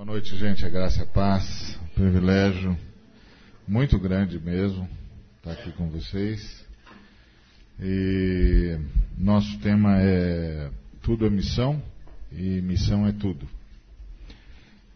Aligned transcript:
Boa 0.00 0.12
noite, 0.12 0.34
gente. 0.34 0.64
A 0.64 0.68
graça 0.70 1.00
e 1.00 1.02
a 1.02 1.06
paz. 1.06 1.78
privilégio 1.94 2.74
muito 3.68 3.98
grande 3.98 4.40
mesmo 4.40 4.88
estar 5.36 5.52
aqui 5.52 5.70
com 5.72 5.90
vocês. 5.90 6.64
E 7.78 8.78
nosso 9.18 9.58
tema 9.58 10.00
é 10.00 10.70
Tudo 11.02 11.26
é 11.26 11.28
Missão 11.28 11.82
e 12.32 12.62
Missão 12.62 13.06
é 13.06 13.12
Tudo. 13.12 13.46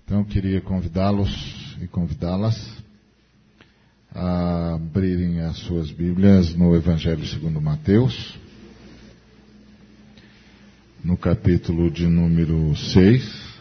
Então 0.06 0.21
eu 0.21 0.25
queria 0.25 0.62
convidá-los 0.62 1.77
e 1.82 1.86
convidá-las 1.86 2.82
a 4.11 4.77
abrirem 4.77 5.41
as 5.41 5.59
suas 5.59 5.91
Bíblias 5.91 6.55
no 6.55 6.75
Evangelho 6.75 7.27
segundo 7.27 7.61
Mateus, 7.61 8.39
no 11.05 11.14
capítulo 11.18 11.91
de 11.91 12.07
número 12.07 12.75
6. 12.75 13.54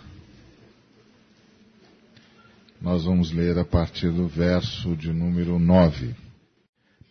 Nós 2.83 3.05
vamos 3.05 3.31
ler 3.31 3.57
a 3.57 3.63
partir 3.63 4.11
do 4.11 4.27
verso 4.27 4.93
de 4.97 5.13
número 5.13 5.57
9. 5.57 6.13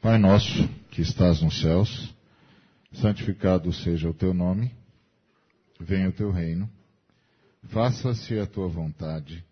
Pai 0.02 0.19
nosso, 0.19 0.69
que 0.91 1.01
estás 1.01 1.41
nos 1.41 1.62
céus, 1.62 2.14
santificado 2.92 3.73
seja 3.73 4.06
o 4.06 4.12
teu 4.12 4.34
nome, 4.34 4.70
venha 5.80 6.11
o 6.11 6.12
teu 6.12 6.30
reino, 6.30 6.69
faça-se 7.69 8.38
a 8.38 8.47
tua 8.47 8.69
vontade, 8.69 9.42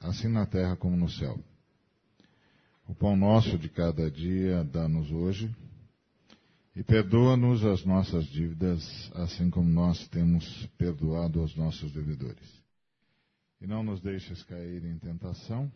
assim 0.00 0.26
na 0.26 0.44
terra 0.44 0.74
como 0.74 0.96
no 0.96 1.08
céu. 1.08 1.38
O 2.88 2.92
pão 2.92 3.16
nosso 3.16 3.56
de 3.56 3.68
cada 3.68 4.10
dia 4.10 4.64
dá-nos 4.64 5.12
hoje, 5.12 5.48
e 6.74 6.82
perdoa-nos 6.82 7.64
as 7.64 7.84
nossas 7.84 8.24
dívidas, 8.26 9.12
assim 9.14 9.48
como 9.48 9.68
nós 9.68 10.08
temos 10.08 10.66
perdoado 10.76 11.38
aos 11.38 11.54
nossos 11.54 11.92
devedores 11.92 12.61
e 13.62 13.66
não 13.66 13.84
nos 13.84 14.00
deixes 14.00 14.42
cair 14.42 14.84
em 14.84 14.98
tentação, 14.98 15.72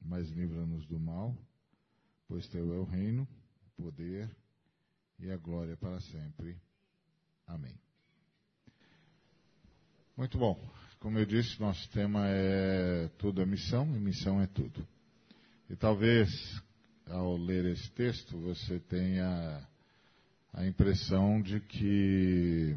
mas 0.00 0.30
livra-nos 0.30 0.86
do 0.86 0.98
mal, 0.98 1.36
pois 2.26 2.48
teu 2.48 2.72
é 2.72 2.78
o 2.78 2.84
reino, 2.84 3.28
o 3.66 3.82
poder 3.82 4.34
e 5.18 5.30
a 5.30 5.36
glória 5.36 5.76
para 5.76 6.00
sempre. 6.00 6.56
Amém. 7.46 7.74
Muito 10.16 10.38
bom. 10.38 10.58
Como 11.00 11.18
eu 11.18 11.26
disse, 11.26 11.60
nosso 11.60 11.86
tema 11.90 12.26
é 12.28 13.08
tudo 13.18 13.42
é 13.42 13.46
missão 13.46 13.94
e 13.94 14.00
missão 14.00 14.40
é 14.40 14.46
tudo. 14.46 14.88
E 15.68 15.76
talvez 15.76 16.30
ao 17.08 17.36
ler 17.36 17.66
esse 17.66 17.90
texto 17.90 18.38
você 18.38 18.80
tenha 18.80 19.68
a 20.50 20.66
impressão 20.66 21.42
de 21.42 21.60
que 21.60 22.74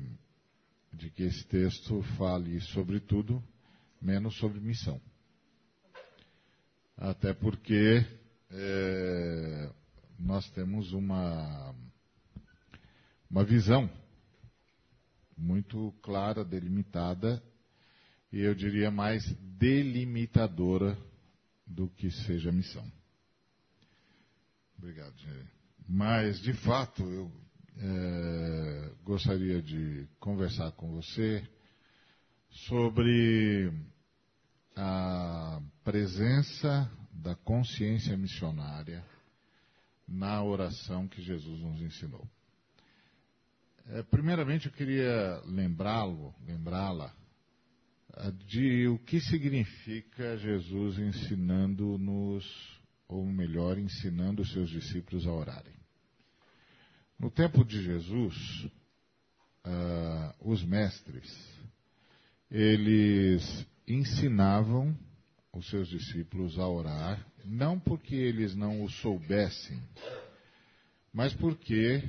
de 0.92 1.10
que 1.10 1.24
esse 1.24 1.46
texto 1.48 2.02
fale 2.18 2.60
sobre 2.60 3.00
tudo 3.00 3.42
menos 4.02 4.38
sobre 4.38 4.60
missão. 4.60 5.02
Até 6.98 7.34
porque 7.34 8.06
é, 8.52 9.70
nós 10.18 10.50
temos 10.52 10.94
uma, 10.94 11.76
uma 13.30 13.44
visão 13.44 13.90
muito 15.38 15.92
clara, 16.02 16.46
delimitada, 16.46 17.44
e 18.32 18.40
eu 18.40 18.56
diria 18.56 18.90
mais 18.90 19.26
delimitadora 19.58 20.98
do 21.68 21.90
que 21.90 22.10
seja 22.12 22.52
missão. 22.52 22.90
Obrigado, 24.78 25.18
Gê. 25.18 25.46
Mas, 25.88 26.40
de 26.40 26.54
fato, 26.54 27.04
eu 27.04 27.32
é, 27.78 28.92
gostaria 29.04 29.62
de 29.62 30.08
conversar 30.20 30.72
com 30.72 30.92
você 30.92 31.48
sobre 32.56 33.72
a 34.76 35.62
presença 35.84 36.90
da 37.12 37.36
consciência 37.36 38.16
missionária 38.16 39.06
na 40.08 40.42
oração 40.42 41.08
que 41.08 41.22
Jesus 41.22 41.62
nos 41.62 41.82
ensinou. 41.82 42.28
É, 43.88 44.04
primeiramente, 44.04 44.68
eu 44.68 44.72
queria 44.72 45.42
lembrá-lo, 45.46 46.34
lembrá-la, 46.46 47.14
é, 48.14 48.32
de 48.32 48.88
o 48.88 48.98
que 49.00 49.20
significa 49.20 50.38
Jesus 50.38 50.98
ensinando-nos, 50.98 52.46
ou 53.08 53.26
melhor, 53.26 53.78
ensinando 53.78 54.42
os 54.42 54.52
seus 54.52 54.70
discípulos 54.70 55.28
a 55.28 55.32
orarem. 55.32 55.76
No 57.20 57.30
tempo 57.30 57.64
de 57.64 57.82
Jesus, 57.82 58.36
uh, 59.66 60.52
os 60.52 60.64
mestres, 60.66 61.55
eles 62.50 63.66
ensinavam 63.88 64.98
os 65.54 65.70
seus 65.70 65.88
discípulos 65.88 66.60
a 66.60 66.68
orar, 66.68 67.26
não 67.44 67.80
porque 67.80 68.16
eles 68.16 68.56
não 68.56 68.84
o 68.84 68.90
soubessem, 68.90 69.82
mas 71.14 71.34
porque 71.34 72.04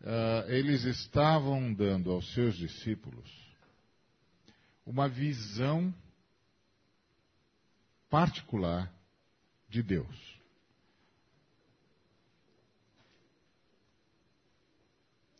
uh, 0.00 0.50
eles 0.50 0.84
estavam 0.84 1.72
dando 1.72 2.10
aos 2.10 2.32
seus 2.32 2.56
discípulos 2.56 3.30
uma 4.86 5.08
visão 5.08 5.94
particular 8.08 8.92
de 9.68 9.82
Deus. 9.82 10.36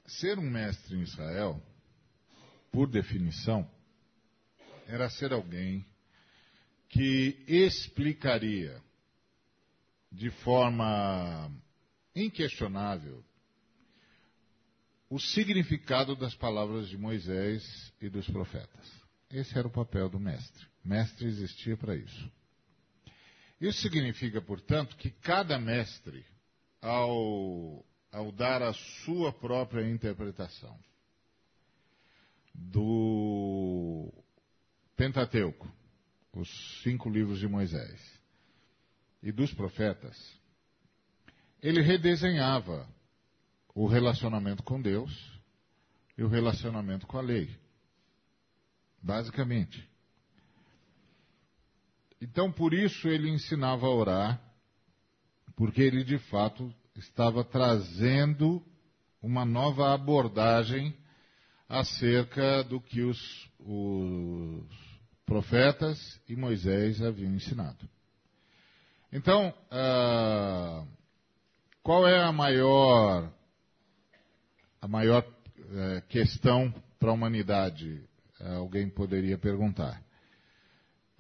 Ser 0.07 0.39
um 0.39 0.51
mestre 0.51 0.97
em 0.97 1.03
Israel, 1.03 1.63
por 2.71 2.89
definição, 2.89 3.69
era 4.87 5.11
ser 5.11 5.33
alguém 5.33 5.85
que 6.89 7.45
explicaria 7.47 8.81
de 10.11 10.31
forma 10.31 11.51
inquestionável 12.15 13.25
o 15.09 15.19
significado 15.19 16.17
das 16.17 16.35
palavras 16.35 16.89
de 16.89 16.97
Moisés 16.97 17.93
e 18.01 18.09
dos 18.09 18.27
profetas. 18.29 19.07
Esse 19.31 19.57
era 19.59 19.69
o 19.69 19.71
papel 19.71 20.09
do 20.09 20.19
mestre. 20.19 20.67
Mestre 20.85 21.27
existia 21.27 21.77
para 21.77 21.95
isso. 21.97 22.31
Isso 23.61 23.81
significa, 23.81 24.41
portanto, 24.41 24.97
que 24.97 25.11
cada 25.11 25.59
mestre, 25.59 26.25
ao, 26.81 27.85
ao 28.13 28.33
dar 28.33 28.63
a 28.63 28.73
sua 28.73 29.33
própria 29.33 29.89
interpretação 29.89 30.79
do 32.55 33.76
Pentateuco, 34.97 35.71
os 36.33 36.49
cinco 36.83 37.09
livros 37.11 37.39
de 37.39 37.47
Moisés, 37.47 38.01
e 39.23 39.31
dos 39.31 39.53
profetas, 39.53 40.17
ele 41.63 41.83
redesenhava 41.83 42.89
o 43.75 43.87
relacionamento 43.87 44.63
com 44.63 44.81
Deus 44.81 45.13
e 46.17 46.23
o 46.23 46.29
relacionamento 46.29 47.07
com 47.07 47.19
a 47.19 47.21
lei. 47.21 47.55
Basicamente. 49.03 49.87
Então, 52.21 52.51
por 52.51 52.73
isso 52.73 53.09
ele 53.09 53.29
ensinava 53.29 53.87
a 53.87 53.91
orar, 53.91 54.41
porque 55.55 55.83
ele 55.83 56.05
de 56.05 56.19
fato 56.19 56.73
estava 56.95 57.45
trazendo 57.45 58.65
uma 59.21 59.45
nova 59.45 59.93
abordagem 59.93 60.97
acerca 61.69 62.63
do 62.65 62.81
que 62.81 63.03
os, 63.03 63.51
os 63.59 64.86
profetas 65.27 65.99
e 66.29 66.37
Moisés 66.37 67.03
haviam 67.03 67.35
ensinado. 67.35 67.87
Então, 69.13 69.49
uh, 69.49 70.87
qual 71.83 72.07
é 72.07 72.23
a 72.23 72.33
maior, 72.33 73.33
a 74.81 74.89
maior 74.89 75.23
uh, 75.23 76.03
questão 76.09 76.73
para 76.99 77.11
a 77.11 77.13
humanidade? 77.13 78.03
Uh, 78.41 78.53
alguém 78.59 78.89
poderia 78.89 79.37
perguntar. 79.37 80.01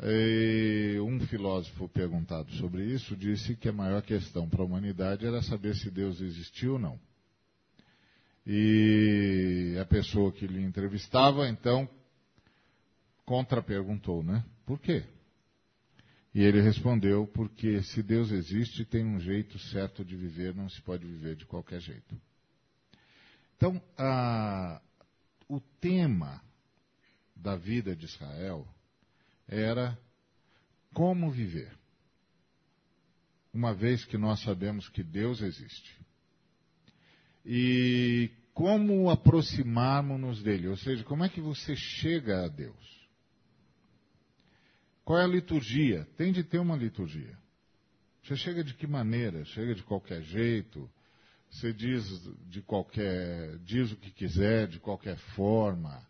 E 0.02 0.98
um 1.00 1.18
filósofo 1.26 1.88
perguntado 1.88 2.52
sobre 2.52 2.84
isso 2.84 3.16
disse 3.16 3.56
que 3.56 3.68
a 3.68 3.72
maior 3.72 4.02
questão 4.02 4.46
para 4.46 4.62
a 4.62 4.66
humanidade 4.66 5.26
era 5.26 5.40
saber 5.42 5.74
se 5.74 5.90
Deus 5.90 6.20
existiu 6.20 6.74
ou 6.74 6.78
não. 6.78 7.00
E 8.46 9.74
a 9.80 9.86
pessoa 9.86 10.30
que 10.30 10.46
lhe 10.46 10.62
entrevistava, 10.62 11.48
então, 11.48 11.88
contra-perguntou, 13.26 14.22
né? 14.22 14.42
Por 14.64 14.78
quê? 14.80 15.04
E 16.32 16.42
ele 16.42 16.60
respondeu: 16.60 17.26
porque 17.26 17.82
se 17.82 18.02
Deus 18.02 18.30
existe, 18.30 18.84
tem 18.84 19.04
um 19.04 19.18
jeito 19.18 19.58
certo 19.58 20.04
de 20.04 20.16
viver, 20.16 20.54
não 20.54 20.68
se 20.68 20.80
pode 20.80 21.04
viver 21.04 21.34
de 21.34 21.44
qualquer 21.44 21.80
jeito. 21.80 22.16
Então, 23.56 23.82
a, 23.98 24.80
o 25.48 25.60
tema 25.80 26.42
da 27.34 27.56
vida 27.56 27.96
de 27.96 28.04
Israel 28.04 28.66
era 29.48 29.98
como 30.92 31.30
viver. 31.30 31.72
Uma 33.52 33.74
vez 33.74 34.04
que 34.04 34.18
nós 34.18 34.42
sabemos 34.42 34.88
que 34.88 35.02
Deus 35.02 35.40
existe. 35.40 35.98
E 37.44 38.30
como 38.52 39.08
aproximarmos-nos 39.08 40.42
dele, 40.42 40.68
ou 40.68 40.76
seja, 40.76 41.02
como 41.04 41.24
é 41.24 41.28
que 41.28 41.40
você 41.40 41.74
chega 41.74 42.44
a 42.44 42.48
Deus? 42.48 42.95
Qual 45.06 45.20
é 45.20 45.22
a 45.22 45.28
liturgia? 45.28 46.04
Tem 46.16 46.32
de 46.32 46.42
ter 46.42 46.58
uma 46.58 46.76
liturgia. 46.76 47.38
Você 48.24 48.34
chega 48.34 48.64
de 48.64 48.74
que 48.74 48.88
maneira? 48.88 49.44
Chega 49.44 49.72
de 49.72 49.84
qualquer 49.84 50.20
jeito? 50.20 50.90
Você 51.48 51.72
diz 51.72 52.04
de 52.48 52.60
qualquer, 52.60 53.56
diz 53.58 53.92
o 53.92 53.96
que 53.96 54.10
quiser, 54.10 54.66
de 54.66 54.80
qualquer 54.80 55.16
forma? 55.36 56.04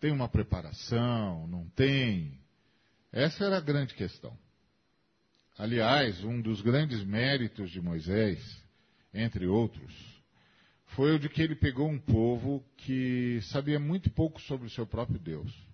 Tem 0.00 0.10
uma 0.10 0.26
preparação? 0.26 1.46
Não 1.48 1.68
tem? 1.76 2.40
Essa 3.12 3.44
era 3.44 3.58
a 3.58 3.60
grande 3.60 3.92
questão. 3.92 4.34
Aliás, 5.58 6.24
um 6.24 6.40
dos 6.40 6.62
grandes 6.62 7.04
méritos 7.04 7.70
de 7.70 7.82
Moisés, 7.82 8.40
entre 9.12 9.46
outros, 9.46 9.92
foi 10.96 11.14
o 11.14 11.18
de 11.18 11.28
que 11.28 11.42
ele 11.42 11.56
pegou 11.56 11.86
um 11.86 11.98
povo 11.98 12.64
que 12.78 13.38
sabia 13.50 13.78
muito 13.78 14.08
pouco 14.08 14.40
sobre 14.40 14.66
o 14.66 14.70
seu 14.70 14.86
próprio 14.86 15.18
Deus. 15.18 15.67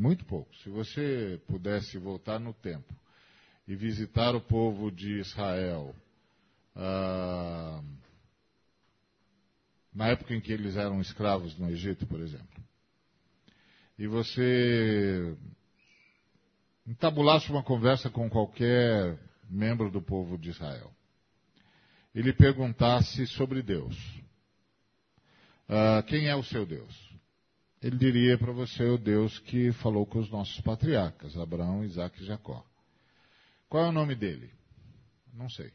Muito 0.00 0.24
pouco. 0.24 0.56
Se 0.56 0.70
você 0.70 1.38
pudesse 1.46 1.98
voltar 1.98 2.40
no 2.40 2.54
tempo 2.54 2.90
e 3.68 3.76
visitar 3.76 4.34
o 4.34 4.40
povo 4.40 4.90
de 4.90 5.18
Israel, 5.18 5.94
ah, 6.74 7.82
na 9.92 10.08
época 10.08 10.34
em 10.34 10.40
que 10.40 10.54
eles 10.54 10.76
eram 10.76 11.02
escravos 11.02 11.54
no 11.58 11.68
Egito, 11.68 12.06
por 12.06 12.18
exemplo, 12.18 12.64
e 13.98 14.06
você 14.06 15.36
entabulasse 16.86 17.50
uma 17.50 17.62
conversa 17.62 18.08
com 18.08 18.30
qualquer 18.30 19.18
membro 19.50 19.90
do 19.90 20.00
povo 20.00 20.38
de 20.38 20.48
Israel, 20.48 20.90
ele 22.14 22.32
perguntasse 22.32 23.26
sobre 23.26 23.60
Deus. 23.60 23.94
Uh, 25.68 26.02
quem 26.06 26.26
é 26.26 26.34
o 26.34 26.42
seu 26.42 26.64
Deus? 26.64 27.09
Ele 27.82 27.96
diria 27.96 28.36
para 28.36 28.52
você 28.52 28.84
o 28.84 28.98
Deus 28.98 29.38
que 29.38 29.72
falou 29.72 30.04
com 30.04 30.18
os 30.18 30.30
nossos 30.30 30.60
patriarcas, 30.60 31.36
Abraão, 31.36 31.82
Isaac 31.82 32.22
e 32.22 32.26
Jacó. 32.26 32.64
Qual 33.68 33.86
é 33.86 33.88
o 33.88 33.92
nome 33.92 34.14
dele? 34.14 34.50
Não 35.32 35.48
sei. 35.48 35.72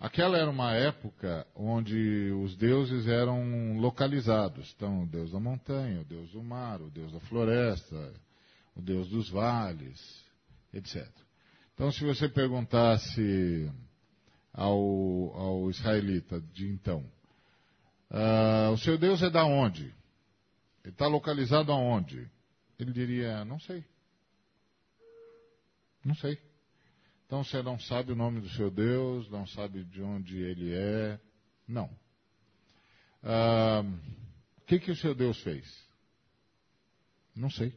Aquela 0.00 0.36
era 0.36 0.50
uma 0.50 0.72
época 0.72 1.46
onde 1.54 2.32
os 2.42 2.56
deuses 2.56 3.06
eram 3.06 3.78
localizados. 3.78 4.72
Então, 4.74 5.04
o 5.04 5.06
deus 5.06 5.30
da 5.30 5.38
montanha, 5.38 6.00
o 6.00 6.04
deus 6.04 6.32
do 6.32 6.42
mar, 6.42 6.82
o 6.82 6.90
deus 6.90 7.12
da 7.12 7.20
floresta, 7.20 8.12
o 8.74 8.82
deus 8.82 9.08
dos 9.08 9.30
vales, 9.30 10.00
etc. 10.74 11.08
Então, 11.72 11.92
se 11.92 12.04
você 12.04 12.28
perguntasse 12.28 13.70
ao, 14.52 14.76
ao 15.36 15.70
israelita 15.70 16.40
de 16.52 16.66
então, 16.66 17.08
uh, 18.12 18.72
o 18.72 18.78
seu 18.78 18.96
Deus 18.96 19.22
é 19.22 19.30
da 19.30 19.44
onde? 19.44 19.84
Ele 20.84 20.92
está 20.92 21.06
localizado 21.06 21.72
aonde? 21.72 22.28
Ele 22.78 22.92
diria, 22.92 23.44
não 23.44 23.58
sei. 23.58 23.84
Não 26.04 26.14
sei. 26.14 26.38
Então 27.26 27.42
você 27.42 27.62
não 27.62 27.78
sabe 27.78 28.12
o 28.12 28.16
nome 28.16 28.40
do 28.40 28.48
seu 28.50 28.70
Deus, 28.70 29.30
não 29.30 29.46
sabe 29.46 29.84
de 29.84 30.02
onde 30.02 30.36
ele 30.36 30.74
é. 30.74 31.18
Não. 31.66 31.88
Ah, 33.22 33.82
o 34.58 34.60
que, 34.66 34.78
que 34.78 34.90
o 34.90 34.96
seu 34.96 35.14
Deus 35.14 35.40
fez? 35.42 35.64
Não 37.34 37.48
sei. 37.48 37.74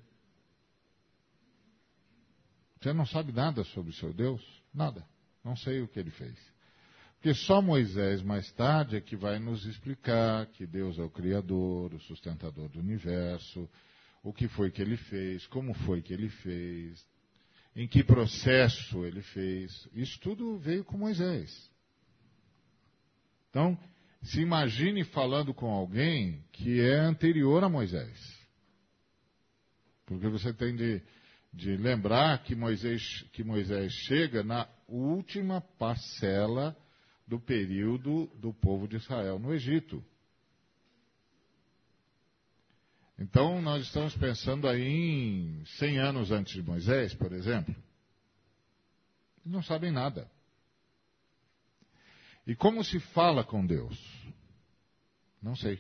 Você 2.81 2.91
não 2.91 3.05
sabe 3.05 3.31
nada 3.31 3.63
sobre 3.63 3.91
o 3.91 3.95
seu 3.95 4.13
Deus? 4.13 4.41
Nada. 4.73 5.07
Não 5.43 5.55
sei 5.55 5.81
o 5.81 5.88
que 5.88 5.99
ele 5.99 6.11
fez. 6.11 6.38
Porque 7.25 7.39
só 7.39 7.60
Moisés, 7.60 8.22
mais 8.22 8.51
tarde, 8.51 8.98
é 8.98 9.01
que 9.01 9.16
vai 9.16 9.39
nos 9.39 9.66
explicar 9.66 10.45
que 10.45 10.68
Deus 10.68 11.00
é 11.00 11.01
o 11.01 11.10
Criador, 11.10 11.92
o 11.92 12.00
sustentador 12.01 12.69
do 12.69 12.80
universo, 12.80 13.68
o 14.22 14.31
que 14.31 14.48
foi 14.48 14.69
que 14.69 14.80
ele 14.80 14.95
fez, 14.95 15.48
como 15.48 15.74
foi 15.74 16.04
que 16.04 16.13
ele 16.13 16.30
fez, 16.30 17.04
em 17.75 17.88
que 17.88 18.04
processo 18.04 19.04
ele 19.04 19.24
fez. 19.24 19.89
Isso 19.92 20.19
tudo 20.19 20.60
veio 20.60 20.83
com 20.83 21.00
Moisés. 21.00 21.51
Então, 23.50 23.75
se 24.22 24.39
imagine 24.39 25.04
falando 25.06 25.51
com 25.51 25.72
alguém 25.72 26.45
que 26.51 26.80
é 26.80 27.00
anterior 27.00 27.63
a 27.63 27.68
Moisés. 27.68 28.19
Porque 30.06 30.27
você 30.27 30.54
tem 30.54 30.75
de, 30.75 31.01
de 31.51 31.75
lembrar 31.75 32.44
que 32.44 32.54
Moisés, 32.54 33.25
que 33.33 33.44
Moisés 33.44 33.92
chega 33.92 34.44
na 34.44 34.69
última 34.88 35.60
parcela 35.60 36.77
do 37.27 37.39
período 37.39 38.27
do 38.36 38.54
povo 38.54 38.88
de 38.88 38.98
Israel 38.98 39.39
no 39.39 39.54
Egito. 39.54 40.04
Então, 43.18 43.62
nós 43.62 43.83
estamos 43.83 44.16
pensando 44.16 44.68
aí 44.68 44.83
em 44.83 45.66
100 45.77 46.00
anos 46.00 46.31
antes 46.31 46.54
de 46.54 46.62
Moisés, 46.62 47.13
por 47.13 47.31
exemplo. 47.31 47.74
Não 49.45 49.63
sabem 49.63 49.92
nada. 49.92 50.30
E 52.45 52.56
como 52.56 52.83
se 52.83 53.00
fala 53.00 53.44
com 53.44 53.66
Deus? 53.66 53.98
Não 55.42 55.56
sei. 55.56 55.80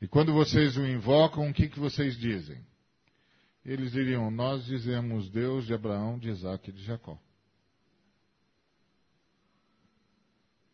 E 0.00 0.08
quando 0.08 0.32
vocês 0.32 0.76
o 0.76 0.86
invocam, 0.86 1.48
o 1.48 1.52
que, 1.52 1.68
que 1.68 1.78
vocês 1.78 2.16
dizem? 2.16 2.64
Eles 3.64 3.92
diriam: 3.92 4.30
Nós 4.30 4.64
dizemos 4.64 5.28
Deus 5.30 5.66
de 5.66 5.74
Abraão, 5.74 6.18
de 6.18 6.28
Isaac 6.28 6.70
e 6.70 6.72
de 6.72 6.84
Jacó. 6.84 7.18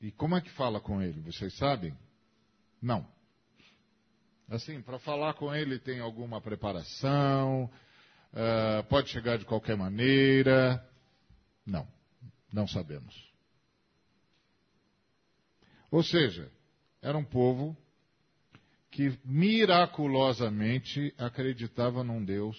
E 0.03 0.11
como 0.11 0.37
é 0.37 0.41
que 0.41 0.51
fala 0.51 0.81
com 0.81 1.01
ele? 1.01 1.21
Vocês 1.21 1.57
sabem? 1.57 1.97
Não. 2.83 3.07
Assim, 4.49 4.83
para 4.83 4.99
falar 4.99 5.35
com 5.35 5.55
ele 5.55 5.79
tem 5.79 6.01
alguma 6.01 6.41
preparação? 6.41 7.71
Uh, 8.33 8.83
pode 8.89 9.11
chegar 9.11 9.39
de 9.39 9.45
qualquer 9.45 9.77
maneira? 9.77 10.85
Não, 11.65 11.87
não 12.53 12.67
sabemos. 12.67 13.15
Ou 15.89 16.03
seja, 16.03 16.51
era 17.01 17.17
um 17.17 17.25
povo 17.25 17.77
que 18.91 19.17
miraculosamente 19.25 21.15
acreditava 21.17 22.03
num 22.03 22.25
Deus 22.25 22.59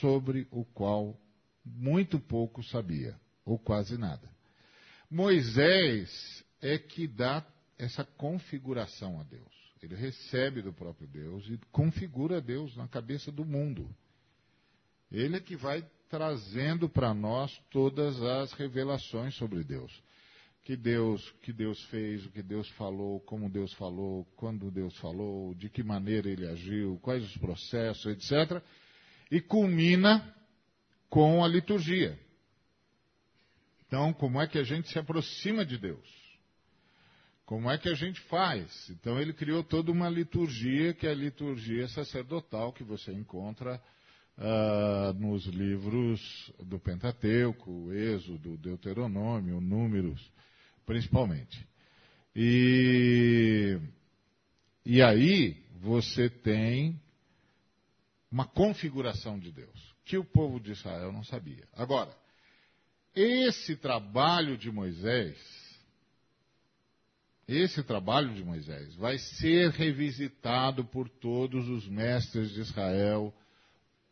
sobre 0.00 0.46
o 0.52 0.64
qual 0.64 1.18
muito 1.64 2.20
pouco 2.20 2.62
sabia, 2.62 3.18
ou 3.44 3.58
quase 3.58 3.98
nada. 3.98 4.30
Moisés 5.10 6.45
é 6.66 6.78
que 6.78 7.06
dá 7.06 7.44
essa 7.78 8.04
configuração 8.04 9.20
a 9.20 9.24
Deus. 9.24 9.56
Ele 9.82 9.94
recebe 9.94 10.62
do 10.62 10.72
próprio 10.72 11.06
Deus 11.06 11.46
e 11.48 11.58
configura 11.70 12.40
Deus 12.40 12.76
na 12.76 12.88
cabeça 12.88 13.30
do 13.30 13.44
mundo. 13.44 13.88
Ele 15.12 15.36
é 15.36 15.40
que 15.40 15.56
vai 15.56 15.86
trazendo 16.08 16.88
para 16.88 17.12
nós 17.14 17.56
todas 17.70 18.20
as 18.22 18.52
revelações 18.52 19.34
sobre 19.36 19.62
Deus. 19.62 19.92
Que 20.64 20.76
Deus, 20.76 21.30
que 21.42 21.52
Deus 21.52 21.80
fez, 21.84 22.26
o 22.26 22.30
que 22.30 22.42
Deus 22.42 22.68
falou, 22.70 23.20
como 23.20 23.48
Deus 23.48 23.72
falou, 23.74 24.24
quando 24.34 24.70
Deus 24.70 24.96
falou, 24.98 25.54
de 25.54 25.68
que 25.68 25.82
maneira 25.82 26.28
ele 26.28 26.48
agiu, 26.48 26.98
quais 27.02 27.22
os 27.22 27.36
processos, 27.36 28.06
etc. 28.06 28.60
E 29.30 29.40
culmina 29.40 30.34
com 31.08 31.44
a 31.44 31.48
liturgia. 31.48 32.18
Então, 33.86 34.12
como 34.12 34.40
é 34.40 34.48
que 34.48 34.58
a 34.58 34.64
gente 34.64 34.88
se 34.88 34.98
aproxima 34.98 35.64
de 35.64 35.78
Deus? 35.78 36.25
Como 37.46 37.70
é 37.70 37.78
que 37.78 37.88
a 37.88 37.94
gente 37.94 38.20
faz? 38.22 38.90
Então 38.90 39.20
ele 39.20 39.32
criou 39.32 39.62
toda 39.62 39.92
uma 39.92 40.08
liturgia, 40.08 40.92
que 40.92 41.06
é 41.06 41.10
a 41.10 41.14
liturgia 41.14 41.86
sacerdotal 41.86 42.72
que 42.72 42.82
você 42.82 43.12
encontra 43.12 43.80
uh, 44.36 45.12
nos 45.14 45.46
livros 45.46 46.52
do 46.58 46.80
Pentateuco, 46.80 47.92
Êxodo, 47.92 48.56
Deuteronômio, 48.56 49.60
Números, 49.60 50.20
principalmente. 50.84 51.64
E, 52.34 53.78
e 54.84 55.00
aí 55.00 55.56
você 55.80 56.28
tem 56.28 57.00
uma 58.28 58.44
configuração 58.44 59.38
de 59.38 59.52
Deus, 59.52 59.94
que 60.04 60.18
o 60.18 60.24
povo 60.24 60.58
de 60.58 60.72
Israel 60.72 61.12
não 61.12 61.22
sabia. 61.22 61.62
Agora, 61.74 62.10
esse 63.14 63.76
trabalho 63.76 64.58
de 64.58 64.68
Moisés 64.68 65.65
esse 67.48 67.82
trabalho 67.82 68.34
de 68.34 68.42
Moisés 68.42 68.94
vai 68.96 69.18
ser 69.18 69.70
revisitado 69.70 70.84
por 70.84 71.08
todos 71.08 71.68
os 71.68 71.86
mestres 71.88 72.50
de 72.50 72.60
Israel 72.60 73.32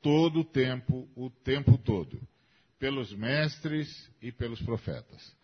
todo 0.00 0.40
o 0.40 0.44
tempo, 0.44 1.08
o 1.16 1.30
tempo 1.30 1.76
todo, 1.78 2.20
pelos 2.78 3.12
mestres 3.12 4.10
e 4.22 4.30
pelos 4.30 4.62
profetas. 4.62 5.34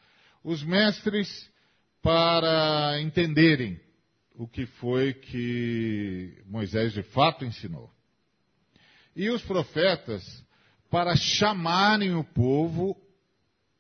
Os 0.45 0.63
mestres 0.63 1.51
para 2.01 3.01
entenderem 3.01 3.81
o 4.35 4.47
que 4.47 4.67
foi 4.67 5.13
que 5.13 6.43
Moisés 6.47 6.93
de 6.93 7.03
fato 7.03 7.45
ensinou. 7.45 7.91
E 9.17 9.29
os 9.31 9.43
profetas 9.43 10.23
para 10.89 11.17
chamarem 11.17 12.15
o 12.15 12.23
povo 12.23 12.97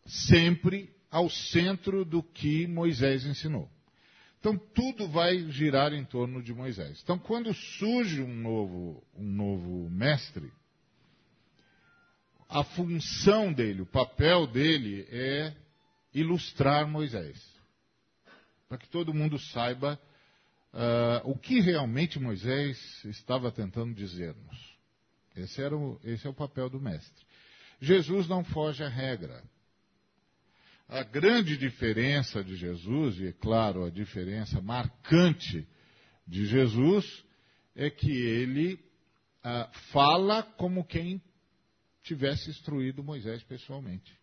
sempre 0.05 0.91
ao 1.11 1.31
centro 1.31 2.05
do 2.05 2.23
que 2.23 2.67
Moisés 2.67 3.25
ensinou. 3.25 3.71
Então 4.41 4.57
tudo 4.57 5.07
vai 5.07 5.39
girar 5.51 5.93
em 5.93 6.05
torno 6.05 6.43
de 6.43 6.53
Moisés. 6.55 7.01
Então 7.03 7.19
quando 7.19 7.53
surge 7.53 8.23
um 8.23 8.35
novo, 8.35 9.05
um 9.15 9.25
novo 9.25 9.91
mestre, 9.91 10.51
a 12.49 12.65
função 12.65 13.53
dele, 13.53 13.83
o 13.83 13.87
papel 13.87 14.47
dele 14.47 15.07
é 15.11 15.55
ilustrar 16.15 16.89
Moisés. 16.89 17.39
Para 18.67 18.79
que 18.79 18.89
todo 18.89 19.15
mundo 19.15 19.39
saiba 19.39 20.01
uh, 20.73 21.31
o 21.31 21.37
que 21.37 21.61
realmente 21.61 22.19
Moisés 22.19 23.05
estava 23.05 23.53
tentando 23.53 23.95
dizer-nos. 23.95 24.79
Esse, 25.37 25.61
esse 26.03 26.27
é 26.27 26.31
o 26.31 26.35
papel 26.35 26.69
do 26.69 26.81
mestre. 26.81 27.25
Jesus 27.81 28.27
não 28.27 28.43
foge 28.43 28.83
à 28.83 28.89
regra. 28.89 29.45
A 30.93 31.05
grande 31.05 31.57
diferença 31.57 32.43
de 32.43 32.57
Jesus, 32.57 33.21
e 33.21 33.29
é 33.29 33.33
claro, 33.33 33.85
a 33.85 33.91
diferença 33.91 34.61
marcante 34.61 35.65
de 36.27 36.47
Jesus, 36.47 37.25
é 37.77 37.89
que 37.89 38.11
ele 38.11 38.77
ah, 39.41 39.71
fala 39.93 40.43
como 40.43 40.85
quem 40.85 41.23
tivesse 42.03 42.51
instruído 42.51 43.05
Moisés 43.05 43.41
pessoalmente. 43.45 44.19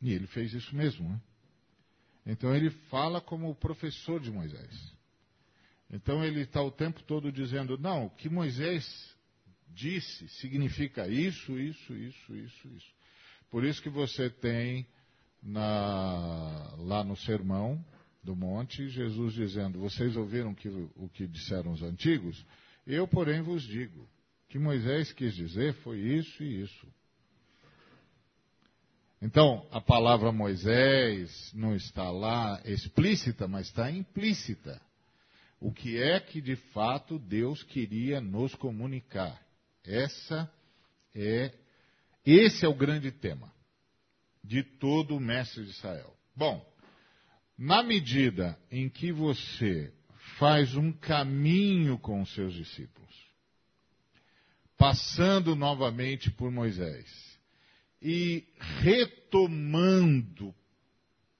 E 0.00 0.12
ele 0.12 0.28
fez 0.28 0.54
isso 0.54 0.76
mesmo. 0.76 1.08
Né? 1.08 1.20
Então 2.24 2.54
ele 2.54 2.70
fala 2.88 3.20
como 3.20 3.50
o 3.50 3.56
professor 3.56 4.20
de 4.20 4.30
Moisés. 4.30 4.96
Então 5.90 6.24
ele 6.24 6.42
está 6.42 6.62
o 6.62 6.70
tempo 6.70 7.02
todo 7.02 7.32
dizendo: 7.32 7.76
não, 7.76 8.06
o 8.06 8.10
que 8.10 8.28
Moisés 8.28 9.12
disse 9.70 10.28
significa 10.28 11.08
isso, 11.08 11.58
isso, 11.58 11.92
isso, 11.96 12.36
isso, 12.36 12.68
isso. 12.68 12.95
Por 13.50 13.64
isso 13.64 13.82
que 13.82 13.88
você 13.88 14.28
tem 14.28 14.86
na, 15.42 16.74
lá 16.78 17.04
no 17.04 17.16
sermão 17.16 17.84
do 18.22 18.34
monte, 18.34 18.88
Jesus 18.88 19.34
dizendo: 19.34 19.78
Vocês 19.78 20.16
ouviram 20.16 20.54
que, 20.54 20.68
o 20.68 21.08
que 21.12 21.26
disseram 21.26 21.72
os 21.72 21.82
antigos? 21.82 22.44
Eu, 22.86 23.06
porém, 23.06 23.40
vos 23.40 23.62
digo: 23.62 24.08
que 24.48 24.58
Moisés 24.58 25.12
quis 25.12 25.34
dizer 25.34 25.74
foi 25.82 25.98
isso 25.98 26.42
e 26.42 26.62
isso. 26.62 26.86
Então, 29.20 29.66
a 29.70 29.80
palavra 29.80 30.30
Moisés 30.30 31.52
não 31.54 31.74
está 31.74 32.10
lá 32.10 32.60
explícita, 32.64 33.48
mas 33.48 33.66
está 33.66 33.90
implícita. 33.90 34.80
O 35.58 35.72
que 35.72 36.00
é 36.00 36.20
que 36.20 36.40
de 36.40 36.54
fato 36.56 37.18
Deus 37.18 37.62
queria 37.62 38.20
nos 38.20 38.54
comunicar? 38.54 39.40
Essa 39.84 40.50
é 41.14 41.52
esse 42.26 42.64
é 42.64 42.68
o 42.68 42.74
grande 42.74 43.12
tema 43.12 43.52
de 44.42 44.62
todo 44.62 45.16
o 45.16 45.20
mestre 45.20 45.64
de 45.64 45.70
Israel. 45.70 46.12
Bom, 46.34 46.64
na 47.56 47.82
medida 47.82 48.58
em 48.70 48.88
que 48.88 49.12
você 49.12 49.92
faz 50.38 50.74
um 50.74 50.92
caminho 50.92 51.98
com 51.98 52.20
os 52.20 52.34
seus 52.34 52.52
discípulos, 52.52 53.14
passando 54.76 55.54
novamente 55.54 56.30
por 56.30 56.50
Moisés 56.50 57.06
e 58.02 58.44
retomando 58.82 60.54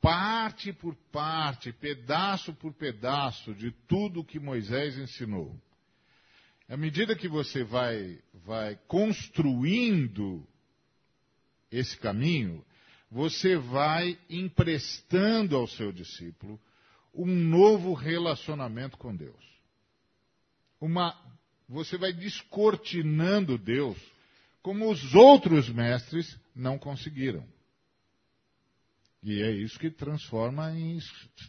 parte 0.01 0.73
por 0.73 0.95
parte, 1.13 1.73
pedaço 1.73 2.55
por 2.55 2.73
pedaço 2.73 3.53
de 3.55 3.73
tudo 3.89 4.25
que 4.25 4.39
Moisés 4.39 4.97
ensinou. 4.97 5.61
À 6.69 6.77
medida 6.77 7.17
que 7.17 7.29
você 7.29 7.63
vai, 7.63 8.19
vai 8.33 8.77
construindo 8.87 10.47
esse 11.79 11.97
caminho, 11.99 12.65
você 13.11 13.57
vai 13.57 14.19
emprestando 14.29 15.57
ao 15.57 15.67
seu 15.67 15.93
discípulo 15.93 16.61
um 17.15 17.27
novo 17.27 17.95
relacionamento 17.95 18.97
com 18.97 19.15
Deus. 19.15 19.45
Uma, 20.81 21.15
você 21.69 21.97
vai 21.97 22.13
descortinando 22.13 23.57
Deus 23.57 23.97
como 24.63 24.91
os 24.91 25.15
outros 25.15 25.69
mestres 25.69 26.39
não 26.55 26.79
conseguiram. 26.79 27.47
E 29.23 29.43
é 29.43 29.51
isso 29.51 29.79
que 29.79 29.91
transforma 29.91 30.73
em, 30.73 30.99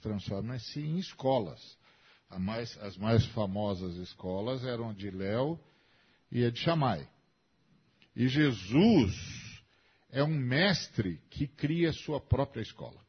transforma-se 0.01 0.79
em 0.79 0.97
escolas. 0.99 1.77
Mais, 2.39 2.77
as 2.79 2.97
mais 2.97 3.25
famosas 3.27 3.95
escolas 3.95 4.63
eram 4.65 4.89
a 4.89 4.93
de 4.93 5.09
Léo 5.09 5.59
e 6.31 6.43
a 6.45 6.51
de 6.51 6.59
Chamai. 6.59 7.07
E 8.15 8.27
Jesus 8.27 9.46
é 10.09 10.23
um 10.23 10.37
mestre 10.37 11.21
que 11.29 11.47
cria 11.47 11.91
sua 11.91 12.19
própria 12.19 12.61
escola. 12.61 13.05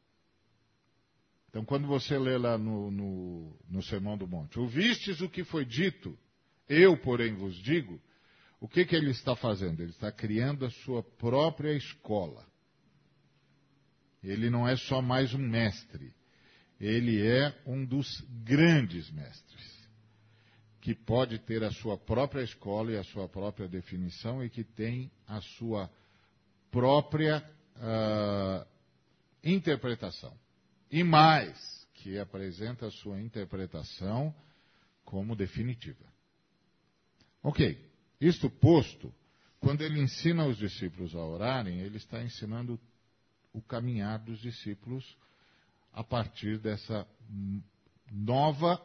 Então, 1.49 1.65
quando 1.65 1.87
você 1.87 2.17
lê 2.17 2.37
lá 2.37 2.57
no, 2.57 2.91
no, 2.91 3.59
no 3.67 3.81
Sermão 3.81 4.17
do 4.17 4.27
Monte, 4.27 4.59
ouvistes 4.59 5.19
o 5.21 5.29
que 5.29 5.43
foi 5.43 5.65
dito, 5.65 6.17
eu, 6.67 6.95
porém, 6.97 7.33
vos 7.33 7.55
digo, 7.55 7.99
o 8.59 8.67
que, 8.67 8.85
que 8.85 8.95
ele 8.95 9.09
está 9.09 9.35
fazendo? 9.35 9.81
Ele 9.81 9.89
está 9.89 10.11
criando 10.11 10.65
a 10.65 10.69
sua 10.69 11.01
própria 11.01 11.73
escola. 11.73 12.45
Ele 14.21 14.49
não 14.49 14.67
é 14.67 14.75
só 14.75 15.01
mais 15.01 15.33
um 15.33 15.39
mestre, 15.39 16.13
ele 16.79 17.25
é 17.25 17.57
um 17.65 17.85
dos 17.85 18.21
grandes 18.43 19.09
mestres, 19.11 19.89
que 20.81 20.93
pode 20.93 21.39
ter 21.39 21.63
a 21.63 21.71
sua 21.71 21.97
própria 21.97 22.43
escola 22.43 22.91
e 22.91 22.97
a 22.97 23.03
sua 23.03 23.29
própria 23.29 23.67
definição 23.67 24.43
e 24.43 24.49
que 24.49 24.63
tem 24.63 25.09
a 25.25 25.41
sua 25.41 25.89
própria 26.71 27.43
uh, 27.77 28.65
interpretação. 29.43 30.33
E 30.91 31.03
mais, 31.03 31.87
que 31.95 32.17
apresenta 32.17 32.87
a 32.87 32.91
sua 32.91 33.19
interpretação 33.19 34.33
como 35.03 35.35
definitiva. 35.35 36.05
Ok, 37.43 37.77
isto 38.19 38.49
posto, 38.49 39.13
quando 39.59 39.81
ele 39.81 39.99
ensina 39.99 40.45
os 40.45 40.57
discípulos 40.57 41.15
a 41.15 41.19
orarem, 41.19 41.79
ele 41.79 41.97
está 41.97 42.21
ensinando 42.21 42.79
o 43.53 43.61
caminhar 43.61 44.19
dos 44.19 44.39
discípulos 44.39 45.17
a 45.91 46.03
partir 46.03 46.59
dessa 46.59 47.07
nova 48.11 48.81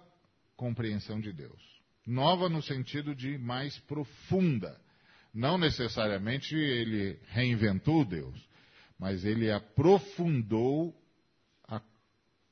compreensão 0.57 1.21
de 1.21 1.33
Deus. 1.33 1.63
Nova 2.07 2.49
no 2.49 2.63
sentido 2.63 3.15
de 3.15 3.39
mais 3.39 3.79
profunda. 3.81 4.81
Não 5.35 5.59
necessariamente 5.59 6.55
ele 6.55 7.19
reinventou 7.27 8.05
Deus, 8.05 8.41
mas 8.97 9.25
ele 9.25 9.51
aprofundou 9.51 10.97
a 11.65 11.83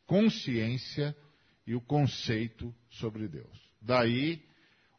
consciência 0.05 1.17
e 1.65 1.77
o 1.77 1.81
conceito 1.81 2.75
sobre 2.91 3.29
Deus. 3.29 3.57
Daí 3.81 4.45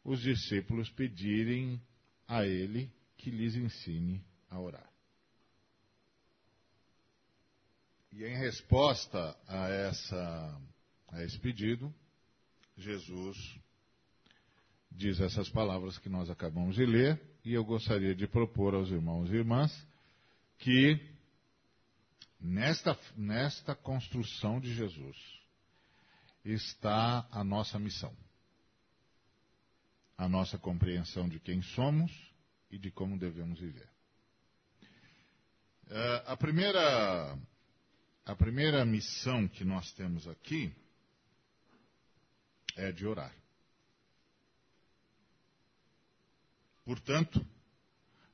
os 0.02 0.22
discípulos 0.22 0.88
pedirem 0.90 1.78
a 2.26 2.46
ele 2.46 2.90
que 3.18 3.30
lhes 3.30 3.54
ensine 3.54 4.24
a 4.48 4.58
orar. 4.58 4.90
E 8.10 8.24
em 8.24 8.36
resposta 8.36 9.36
a, 9.46 9.68
essa, 9.68 10.60
a 11.08 11.22
esse 11.22 11.38
pedido, 11.38 11.92
Jesus 12.78 13.36
diz 14.90 15.20
essas 15.20 15.50
palavras 15.50 15.98
que 15.98 16.08
nós 16.08 16.30
acabamos 16.30 16.76
de 16.76 16.86
ler, 16.86 17.20
e 17.44 17.52
eu 17.52 17.64
gostaria 17.64 18.14
de 18.14 18.26
propor 18.26 18.74
aos 18.74 18.88
irmãos 18.88 19.30
e 19.30 19.34
irmãs 19.34 19.86
que 20.58 20.98
nesta, 22.40 22.98
nesta 23.16 23.74
construção 23.74 24.58
de 24.58 24.74
Jesus 24.74 25.16
está 26.44 27.28
a 27.30 27.44
nossa 27.44 27.78
missão, 27.78 28.14
a 30.16 30.28
nossa 30.28 30.58
compreensão 30.58 31.28
de 31.28 31.38
quem 31.38 31.60
somos 31.60 32.10
e 32.70 32.78
de 32.78 32.90
como 32.90 33.18
devemos 33.18 33.60
viver. 33.60 33.88
Uh, 35.86 36.24
a 36.26 36.36
primeira 36.36 37.38
a 38.24 38.34
primeira 38.34 38.86
missão 38.86 39.46
que 39.46 39.64
nós 39.64 39.92
temos 39.92 40.26
aqui 40.26 40.74
é 42.74 42.90
de 42.90 43.06
orar. 43.06 43.34
Portanto, 46.84 47.44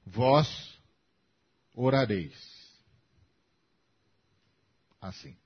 vós 0.04 0.78
orareis. 1.75 2.35
Assim. 5.00 5.37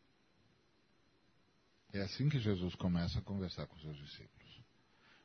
É 1.92 2.00
assim 2.00 2.28
que 2.28 2.40
Jesus 2.40 2.74
começa 2.74 3.18
a 3.18 3.22
conversar 3.22 3.66
com 3.66 3.78
seus 3.78 3.96
discípulos. 3.96 4.60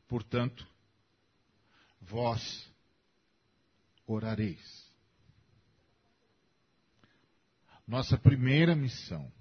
Portanto, 0.07 0.67
vós 2.01 2.71
orareis. 4.05 4.87
Nossa 7.87 8.17
primeira 8.19 8.75
missão, 8.75 9.31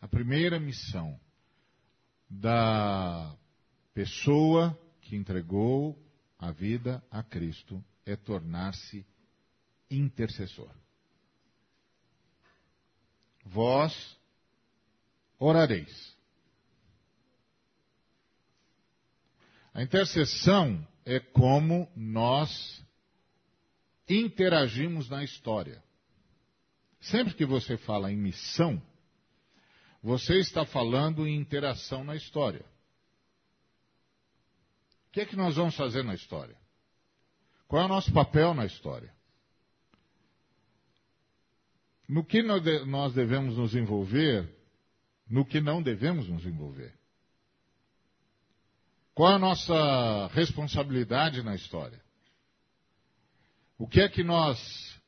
a 0.00 0.08
primeira 0.08 0.58
missão 0.58 1.20
da 2.28 3.36
pessoa 3.92 4.78
que 5.02 5.14
entregou 5.14 5.98
a 6.40 6.50
vida 6.50 7.04
a 7.10 7.22
Cristo 7.22 7.84
é 8.06 8.16
tornar-se 8.16 9.06
intercessor. 9.90 10.70
Vós 13.44 14.18
orareis. 15.38 16.16
A 19.74 19.82
intercessão 19.82 20.86
é 21.04 21.20
como 21.20 21.90
nós 21.94 22.82
interagimos 24.08 25.10
na 25.10 25.22
história. 25.22 25.82
Sempre 27.00 27.34
que 27.34 27.44
você 27.44 27.76
fala 27.76 28.10
em 28.10 28.16
missão, 28.16 28.82
você 30.02 30.38
está 30.38 30.64
falando 30.64 31.26
em 31.26 31.36
interação 31.36 32.02
na 32.02 32.16
história. 32.16 32.64
O 35.10 35.12
que 35.12 35.22
é 35.22 35.26
que 35.26 35.34
nós 35.34 35.56
vamos 35.56 35.74
fazer 35.74 36.04
na 36.04 36.14
história? 36.14 36.56
Qual 37.66 37.82
é 37.82 37.84
o 37.84 37.88
nosso 37.88 38.12
papel 38.12 38.54
na 38.54 38.64
história? 38.64 39.12
No 42.08 42.24
que 42.24 42.42
nós 42.42 43.12
devemos 43.12 43.56
nos 43.56 43.74
envolver, 43.74 44.48
no 45.28 45.44
que 45.44 45.60
não 45.60 45.82
devemos 45.82 46.28
nos 46.28 46.46
envolver? 46.46 46.94
Qual 49.12 49.32
é 49.32 49.34
a 49.34 49.38
nossa 49.38 50.28
responsabilidade 50.28 51.42
na 51.42 51.56
história? 51.56 52.00
O 53.76 53.88
que 53.88 54.00
é 54.00 54.08
que 54.08 54.22
nós 54.22 55.00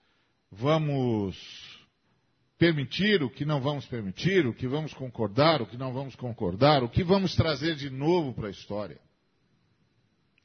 vamos 0.50 1.36
permitir, 2.58 3.22
o 3.22 3.30
que 3.30 3.44
não 3.44 3.60
vamos 3.60 3.86
permitir, 3.86 4.46
o 4.46 4.54
que 4.54 4.66
vamos 4.66 4.92
concordar, 4.94 5.62
o 5.62 5.66
que 5.66 5.76
não 5.76 5.92
vamos 5.92 6.16
concordar, 6.16 6.82
o 6.82 6.88
que 6.88 7.04
vamos 7.04 7.36
trazer 7.36 7.76
de 7.76 7.88
novo 7.88 8.34
para 8.34 8.48
a 8.48 8.50
história? 8.50 9.00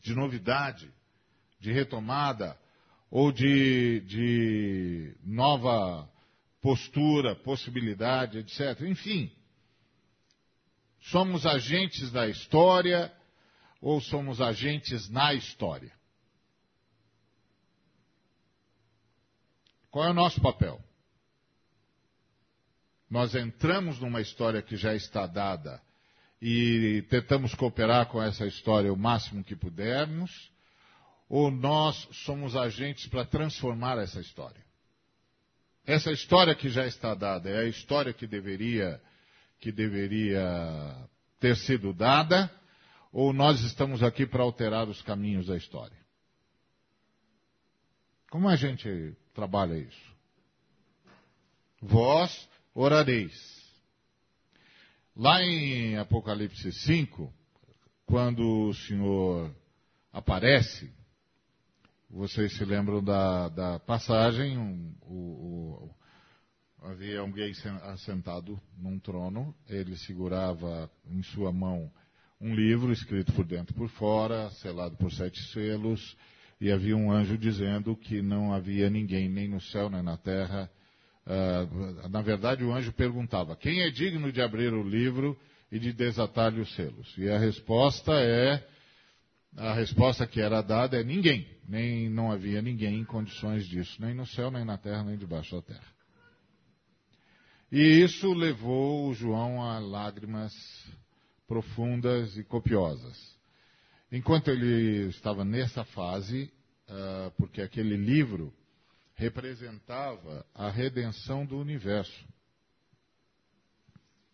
De 0.01 0.13
novidade, 0.13 0.91
de 1.59 1.71
retomada 1.71 2.57
ou 3.09 3.31
de, 3.31 4.01
de 4.01 5.17
nova 5.23 6.09
postura, 6.61 7.35
possibilidade, 7.35 8.39
etc. 8.39 8.81
Enfim, 8.81 9.31
somos 10.99 11.45
agentes 11.45 12.11
da 12.11 12.27
história 12.27 13.13
ou 13.81 14.01
somos 14.01 14.41
agentes 14.41 15.09
na 15.09 15.33
história? 15.33 15.95
Qual 19.89 20.05
é 20.05 20.09
o 20.09 20.13
nosso 20.13 20.41
papel? 20.41 20.83
Nós 23.09 23.33
entramos 23.33 23.99
numa 23.99 24.19
história 24.19 24.61
que 24.61 24.75
já 24.75 24.93
está 24.93 25.25
dada 25.25 25.81
e 26.41 27.03
tentamos 27.09 27.53
cooperar 27.55 28.07
com 28.07 28.21
essa 28.21 28.45
história 28.45 28.91
o 28.93 28.97
máximo 28.97 29.43
que 29.43 29.55
pudermos, 29.55 30.51
ou 31.29 31.51
nós 31.51 32.07
somos 32.25 32.55
agentes 32.55 33.07
para 33.07 33.25
transformar 33.25 33.97
essa 33.97 34.19
história? 34.19 34.65
Essa 35.85 36.11
história 36.11 36.53
que 36.53 36.69
já 36.69 36.85
está 36.85 37.15
dada 37.15 37.49
é 37.49 37.59
a 37.59 37.67
história 37.67 38.13
que 38.13 38.27
deveria, 38.27 39.01
que 39.59 39.71
deveria 39.71 40.95
ter 41.39 41.55
sido 41.55 41.93
dada, 41.93 42.51
ou 43.11 43.33
nós 43.33 43.61
estamos 43.61 44.03
aqui 44.03 44.25
para 44.25 44.43
alterar 44.43 44.87
os 44.87 45.01
caminhos 45.01 45.47
da 45.47 45.55
história? 45.55 45.97
Como 48.29 48.49
a 48.49 48.55
gente 48.55 49.15
trabalha 49.33 49.77
isso? 49.77 50.15
Vós 51.81 52.49
orareis. 52.73 53.56
Lá 55.19 55.41
em 55.41 55.97
Apocalipse 55.97 56.71
5, 56.71 57.33
quando 58.05 58.67
o 58.67 58.73
Senhor 58.75 59.51
aparece, 60.13 60.93
vocês 62.07 62.55
se 62.55 62.63
lembram 62.63 63.03
da, 63.03 63.49
da 63.49 63.79
passagem, 63.79 64.59
um, 64.59 64.93
o, 65.01 65.15
o, 65.15 65.95
havia 66.83 67.19
alguém 67.19 67.51
assentado 67.85 68.61
num 68.77 68.99
trono, 68.99 69.55
ele 69.67 69.97
segurava 69.97 70.87
em 71.09 71.23
sua 71.23 71.51
mão 71.51 71.91
um 72.39 72.53
livro 72.53 72.91
escrito 72.91 73.33
por 73.33 73.43
dentro 73.43 73.73
e 73.73 73.75
por 73.75 73.89
fora, 73.89 74.51
selado 74.61 74.95
por 74.97 75.11
sete 75.11 75.41
selos, 75.51 76.15
e 76.61 76.71
havia 76.71 76.95
um 76.95 77.11
anjo 77.11 77.39
dizendo 77.39 77.95
que 77.95 78.21
não 78.21 78.53
havia 78.53 78.87
ninguém, 78.87 79.27
nem 79.27 79.47
no 79.47 79.59
céu, 79.61 79.89
nem 79.89 80.03
na 80.03 80.15
terra. 80.15 80.69
Uh, 81.27 82.07
na 82.07 82.21
verdade, 82.21 82.63
o 82.63 82.73
anjo 82.73 82.93
perguntava: 82.93 83.55
quem 83.55 83.81
é 83.81 83.89
digno 83.89 84.31
de 84.31 84.41
abrir 84.41 84.73
o 84.73 84.81
livro 84.81 85.37
e 85.69 85.77
de 85.77 85.91
desatar-lhe 85.91 86.61
os 86.61 86.73
selos? 86.73 87.13
E 87.17 87.29
a 87.29 87.37
resposta 87.37 88.13
é: 88.13 88.65
a 89.57 89.73
resposta 89.73 90.25
que 90.25 90.39
era 90.39 90.61
dada 90.61 90.97
é 90.97 91.03
ninguém, 91.03 91.45
nem 91.67 92.09
não 92.09 92.31
havia 92.31 92.61
ninguém 92.61 92.99
em 92.99 93.03
condições 93.03 93.67
disso, 93.67 94.01
nem 94.01 94.13
no 94.13 94.25
céu, 94.25 94.49
nem 94.49 94.63
na 94.63 94.77
terra, 94.77 95.03
nem 95.03 95.17
debaixo 95.17 95.53
da 95.57 95.61
terra. 95.61 95.97
E 97.69 97.81
isso 97.81 98.31
levou 98.33 99.13
João 99.13 99.61
a 99.61 99.79
lágrimas 99.79 100.53
profundas 101.45 102.37
e 102.37 102.43
copiosas. 102.45 103.35
Enquanto 104.09 104.49
ele 104.49 105.09
estava 105.09 105.43
nessa 105.43 105.83
fase, 105.83 106.49
uh, 106.87 107.31
porque 107.31 107.61
aquele 107.61 107.97
livro 107.97 108.53
representava 109.17 110.45
a 110.53 110.69
redenção 110.69 111.45
do 111.45 111.57
universo. 111.57 112.25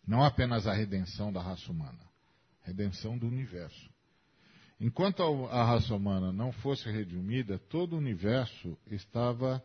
Não 0.06 0.22
apenas 0.22 0.66
a 0.66 0.74
redenção 0.74 1.32
da 1.32 1.42
raça 1.42 1.72
humana, 1.72 2.00
redenção 2.62 3.18
do 3.18 3.26
universo. 3.26 3.90
Enquanto 4.78 5.22
a 5.46 5.64
raça 5.64 5.94
humana 5.94 6.30
não 6.30 6.52
fosse 6.52 6.90
redimida, 6.90 7.58
todo 7.58 7.94
o 7.94 7.98
universo 7.98 8.78
estava 8.90 9.64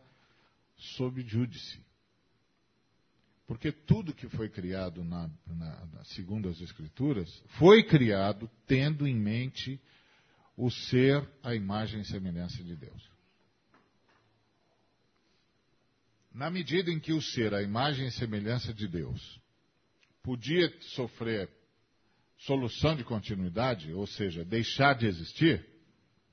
sob 0.96 1.20
júdice. 1.22 1.78
Porque 3.46 3.70
tudo 3.70 4.14
que 4.14 4.28
foi 4.28 4.48
criado, 4.48 5.04
na, 5.04 5.28
na, 5.46 6.04
segundo 6.04 6.48
as 6.48 6.60
Escrituras, 6.60 7.28
foi 7.58 7.82
criado 7.82 8.48
tendo 8.66 9.06
em 9.06 9.14
mente 9.14 9.78
o 10.56 10.70
ser 10.70 11.28
a 11.42 11.54
imagem 11.54 12.00
e 12.00 12.04
semelhança 12.06 12.62
de 12.62 12.76
Deus. 12.76 13.10
Na 16.32 16.50
medida 16.50 16.90
em 16.90 16.98
que 16.98 17.12
o 17.12 17.20
ser 17.20 17.52
a 17.54 17.62
imagem 17.62 18.06
e 18.06 18.12
semelhança 18.12 18.72
de 18.72 18.86
Deus 18.86 19.40
podia 20.22 20.72
sofrer 20.80 21.48
solução 22.38 22.96
de 22.96 23.04
continuidade, 23.04 23.92
ou 23.92 24.06
seja, 24.06 24.44
deixar 24.44 24.94
de 24.94 25.06
existir, 25.06 25.66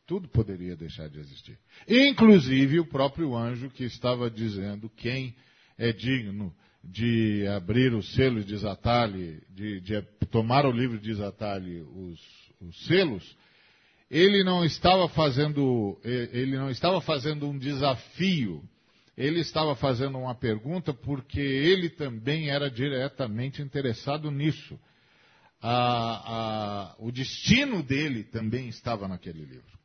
tudo 0.05 0.27
poderia 0.29 0.75
deixar 0.75 1.09
de 1.09 1.19
existir. 1.19 1.59
Inclusive 1.87 2.79
o 2.79 2.85
próprio 2.85 3.35
anjo 3.35 3.69
que 3.69 3.83
estava 3.83 4.29
dizendo 4.29 4.89
quem 4.89 5.35
é 5.77 5.91
digno 5.91 6.55
de 6.83 7.45
abrir 7.47 7.93
o 7.93 8.01
selo 8.01 8.39
e 8.39 8.45
desatar-lhe, 8.45 9.41
de, 9.49 9.81
de, 9.81 10.01
tomar 10.31 10.65
o 10.65 10.71
livro 10.71 10.95
e 10.95 11.01
desatar-lhe 11.01 11.81
os, 11.81 12.19
os 12.61 12.85
selos, 12.85 13.35
ele 14.09 14.43
não 14.43 14.63
estava 14.63 15.09
fazendo, 15.09 15.99
ele 16.03 16.55
não 16.55 16.69
estava 16.69 17.01
fazendo 17.01 17.47
um 17.49 17.57
desafio, 17.57 18.63
ele 19.17 19.39
estava 19.39 19.75
fazendo 19.75 20.19
uma 20.19 20.35
pergunta 20.35 20.93
porque 20.93 21.39
ele 21.39 21.89
também 21.89 22.51
era 22.51 22.69
diretamente 22.69 23.63
interessado 23.63 24.29
nisso. 24.29 24.79
A, 25.59 26.91
a, 26.91 26.95
o 26.99 27.11
destino 27.11 27.81
dele 27.81 28.23
também 28.23 28.69
estava 28.69 29.07
naquele 29.07 29.43
livro. 29.43 29.75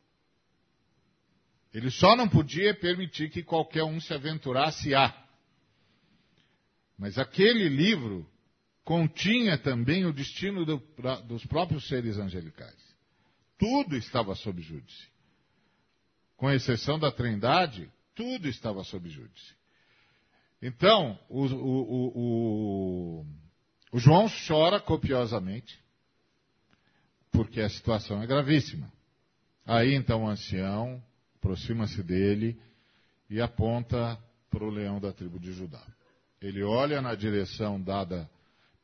Ele 1.73 1.91
só 1.91 2.15
não 2.15 2.29
podia 2.29 2.75
permitir 2.75 3.31
que 3.31 3.43
qualquer 3.43 3.85
um 3.85 3.99
se 3.99 4.13
aventurasse 4.13 4.95
a. 4.95 5.11
Mas 6.99 7.17
aquele 7.17 7.71
livro 7.71 8.31
continha 8.85 9.57
também 9.57 10.05
o 10.05 10.13
destino 10.13 10.67
do, 10.67 10.77
dos 11.27 11.47
próprios 11.47 11.89
seres 11.89 12.19
angelicais. 12.19 12.77
Tudo 13.57 13.97
estava 13.97 14.35
sob 14.35 14.61
júdice. 14.61 15.09
Com 16.37 16.51
exceção 16.51 16.99
da 16.99 17.11
Trindade, 17.11 17.91
tudo 18.15 18.49
estava 18.49 18.83
sob 18.85 19.09
júdice. 19.09 19.55
Então, 20.61 21.19
o, 21.29 21.45
o, 21.47 22.13
o, 22.15 23.27
o 23.93 23.99
João 23.99 24.29
chora 24.47 24.81
copiosamente, 24.81 25.79
porque 27.33 27.61
a 27.61 27.69
situação 27.69 28.23
é 28.23 28.27
gravíssima. 28.27 28.93
Aí 29.65 29.95
então 29.95 30.25
o 30.25 30.29
ancião 30.29 31.03
aproxima-se 31.37 32.03
dele 32.03 32.61
e 33.29 33.41
aponta 33.41 34.19
para 34.51 34.65
o 34.65 34.71
leão 34.71 35.01
da 35.01 35.13
tribo 35.13 35.41
de 35.41 35.53
Judá. 35.53 35.83
Ele 36.41 36.63
olha 36.63 37.01
na 37.01 37.15
direção 37.15 37.81
dada 37.81 38.31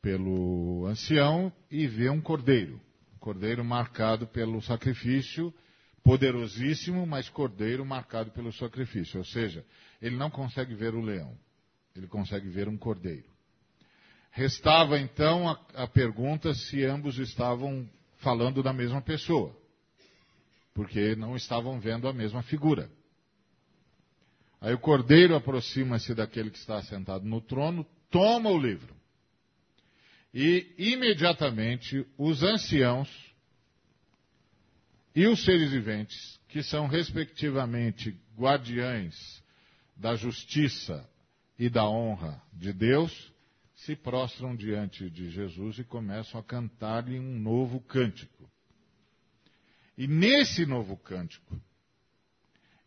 pelo 0.01 0.85
ancião 0.87 1.51
e 1.69 1.87
vê 1.87 2.09
um 2.09 2.21
cordeiro. 2.21 2.79
Um 3.15 3.19
cordeiro 3.19 3.63
marcado 3.63 4.25
pelo 4.27 4.61
sacrifício, 4.61 5.53
poderosíssimo, 6.03 7.05
mas 7.05 7.29
cordeiro 7.29 7.85
marcado 7.85 8.31
pelo 8.31 8.51
sacrifício. 8.53 9.19
Ou 9.19 9.25
seja, 9.25 9.65
ele 10.01 10.15
não 10.15 10.29
consegue 10.29 10.73
ver 10.73 10.93
o 10.93 11.01
leão, 11.01 11.37
ele 11.95 12.07
consegue 12.07 12.47
ver 12.49 12.67
um 12.67 12.77
cordeiro. 12.77 13.27
Restava 14.31 14.99
então 14.99 15.49
a, 15.49 15.59
a 15.75 15.87
pergunta 15.87 16.53
se 16.53 16.83
ambos 16.85 17.17
estavam 17.17 17.89
falando 18.17 18.61
da 18.61 18.71
mesma 18.71 19.01
pessoa, 19.01 19.55
porque 20.73 21.15
não 21.15 21.35
estavam 21.35 21.79
vendo 21.79 22.07
a 22.07 22.13
mesma 22.13 22.43
figura. 22.43 22.89
Aí 24.61 24.73
o 24.73 24.79
cordeiro 24.79 25.35
aproxima-se 25.35 26.13
daquele 26.13 26.51
que 26.51 26.57
está 26.57 26.81
sentado 26.83 27.25
no 27.25 27.41
trono, 27.41 27.85
toma 28.09 28.49
o 28.49 28.57
livro. 28.57 28.93
E 30.33 30.73
imediatamente 30.77 32.05
os 32.17 32.43
anciãos 32.43 33.09
e 35.15 35.27
os 35.27 35.43
seres 35.43 35.71
viventes, 35.71 36.39
que 36.47 36.63
são 36.63 36.87
respectivamente 36.87 38.15
guardiães 38.37 39.43
da 39.95 40.15
justiça 40.15 41.07
e 41.57 41.69
da 41.69 41.87
honra 41.87 42.41
de 42.53 42.71
Deus, 42.71 43.33
se 43.75 43.95
prostram 43.95 44.55
diante 44.55 45.09
de 45.09 45.29
Jesus 45.29 45.79
e 45.79 45.83
começam 45.83 46.39
a 46.39 46.43
cantar-lhe 46.43 47.19
um 47.19 47.39
novo 47.39 47.79
cântico. 47.81 48.49
E 49.97 50.07
nesse 50.07 50.65
novo 50.65 50.95
cântico, 50.95 51.59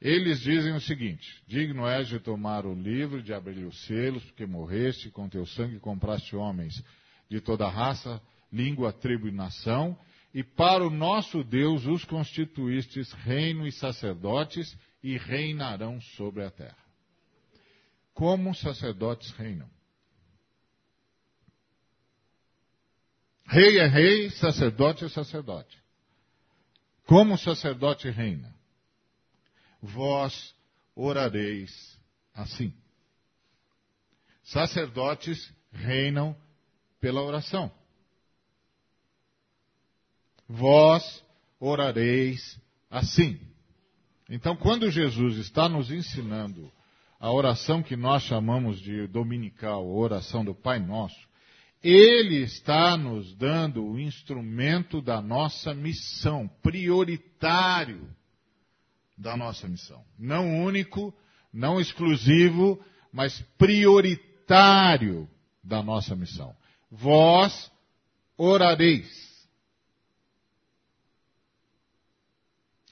eles 0.00 0.40
dizem 0.40 0.74
o 0.74 0.80
seguinte: 0.80 1.42
Digno 1.46 1.86
és 1.86 2.08
de 2.08 2.18
tomar 2.18 2.66
o 2.66 2.74
livro, 2.74 3.22
de 3.22 3.32
abrir 3.32 3.64
os 3.64 3.84
selos, 3.86 4.24
porque 4.24 4.46
morreste 4.46 5.10
com 5.10 5.28
teu 5.28 5.46
sangue 5.46 5.78
compraste 5.78 6.34
homens 6.34 6.82
de 7.28 7.40
toda 7.40 7.68
raça, 7.68 8.20
língua, 8.52 8.92
tribo 8.92 9.28
e 9.28 9.32
nação, 9.32 9.96
e 10.34 10.42
para 10.42 10.84
o 10.86 10.90
nosso 10.90 11.44
Deus 11.44 11.84
os 11.86 12.04
constituístes 12.04 13.12
reino 13.12 13.66
e 13.66 13.72
sacerdotes, 13.72 14.76
e 15.02 15.18
reinarão 15.18 16.00
sobre 16.00 16.44
a 16.44 16.50
terra. 16.50 16.78
Como 18.14 18.54
sacerdotes 18.54 19.30
reinam? 19.32 19.68
Rei 23.44 23.78
é 23.78 23.86
rei, 23.86 24.30
sacerdote 24.30 25.04
é 25.04 25.08
sacerdote. 25.08 25.76
Como 27.04 27.36
sacerdote 27.36 28.08
reina? 28.08 28.54
Vós 29.82 30.54
orareis 30.94 31.98
assim. 32.32 32.72
Sacerdotes 34.44 35.52
reinam 35.72 36.36
pela 37.00 37.20
oração. 37.22 37.72
Vós 40.52 41.24
orareis 41.58 42.60
assim. 42.90 43.40
Então, 44.28 44.54
quando 44.54 44.90
Jesus 44.90 45.38
está 45.38 45.66
nos 45.66 45.90
ensinando 45.90 46.70
a 47.18 47.32
oração 47.32 47.82
que 47.82 47.96
nós 47.96 48.22
chamamos 48.24 48.78
de 48.78 49.06
dominical, 49.06 49.82
a 49.82 49.94
oração 49.94 50.44
do 50.44 50.54
Pai 50.54 50.78
Nosso, 50.78 51.16
ele 51.82 52.42
está 52.42 52.98
nos 52.98 53.34
dando 53.34 53.82
o 53.82 53.98
instrumento 53.98 55.00
da 55.00 55.22
nossa 55.22 55.72
missão, 55.72 56.46
prioritário 56.62 58.14
da 59.16 59.36
nossa 59.38 59.66
missão. 59.66 60.04
Não 60.18 60.62
único, 60.62 61.14
não 61.50 61.80
exclusivo, 61.80 62.78
mas 63.10 63.40
prioritário 63.56 65.26
da 65.64 65.82
nossa 65.82 66.14
missão. 66.14 66.54
Vós 66.90 67.72
orareis. 68.36 69.31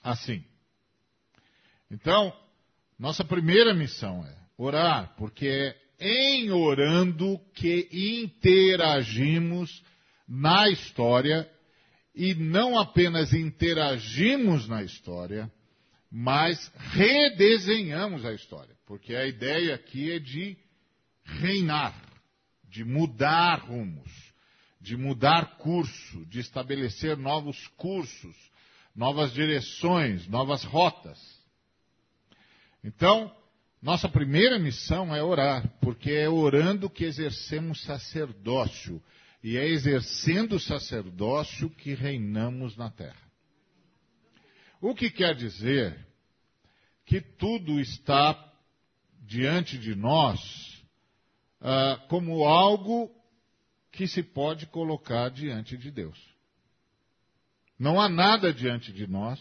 Assim. 0.03 0.45
Então, 1.91 2.33
nossa 2.99 3.25
primeira 3.25 3.75
missão 3.75 4.25
é 4.25 4.37
orar, 4.57 5.15
porque 5.17 5.47
é 5.47 5.77
em 5.99 6.51
orando 6.51 7.39
que 7.55 7.89
interagimos 7.93 9.83
na 10.27 10.69
história 10.69 11.51
e 12.15 12.35
não 12.35 12.79
apenas 12.79 13.33
interagimos 13.33 14.69
na 14.69 14.83
história, 14.83 15.51
mas 16.11 16.73
redesenhamos 16.93 18.25
a 18.25 18.33
história, 18.33 18.75
porque 18.87 19.15
a 19.15 19.27
ideia 19.27 19.75
aqui 19.75 20.13
é 20.13 20.19
de 20.19 20.57
reinar, 21.25 21.95
de 22.69 22.85
mudar 22.85 23.61
rumos, 23.61 24.11
de 24.81 24.97
mudar 24.97 25.59
curso, 25.59 26.25
de 26.27 26.41
estabelecer 26.41 27.17
novos 27.17 27.67
cursos, 27.77 28.50
novas 28.95 29.33
direções, 29.33 30.27
novas 30.27 30.65
rotas. 30.65 31.19
Então, 32.83 33.35
nossa 33.83 34.09
primeira 34.09 34.59
missão 34.59 35.15
é 35.15 35.23
orar, 35.23 35.67
porque 35.81 36.11
é 36.11 36.29
orando 36.29 36.91
que 36.91 37.05
exercemos 37.05 37.83
sacerdócio. 37.83 39.03
E 39.43 39.57
é 39.57 39.67
exercendo 39.67 40.57
o 40.57 40.61
sacerdócio 40.61 41.71
que 41.71 41.95
reinamos 41.95 42.77
na 42.77 42.91
terra. 42.91 43.31
O 44.81 44.95
que 44.95 45.11
quer 45.11 45.35
dizer 45.35 46.07
que 47.07 47.21
tudo 47.21 47.81
está 47.81 48.53
diante 49.23 49.79
de 49.79 49.95
nós 49.95 50.71
ah, 51.61 52.03
como 52.09 52.45
algo 52.45 53.11
que 53.93 54.07
se 54.07 54.23
pode 54.23 54.67
colocar 54.67 55.31
diante 55.31 55.77
de 55.77 55.91
Deus. 55.91 56.19
Não 57.81 57.99
há 57.99 58.11
nada 58.11 58.53
diante 58.53 58.93
de 58.93 59.07
nós 59.07 59.41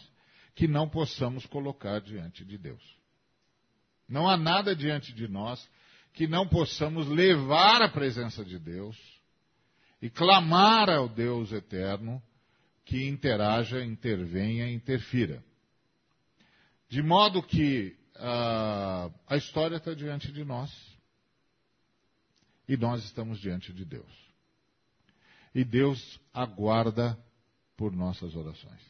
que 0.56 0.66
não 0.66 0.88
possamos 0.88 1.46
colocar 1.46 2.00
diante 2.00 2.46
de 2.46 2.58
Deus. 2.58 2.82
Não 4.08 4.30
há 4.30 4.38
nada 4.38 4.74
diante 4.74 5.14
de 5.14 5.28
nós 5.28 5.70
que 6.14 6.26
não 6.26 6.48
possamos 6.48 7.06
levar 7.10 7.82
à 7.82 7.90
presença 7.90 8.46
de 8.46 8.58
Deus 8.58 8.98
e 10.02 10.10
clamar 10.10 10.90
ao 10.90 11.10
Deus 11.10 11.52
eterno 11.52 12.24
que 12.86 13.10
interaja, 13.10 13.84
intervenha, 13.84 14.72
interfira. 14.72 15.44
De 16.88 17.04
modo 17.04 17.44
que 17.44 17.94
uh, 18.16 19.14
a 19.28 19.36
história 19.36 19.76
está 19.76 19.94
diante 19.94 20.32
de 20.32 20.46
nós 20.46 20.72
e 22.70 22.78
nós 22.78 23.04
estamos 23.04 23.38
diante 23.38 23.74
de 23.74 23.84
Deus. 23.84 24.30
E 25.54 25.66
Deus 25.66 26.18
aguarda 26.34 27.20
por 27.80 27.96
nossas 27.96 28.36
orações. 28.36 28.82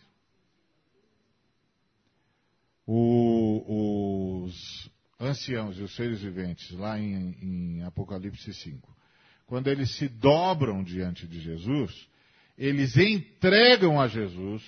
O, 2.87 4.47
os 4.47 4.89
anciãos 5.19 5.77
e 5.77 5.83
os 5.83 5.95
seres 5.95 6.21
viventes, 6.21 6.71
lá 6.71 6.99
em, 6.99 7.37
em 7.39 7.83
Apocalipse 7.83 8.51
5, 8.51 8.97
quando 9.45 9.67
eles 9.67 9.95
se 9.95 10.09
dobram 10.09 10.83
diante 10.83 11.27
de 11.27 11.39
Jesus, 11.39 12.09
eles 12.57 12.97
entregam 12.97 14.01
a 14.01 14.07
Jesus 14.07 14.63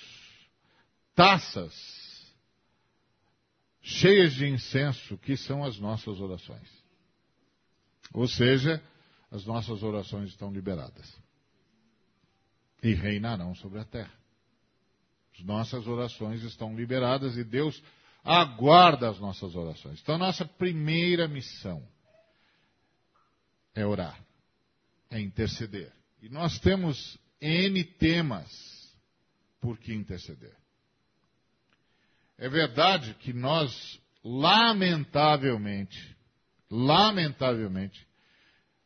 taças 1.16 1.74
cheias 3.80 4.34
de 4.34 4.46
incenso, 4.46 5.18
que 5.18 5.36
são 5.36 5.64
as 5.64 5.80
nossas 5.80 6.20
orações. 6.20 6.70
Ou 8.12 8.28
seja, 8.28 8.80
as 9.32 9.44
nossas 9.44 9.82
orações 9.82 10.28
estão 10.28 10.52
liberadas. 10.52 11.12
E 12.82 12.94
reinarão 12.94 13.54
sobre 13.54 13.78
a 13.78 13.84
terra. 13.84 14.12
As 15.34 15.44
nossas 15.44 15.86
orações 15.86 16.42
estão 16.42 16.74
liberadas 16.74 17.36
e 17.36 17.44
Deus 17.44 17.82
aguarda 18.24 19.08
as 19.08 19.18
nossas 19.18 19.54
orações. 19.54 20.00
Então, 20.00 20.18
nossa 20.18 20.44
primeira 20.44 21.26
missão 21.26 21.82
é 23.74 23.86
orar, 23.86 24.18
é 25.10 25.20
interceder. 25.20 25.92
E 26.20 26.28
nós 26.28 26.58
temos 26.58 27.18
N 27.40 27.82
temas 27.84 28.48
por 29.60 29.78
que 29.78 29.92
interceder. 29.92 30.54
É 32.38 32.48
verdade 32.48 33.14
que 33.20 33.32
nós, 33.32 34.00
lamentavelmente, 34.22 36.16
lamentavelmente, 36.70 38.06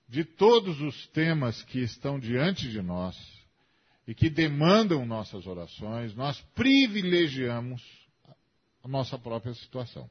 de 0.08 0.24
todos 0.24 0.80
os 0.80 1.06
temas 1.08 1.62
que 1.62 1.80
estão 1.80 2.18
diante 2.18 2.70
de 2.70 2.80
nós 2.80 3.16
e 4.06 4.14
que 4.14 4.30
demandam 4.30 5.04
nossas 5.04 5.46
orações, 5.46 6.14
nós 6.14 6.40
privilegiamos 6.54 7.82
a 8.82 8.88
nossa 8.88 9.18
própria 9.18 9.52
situação. 9.54 10.08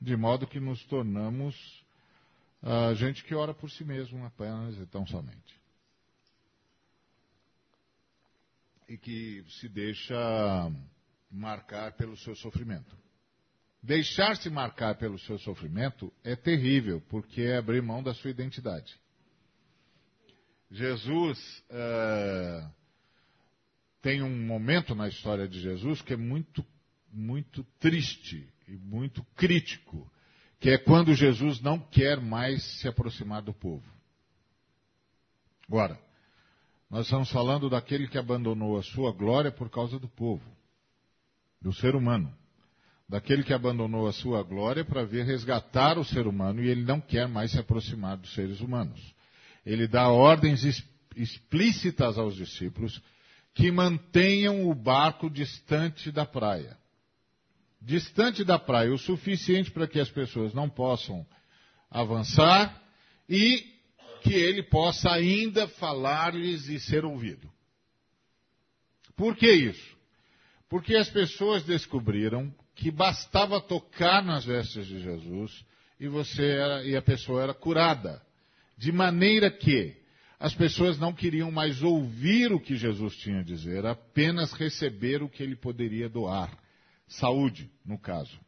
De 0.00 0.16
modo 0.16 0.46
que 0.46 0.58
nos 0.58 0.84
tornamos 0.86 1.54
uh, 2.62 2.94
gente 2.96 3.22
que 3.24 3.34
ora 3.34 3.54
por 3.54 3.70
si 3.70 3.84
mesmo 3.84 4.24
apenas 4.24 4.76
e 4.78 4.86
tão 4.86 5.06
somente. 5.06 5.58
E 8.88 8.96
que 8.96 9.44
se 9.60 9.68
deixa 9.68 10.16
marcar 11.30 11.92
pelo 11.92 12.16
seu 12.16 12.34
sofrimento. 12.34 12.96
Deixar-se 13.80 14.50
marcar 14.50 14.96
pelo 14.96 15.18
seu 15.20 15.38
sofrimento 15.38 16.12
é 16.24 16.34
terrível, 16.34 17.00
porque 17.08 17.42
é 17.42 17.58
abrir 17.58 17.80
mão 17.80 18.02
da 18.02 18.12
sua 18.12 18.30
identidade. 18.30 18.98
Jesus 20.70 21.64
uh, 21.70 22.70
tem 24.02 24.22
um 24.22 24.46
momento 24.46 24.94
na 24.94 25.08
história 25.08 25.48
de 25.48 25.60
Jesus 25.60 26.02
que 26.02 26.12
é 26.12 26.16
muito 26.16 26.64
muito 27.12 27.64
triste 27.78 28.46
e 28.66 28.76
muito 28.76 29.24
crítico, 29.34 30.10
que 30.60 30.70
é 30.70 30.78
quando 30.78 31.14
Jesus 31.14 31.60
não 31.60 31.78
quer 31.78 32.20
mais 32.20 32.62
se 32.80 32.88
aproximar 32.88 33.42
do 33.42 33.54
povo. 33.54 33.84
Agora, 35.66 35.98
nós 36.90 37.06
estamos 37.06 37.30
falando 37.30 37.68
daquele 37.68 38.08
que 38.08 38.18
abandonou 38.18 38.78
a 38.78 38.82
sua 38.82 39.12
glória 39.12 39.50
por 39.50 39.68
causa 39.70 39.98
do 39.98 40.08
povo, 40.08 40.44
do 41.60 41.72
ser 41.72 41.94
humano. 41.94 42.32
Daquele 43.08 43.42
que 43.42 43.54
abandonou 43.54 44.06
a 44.06 44.12
sua 44.12 44.42
glória 44.42 44.84
para 44.84 45.04
vir 45.04 45.24
resgatar 45.24 45.98
o 45.98 46.04
ser 46.04 46.26
humano 46.26 46.62
e 46.62 46.68
ele 46.68 46.82
não 46.82 47.00
quer 47.00 47.26
mais 47.26 47.52
se 47.52 47.58
aproximar 47.58 48.18
dos 48.18 48.34
seres 48.34 48.60
humanos. 48.60 49.14
Ele 49.68 49.86
dá 49.86 50.08
ordens 50.08 50.64
explícitas 51.14 52.16
aos 52.16 52.34
discípulos 52.34 53.02
que 53.52 53.70
mantenham 53.70 54.66
o 54.66 54.74
barco 54.74 55.28
distante 55.28 56.10
da 56.10 56.24
praia. 56.24 56.78
Distante 57.80 58.44
da 58.44 58.58
praia, 58.58 58.90
o 58.90 58.98
suficiente 58.98 59.70
para 59.70 59.86
que 59.86 60.00
as 60.00 60.10
pessoas 60.10 60.54
não 60.54 60.70
possam 60.70 61.26
avançar 61.90 62.82
e 63.28 63.62
que 64.22 64.32
ele 64.32 64.62
possa 64.62 65.10
ainda 65.10 65.68
falar-lhes 65.68 66.66
e 66.68 66.80
ser 66.80 67.04
ouvido. 67.04 67.52
Por 69.14 69.36
que 69.36 69.52
isso? 69.52 69.96
Porque 70.66 70.96
as 70.96 71.10
pessoas 71.10 71.62
descobriram 71.64 72.52
que 72.74 72.90
bastava 72.90 73.60
tocar 73.60 74.24
nas 74.24 74.46
vestes 74.46 74.86
de 74.86 75.02
Jesus 75.02 75.62
e 76.00 76.08
você 76.08 76.42
era, 76.42 76.84
e 76.84 76.96
a 76.96 77.02
pessoa 77.02 77.42
era 77.42 77.52
curada. 77.52 78.26
De 78.78 78.92
maneira 78.92 79.50
que 79.50 79.96
as 80.38 80.54
pessoas 80.54 80.98
não 80.98 81.12
queriam 81.12 81.50
mais 81.50 81.82
ouvir 81.82 82.52
o 82.52 82.60
que 82.60 82.76
Jesus 82.76 83.16
tinha 83.16 83.40
a 83.40 83.44
dizer, 83.44 83.84
apenas 83.84 84.52
receber 84.52 85.20
o 85.20 85.28
que 85.28 85.42
ele 85.42 85.56
poderia 85.56 86.08
doar. 86.08 86.56
Saúde, 87.08 87.68
no 87.84 87.98
caso. 87.98 88.38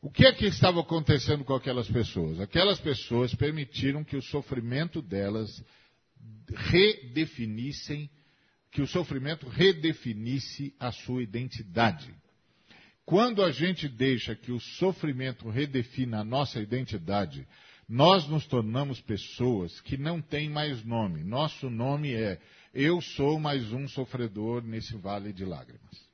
O 0.00 0.10
que 0.10 0.26
é 0.26 0.32
que 0.32 0.46
estava 0.46 0.80
acontecendo 0.80 1.44
com 1.44 1.54
aquelas 1.54 1.88
pessoas? 1.88 2.40
Aquelas 2.40 2.80
pessoas 2.80 3.34
permitiram 3.34 4.02
que 4.02 4.16
o 4.16 4.22
sofrimento 4.22 5.02
delas 5.02 5.62
redefinissem, 6.48 8.08
que 8.70 8.80
o 8.80 8.86
sofrimento 8.86 9.46
redefinisse 9.48 10.74
a 10.80 10.90
sua 10.90 11.22
identidade. 11.22 12.14
Quando 13.04 13.42
a 13.42 13.50
gente 13.50 13.86
deixa 13.86 14.34
que 14.34 14.50
o 14.50 14.60
sofrimento 14.60 15.48
redefina 15.50 16.20
a 16.20 16.24
nossa 16.24 16.58
identidade, 16.58 17.46
nós 17.88 18.26
nos 18.28 18.46
tornamos 18.46 19.00
pessoas 19.00 19.80
que 19.80 19.96
não 19.96 20.20
têm 20.20 20.48
mais 20.48 20.84
nome. 20.84 21.22
Nosso 21.22 21.68
nome 21.68 22.14
é 22.14 22.40
Eu 22.72 23.00
sou 23.00 23.38
mais 23.38 23.72
um 23.72 23.86
sofredor 23.86 24.62
nesse 24.62 24.96
vale 24.96 25.32
de 25.32 25.44
lágrimas. 25.44 26.04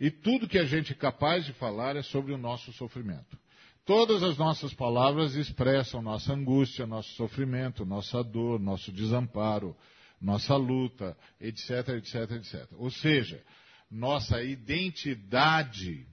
E 0.00 0.10
tudo 0.10 0.48
que 0.48 0.58
a 0.58 0.64
gente 0.64 0.92
é 0.92 0.96
capaz 0.96 1.44
de 1.44 1.52
falar 1.52 1.96
é 1.96 2.02
sobre 2.02 2.32
o 2.32 2.38
nosso 2.38 2.72
sofrimento. 2.72 3.38
Todas 3.84 4.22
as 4.22 4.38
nossas 4.38 4.72
palavras 4.72 5.34
expressam 5.34 6.00
nossa 6.00 6.32
angústia, 6.32 6.86
nosso 6.86 7.12
sofrimento, 7.14 7.84
nossa 7.84 8.22
dor, 8.22 8.60
nosso 8.60 8.92
desamparo, 8.92 9.76
nossa 10.20 10.54
luta, 10.56 11.16
etc, 11.40 11.88
etc, 11.96 12.30
etc. 12.32 12.68
Ou 12.78 12.90
seja, 12.90 13.42
nossa 13.90 14.42
identidade 14.42 16.06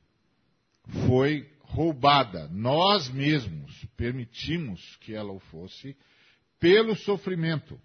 foi 1.07 1.47
roubada. 1.69 2.47
Nós 2.49 3.09
mesmos 3.09 3.85
permitimos 3.95 4.97
que 4.97 5.13
ela 5.13 5.31
o 5.31 5.39
fosse 5.39 5.95
pelo 6.59 6.95
sofrimento. 6.95 7.79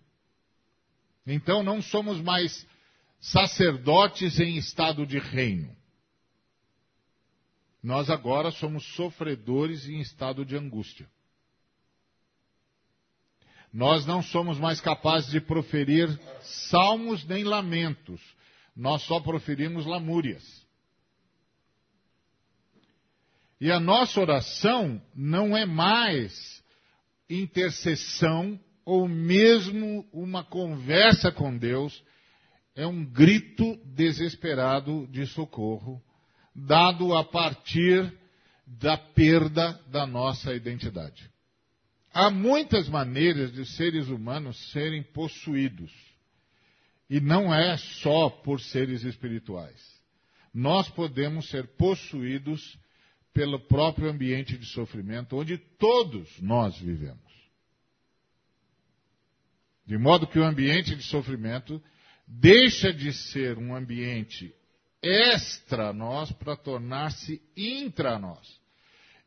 Então 1.27 1.63
não 1.63 1.81
somos 1.81 2.21
mais 2.21 2.67
sacerdotes 3.21 4.41
em 4.41 4.57
estado 4.57 5.07
de 5.07 5.19
reino. 5.19 5.75
Nós 7.83 8.09
agora 8.09 8.51
somos 8.51 8.85
sofredores 8.95 9.87
em 9.87 10.01
estado 10.01 10.45
de 10.45 10.57
angústia. 10.57 11.09
Nós 13.73 14.07
não 14.07 14.23
somos 14.23 14.59
mais 14.59 14.81
capazes 14.81 15.31
de 15.31 15.41
proferir 15.41 16.09
salmos 16.41 17.25
nem 17.25 17.45
lamentos. 17.45 18.21
Nós 18.75 19.03
só 19.03 19.21
proferimos 19.21 19.85
lamúrias. 19.85 20.64
E 23.61 23.71
a 23.71 23.79
nossa 23.79 24.21
oração 24.21 25.01
não 25.15 25.57
é 25.57 25.65
mais 25.65 26.63
intercessão 27.29 28.59
ou 28.85 29.09
mesmo 29.09 30.07
uma 30.13 30.45
conversa 30.45 31.33
com 31.33 31.57
Deus, 31.57 32.03
é 32.75 32.87
um 32.87 33.05
grito 33.05 33.77
desesperado 33.87 35.07
de 35.07 35.27
socorro, 35.27 36.03
dado 36.55 37.15
a 37.15 37.25
partir 37.25 38.13
da 38.67 38.97
perda 38.97 39.73
da 39.89 40.07
nossa 40.07 40.55
identidade. 40.55 41.31
Há 42.13 42.31
muitas 42.31 42.89
maneiras 42.89 43.53
de 43.53 43.65
seres 43.65 44.09
humanos 44.09 44.71
serem 44.71 45.03
possuídos. 45.03 45.93
E 47.09 47.21
não 47.21 47.53
é 47.53 47.77
só 47.77 48.31
por 48.31 48.61
seres 48.61 49.03
espirituais. 49.05 49.81
Nós 50.53 50.89
podemos 50.89 51.49
ser 51.49 51.67
possuídos 51.77 52.79
pelo 53.35 53.59
próprio 53.59 54.09
ambiente 54.09 54.57
de 54.57 54.65
sofrimento 54.67 55.37
onde 55.37 55.59
todos 55.59 56.41
nós 56.41 56.79
vivemos. 56.79 57.21
De 59.85 59.99
modo 59.99 60.27
que 60.27 60.39
o 60.39 60.45
ambiente 60.45 60.95
de 60.95 61.03
sofrimento 61.03 61.83
deixa 62.27 62.93
de 62.93 63.13
ser 63.13 63.59
um 63.59 63.75
ambiente 63.75 64.55
extra 65.03 65.93
nós 65.93 66.33
para 66.33 66.57
tornar-se 66.57 67.43
intra 67.55 68.19
nós. 68.19 68.59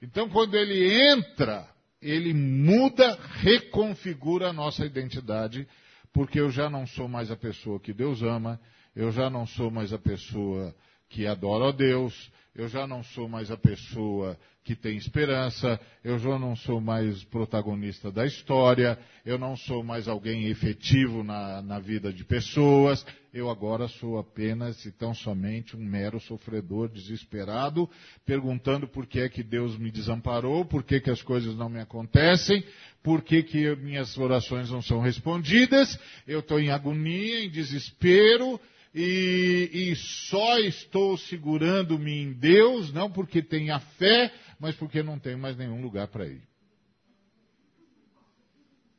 Então, 0.02 0.30
quando 0.30 0.56
ele 0.56 0.90
entra, 1.12 1.70
ele 2.02 2.34
muda, 2.34 3.20
reconfigura 3.42 4.50
a 4.50 4.54
nossa 4.54 4.86
identidade, 4.86 5.68
porque 6.12 6.40
eu 6.40 6.50
já 6.50 6.70
não 6.70 6.88
sou 6.88 7.08
mais 7.08 7.30
a 7.30 7.36
pessoa 7.36 7.80
que 7.80 7.94
Deus 7.94 8.24
ama, 8.24 8.60
eu 8.96 9.12
já 9.12 9.30
não 9.30 9.46
sou 9.46 9.70
mais 9.70 9.94
a 9.94 10.00
pessoa 10.00 10.76
que 11.10 11.26
adora 11.26 11.70
a 11.70 11.72
Deus, 11.72 12.32
eu 12.56 12.68
já 12.68 12.88
não 12.88 13.04
sou 13.04 13.30
mais 13.30 13.52
a 13.52 13.58
pessoa 13.58 14.38
que 14.68 14.76
tem 14.76 14.98
esperança, 14.98 15.80
eu 16.04 16.20
já 16.20 16.38
não 16.38 16.54
sou 16.54 16.82
mais 16.82 17.24
protagonista 17.24 18.12
da 18.12 18.26
história, 18.26 19.00
eu 19.26 19.38
não 19.38 19.56
sou 19.56 19.82
mais 19.82 20.10
alguém 20.10 20.48
efetivo 20.48 21.24
na, 21.24 21.62
na 21.62 21.80
vida 21.80 22.12
de 22.12 22.26
pessoas, 22.26 23.06
eu 23.34 23.50
agora 23.50 23.88
sou 23.88 24.18
apenas 24.18 24.84
e 24.84 24.92
tão 24.92 25.14
somente 25.14 25.78
um 25.78 25.80
mero 25.80 26.20
sofredor 26.20 26.90
desesperado, 26.90 27.90
perguntando 28.26 28.90
por 28.90 29.06
que 29.06 29.22
é 29.22 29.30
que 29.30 29.42
Deus 29.42 29.78
me 29.78 29.90
desamparou, 29.90 30.66
por 30.66 30.84
que, 30.84 31.00
que 31.00 31.12
as 31.12 31.22
coisas 31.22 31.56
não 31.56 31.70
me 31.70 31.80
acontecem, 31.80 32.62
por 33.02 33.22
que, 33.22 33.44
que 33.44 33.74
minhas 33.78 34.18
orações 34.18 34.70
não 34.70 34.82
são 34.82 35.00
respondidas, 35.00 35.98
eu 36.28 36.40
estou 36.40 36.60
em 36.60 36.72
agonia, 36.72 37.46
em 37.46 37.50
desespero, 37.50 38.60
e, 39.00 39.92
e 39.92 39.96
só 40.28 40.58
estou 40.58 41.16
segurando-me 41.20 42.12
em 42.12 42.34
Deus, 42.34 42.92
não 42.92 43.12
porque 43.12 43.44
tenha 43.44 43.80
fé, 43.80 44.34
mas 44.60 44.76
porque 44.76 45.04
não 45.04 45.20
tenho 45.20 45.38
mais 45.38 45.56
nenhum 45.56 45.80
lugar 45.84 46.08
para 46.08 46.26
ir. 46.26 46.42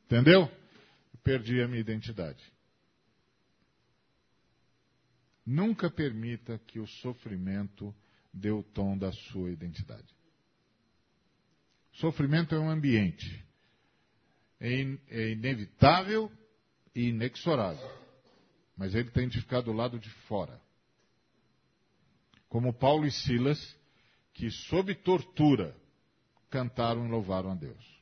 Entendeu? 0.05 0.49
Perdi 1.21 1.61
a 1.61 1.67
minha 1.67 1.81
identidade. 1.81 2.41
Nunca 5.45 5.91
permita 5.91 6.57
que 6.65 6.79
o 6.79 6.87
sofrimento 6.87 7.93
dê 8.33 8.51
o 8.51 8.63
tom 8.63 8.97
da 8.97 9.11
sua 9.11 9.51
identidade. 9.51 10.07
Sofrimento 11.91 12.55
é 12.55 12.59
um 12.59 12.69
ambiente. 12.69 13.45
É, 14.61 14.81
in, 14.81 14.97
é 15.09 15.31
inevitável 15.31 16.31
e 16.95 17.09
inexorável 17.09 17.98
mas 18.79 18.95
ele 18.95 19.11
tem 19.11 19.27
de 19.27 19.41
ficar 19.41 19.59
do 19.59 19.73
lado 19.73 19.99
de 19.99 20.09
fora. 20.09 20.57
Como 22.47 22.73
Paulo 22.73 23.05
e 23.05 23.11
Silas, 23.11 23.77
que 24.33 24.49
sob 24.49 24.95
tortura 24.95 25.75
cantaram 26.49 27.05
e 27.05 27.09
louvaram 27.09 27.51
a 27.51 27.55
Deus. 27.55 27.99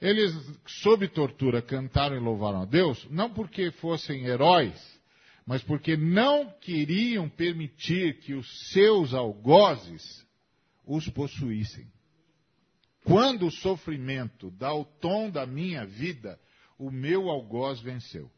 Eles, 0.00 0.32
sob 0.66 1.06
tortura, 1.08 1.60
cantaram 1.60 2.16
e 2.16 2.18
louvaram 2.18 2.62
a 2.62 2.64
Deus, 2.64 3.06
não 3.10 3.34
porque 3.34 3.70
fossem 3.70 4.24
heróis, 4.24 5.00
mas 5.44 5.62
porque 5.62 5.94
não 5.94 6.50
queriam 6.58 7.28
permitir 7.28 8.18
que 8.20 8.32
os 8.32 8.70
seus 8.70 9.12
algozes 9.12 10.26
os 10.86 11.06
possuíssem. 11.10 11.86
Quando 13.04 13.46
o 13.46 13.52
sofrimento 13.52 14.50
dá 14.52 14.72
o 14.72 14.86
tom 14.86 15.28
da 15.30 15.46
minha 15.46 15.84
vida, 15.84 16.40
o 16.78 16.90
meu 16.90 17.28
algoz 17.28 17.78
venceu. 17.80 18.30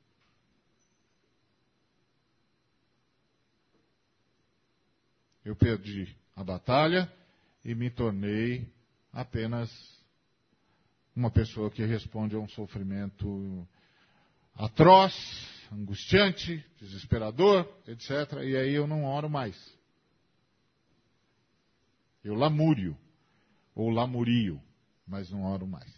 Eu 5.45 5.55
perdi 5.55 6.17
a 6.35 6.43
batalha 6.43 7.13
e 7.63 7.75
me 7.75 7.91
tornei 7.91 8.67
apenas 9.13 9.71
uma 11.15 11.31
pessoa 11.31 11.71
que 11.71 11.85
responde 11.85 12.35
a 12.35 12.39
um 12.39 12.49
sofrimento 12.49 13.69
atroz, 14.55 15.15
angustiante, 15.71 16.65
desesperador, 16.79 17.71
etc. 17.87 18.43
E 18.43 18.57
aí 18.57 18.73
eu 18.73 18.87
não 18.87 19.05
oro 19.05 19.29
mais. 19.29 19.55
Eu 22.25 22.35
lamúrio, 22.35 22.97
ou 23.75 23.91
lamurio, 23.91 24.61
mas 25.07 25.31
não 25.31 25.43
oro 25.45 25.67
mais. 25.67 25.93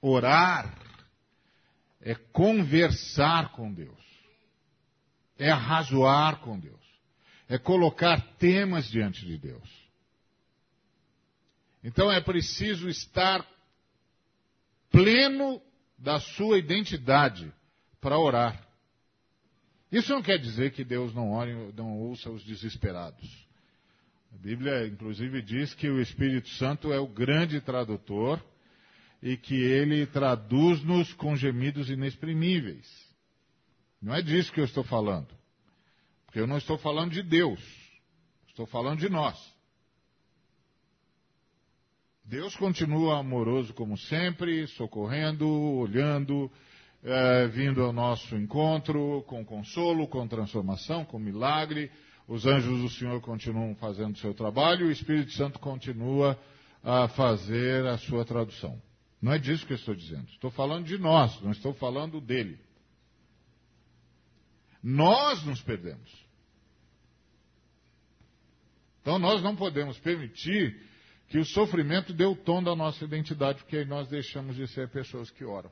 Orar 0.00 0.76
é 2.00 2.16
conversar 2.16 3.52
com 3.52 3.72
Deus 3.72 4.11
é 5.42 5.50
arrazoar 5.50 6.38
com 6.38 6.56
Deus, 6.56 6.80
é 7.48 7.58
colocar 7.58 8.20
temas 8.38 8.88
diante 8.88 9.26
de 9.26 9.36
Deus. 9.36 9.68
Então 11.82 12.10
é 12.10 12.20
preciso 12.20 12.88
estar 12.88 13.44
pleno 14.88 15.60
da 15.98 16.20
sua 16.20 16.58
identidade 16.58 17.52
para 18.00 18.16
orar. 18.16 18.64
Isso 19.90 20.12
não 20.12 20.22
quer 20.22 20.38
dizer 20.38 20.70
que 20.72 20.84
Deus 20.84 21.12
não, 21.12 21.32
ore, 21.32 21.52
não 21.76 21.98
ouça 21.98 22.30
os 22.30 22.44
desesperados. 22.44 23.28
A 24.32 24.38
Bíblia, 24.38 24.86
inclusive, 24.86 25.42
diz 25.42 25.74
que 25.74 25.88
o 25.88 26.00
Espírito 26.00 26.48
Santo 26.50 26.92
é 26.92 27.00
o 27.00 27.08
grande 27.08 27.60
tradutor 27.60 28.42
e 29.20 29.36
que 29.36 29.56
ele 29.56 30.06
traduz-nos 30.06 31.12
com 31.14 31.36
gemidos 31.36 31.90
inexprimíveis. 31.90 33.11
Não 34.02 34.14
é 34.14 34.20
disso 34.20 34.52
que 34.52 34.60
eu 34.60 34.64
estou 34.64 34.82
falando. 34.82 35.28
Porque 36.26 36.40
eu 36.40 36.46
não 36.46 36.58
estou 36.58 36.76
falando 36.76 37.12
de 37.12 37.22
Deus. 37.22 37.60
Estou 38.48 38.66
falando 38.66 38.98
de 38.98 39.08
nós. 39.08 39.38
Deus 42.24 42.56
continua 42.56 43.18
amoroso 43.18 43.72
como 43.74 43.96
sempre, 43.96 44.66
socorrendo, 44.68 45.48
olhando, 45.48 46.50
é, 47.02 47.46
vindo 47.48 47.82
ao 47.82 47.92
nosso 47.92 48.34
encontro 48.36 49.22
com 49.26 49.44
consolo, 49.44 50.08
com 50.08 50.26
transformação, 50.26 51.04
com 51.04 51.18
milagre. 51.18 51.90
Os 52.26 52.46
anjos 52.46 52.80
do 52.80 52.88
Senhor 52.88 53.20
continuam 53.20 53.74
fazendo 53.76 54.14
o 54.14 54.18
seu 54.18 54.34
trabalho 54.34 54.86
e 54.86 54.88
o 54.88 54.92
Espírito 54.92 55.32
Santo 55.32 55.58
continua 55.58 56.38
a 56.82 57.08
fazer 57.08 57.86
a 57.86 57.98
sua 57.98 58.24
tradução. 58.24 58.80
Não 59.20 59.32
é 59.32 59.38
disso 59.38 59.66
que 59.66 59.72
eu 59.72 59.76
estou 59.76 59.94
dizendo. 59.94 60.28
Estou 60.30 60.50
falando 60.50 60.86
de 60.86 60.98
nós, 60.98 61.40
não 61.42 61.52
estou 61.52 61.72
falando 61.74 62.20
dele. 62.20 62.58
Nós 64.82 65.44
nos 65.44 65.62
perdemos. 65.62 66.10
Então 69.00 69.18
nós 69.18 69.42
não 69.42 69.54
podemos 69.54 69.98
permitir 69.98 70.80
que 71.28 71.38
o 71.38 71.44
sofrimento 71.44 72.12
dê 72.12 72.24
o 72.24 72.36
tom 72.36 72.62
da 72.62 72.74
nossa 72.74 73.04
identidade, 73.04 73.60
porque 73.60 73.78
aí 73.78 73.84
nós 73.84 74.08
deixamos 74.08 74.56
de 74.56 74.66
ser 74.68 74.88
pessoas 74.90 75.30
que 75.30 75.44
oram. 75.44 75.70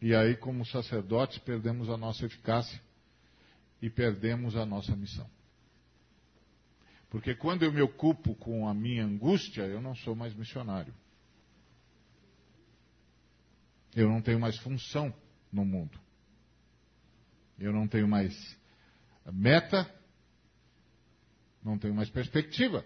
E 0.00 0.14
aí, 0.14 0.36
como 0.36 0.66
sacerdotes, 0.66 1.38
perdemos 1.38 1.88
a 1.88 1.96
nossa 1.96 2.26
eficácia 2.26 2.80
e 3.80 3.88
perdemos 3.88 4.56
a 4.56 4.66
nossa 4.66 4.94
missão. 4.94 5.28
Porque 7.08 7.34
quando 7.34 7.62
eu 7.62 7.72
me 7.72 7.80
ocupo 7.80 8.34
com 8.34 8.68
a 8.68 8.74
minha 8.74 9.04
angústia, 9.04 9.62
eu 9.62 9.80
não 9.80 9.94
sou 9.94 10.14
mais 10.14 10.34
missionário. 10.34 10.92
Eu 13.94 14.08
não 14.08 14.20
tenho 14.20 14.38
mais 14.38 14.58
função 14.58 15.14
no 15.50 15.64
mundo. 15.64 16.03
Eu 17.58 17.72
não 17.72 17.86
tenho 17.86 18.08
mais 18.08 18.56
meta, 19.32 19.88
não 21.62 21.78
tenho 21.78 21.94
mais 21.94 22.10
perspectiva. 22.10 22.84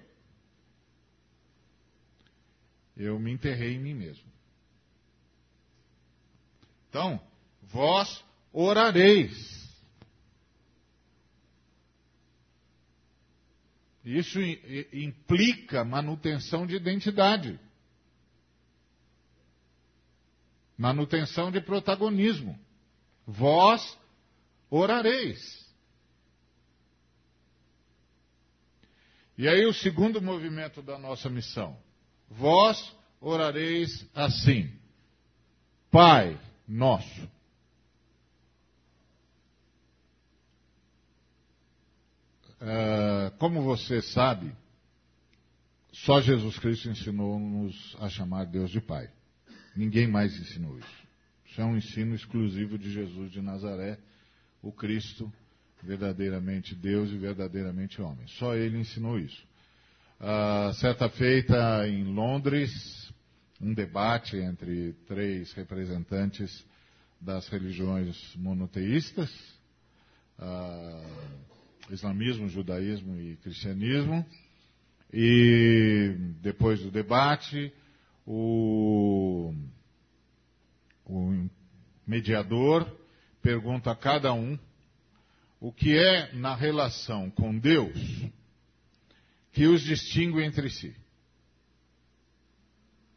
Eu 2.97 3.19
me 3.19 3.33
enterrei 3.33 3.75
em 3.75 3.79
mim 3.79 3.95
mesmo. 3.95 4.29
Então, 6.89 7.21
vós 7.63 8.25
orareis. 8.53 9.59
Isso 14.05 14.39
implica 14.93 15.85
manutenção 15.85 16.67
de 16.67 16.75
identidade. 16.75 17.61
Manutenção 20.77 21.51
de 21.51 21.61
protagonismo. 21.61 22.59
Vós 23.27 23.99
orareis. 24.71 25.67
E 29.37 29.47
aí 29.47 29.65
o 29.67 29.73
segundo 29.73 30.21
movimento 30.21 30.83
da 30.83 30.99
nossa 30.99 31.31
missão. 31.31 31.79
Vós 32.29 32.95
orareis 33.21 34.05
assim. 34.15 34.71
Pai, 35.91 36.39
nosso. 36.67 37.29
Uh, 42.61 43.31
como 43.39 43.63
você 43.63 44.03
sabe, 44.03 44.53
só 45.93 46.21
Jesus 46.21 46.59
Cristo 46.59 46.89
ensinou-nos 46.89 47.97
a 48.01 48.09
chamar 48.09 48.45
Deus 48.47 48.71
de 48.71 48.81
Pai. 48.81 49.09
Ninguém 49.77 50.09
mais 50.09 50.37
ensinou 50.37 50.77
isso. 50.79 51.09
Isso 51.47 51.61
é 51.61 51.65
um 51.65 51.77
ensino 51.77 52.15
exclusivo 52.15 52.77
de 52.77 52.91
Jesus 52.91 53.31
de 53.31 53.41
Nazaré, 53.41 53.99
o 54.63 54.73
Cristo, 54.73 55.33
verdadeiramente 55.83 56.75
Deus 56.75 57.11
e 57.11 57.17
verdadeiramente 57.17 58.01
homem. 58.03 58.27
Só 58.27 58.55
ele 58.55 58.79
ensinou 58.79 59.19
isso. 59.19 59.47
Uh, 60.21 60.73
certa 60.75 61.09
feita 61.09 61.87
em 61.87 62.05
Londres, 62.05 63.13
um 63.61 63.73
debate 63.73 64.37
entre 64.37 64.93
três 65.07 65.53
representantes 65.53 66.67
das 67.21 67.49
religiões 67.49 68.35
monoteístas, 68.37 69.31
uh, 70.39 71.93
islamismo, 71.93 72.49
judaísmo 72.49 73.21
e 73.21 73.37
cristianismo. 73.37 74.27
E 75.13 76.15
depois 76.43 76.81
do 76.81 76.91
debate, 76.91 77.73
o, 78.27 79.55
o 81.07 81.49
mediador 82.07 82.98
pergunta 83.49 83.91
a 83.91 83.97
cada 83.97 84.31
um 84.35 84.59
o 85.59 85.73
que 85.73 85.97
é 85.97 86.35
na 86.35 86.55
relação 86.55 87.31
com 87.31 87.59
Deus 87.59 87.99
que 89.53 89.67
os 89.67 89.81
distingue 89.81 90.43
entre 90.43 90.69
si. 90.69 90.95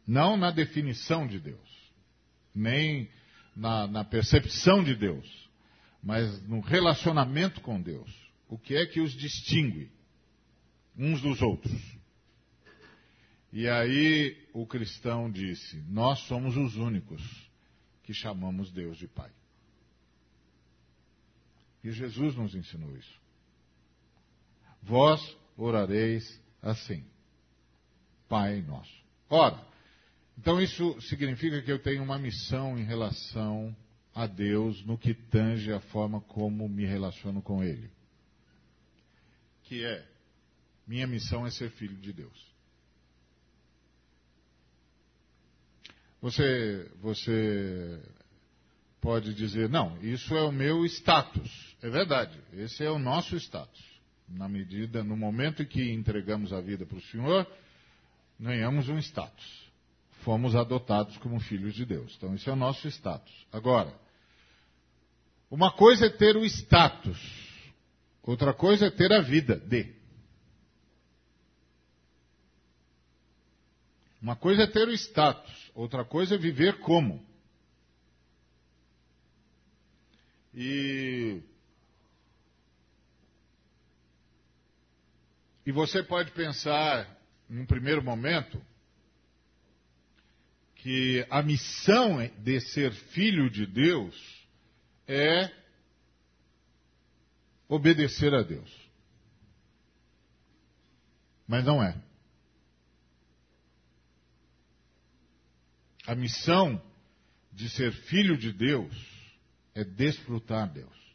Não 0.06 0.38
na 0.38 0.50
definição 0.50 1.26
de 1.26 1.38
Deus, 1.38 1.92
nem 2.54 3.10
na, 3.54 3.86
na 3.86 4.04
percepção 4.04 4.82
de 4.82 4.94
Deus, 4.94 5.50
mas 6.02 6.42
no 6.48 6.60
relacionamento 6.60 7.60
com 7.60 7.78
Deus. 7.78 8.10
O 8.48 8.56
que 8.56 8.74
é 8.74 8.86
que 8.86 9.02
os 9.02 9.12
distingue 9.12 9.92
uns 10.96 11.20
dos 11.20 11.42
outros? 11.42 11.78
E 13.52 13.68
aí 13.68 14.48
o 14.54 14.66
cristão 14.66 15.30
disse: 15.30 15.76
Nós 15.90 16.20
somos 16.20 16.56
os 16.56 16.76
únicos 16.76 17.22
que 18.02 18.14
chamamos 18.14 18.72
Deus 18.72 18.96
de 18.96 19.06
Pai. 19.06 19.30
E 21.82 21.90
Jesus 21.90 22.36
nos 22.36 22.54
ensinou 22.54 22.96
isso. 22.96 23.20
Vós 24.82 25.20
orareis 25.56 26.40
assim: 26.60 27.04
Pai 28.28 28.62
nosso. 28.62 28.92
Ora, 29.28 29.64
então 30.38 30.60
isso 30.60 31.00
significa 31.02 31.60
que 31.62 31.70
eu 31.70 31.78
tenho 31.78 32.02
uma 32.02 32.18
missão 32.18 32.78
em 32.78 32.84
relação 32.84 33.74
a 34.14 34.26
Deus 34.26 34.84
no 34.84 34.98
que 34.98 35.14
tange 35.14 35.72
a 35.72 35.80
forma 35.80 36.20
como 36.20 36.68
me 36.68 36.84
relaciono 36.84 37.40
com 37.42 37.62
Ele. 37.62 37.90
Que 39.64 39.84
é, 39.84 40.06
minha 40.86 41.06
missão 41.06 41.46
é 41.46 41.50
ser 41.50 41.70
filho 41.70 41.96
de 41.96 42.12
Deus. 42.12 42.52
Você, 46.20 46.90
você 47.00 48.00
pode 49.00 49.34
dizer, 49.34 49.68
não, 49.68 50.00
isso 50.02 50.36
é 50.36 50.42
o 50.42 50.52
meu 50.52 50.84
status. 50.86 51.71
É 51.82 51.90
verdade, 51.90 52.38
esse 52.52 52.84
é 52.84 52.90
o 52.90 52.98
nosso 52.98 53.36
status. 53.36 53.82
Na 54.28 54.48
medida, 54.48 55.02
no 55.02 55.16
momento 55.16 55.62
em 55.62 55.66
que 55.66 55.92
entregamos 55.92 56.52
a 56.52 56.60
vida 56.60 56.86
para 56.86 56.96
o 56.96 57.02
Senhor, 57.02 57.46
ganhamos 58.38 58.88
um 58.88 58.98
status 58.98 59.62
fomos 60.22 60.54
adotados 60.54 61.16
como 61.18 61.40
filhos 61.40 61.74
de 61.74 61.84
Deus. 61.84 62.14
Então, 62.16 62.34
esse 62.34 62.48
é 62.48 62.52
o 62.52 62.56
nosso 62.56 62.88
status. 62.88 63.32
Agora, 63.52 63.94
uma 65.50 65.72
coisa 65.72 66.06
é 66.06 66.10
ter 66.10 66.36
o 66.36 66.44
status, 66.44 67.18
outra 68.22 68.54
coisa 68.54 68.86
é 68.86 68.90
ter 68.90 69.12
a 69.12 69.20
vida 69.20 69.56
de. 69.56 69.94
Uma 74.20 74.36
coisa 74.36 74.62
é 74.62 74.66
ter 74.66 74.86
o 74.86 74.92
status, 74.92 75.70
outra 75.74 76.04
coisa 76.04 76.36
é 76.36 76.38
viver 76.38 76.78
como. 76.78 77.24
E 80.54 81.42
E 85.64 85.70
você 85.70 86.02
pode 86.02 86.32
pensar, 86.32 87.08
num 87.48 87.64
primeiro 87.64 88.02
momento, 88.02 88.60
que 90.76 91.24
a 91.30 91.42
missão 91.42 92.18
de 92.38 92.60
ser 92.60 92.92
filho 92.92 93.48
de 93.48 93.64
Deus 93.66 94.48
é 95.06 95.48
obedecer 97.68 98.34
a 98.34 98.42
Deus. 98.42 98.70
Mas 101.46 101.64
não 101.64 101.82
é. 101.82 101.96
A 106.06 106.14
missão 106.16 106.82
de 107.52 107.68
ser 107.70 107.92
filho 107.92 108.36
de 108.36 108.52
Deus 108.52 108.92
é 109.74 109.84
desfrutar 109.84 110.72
Deus. 110.72 111.11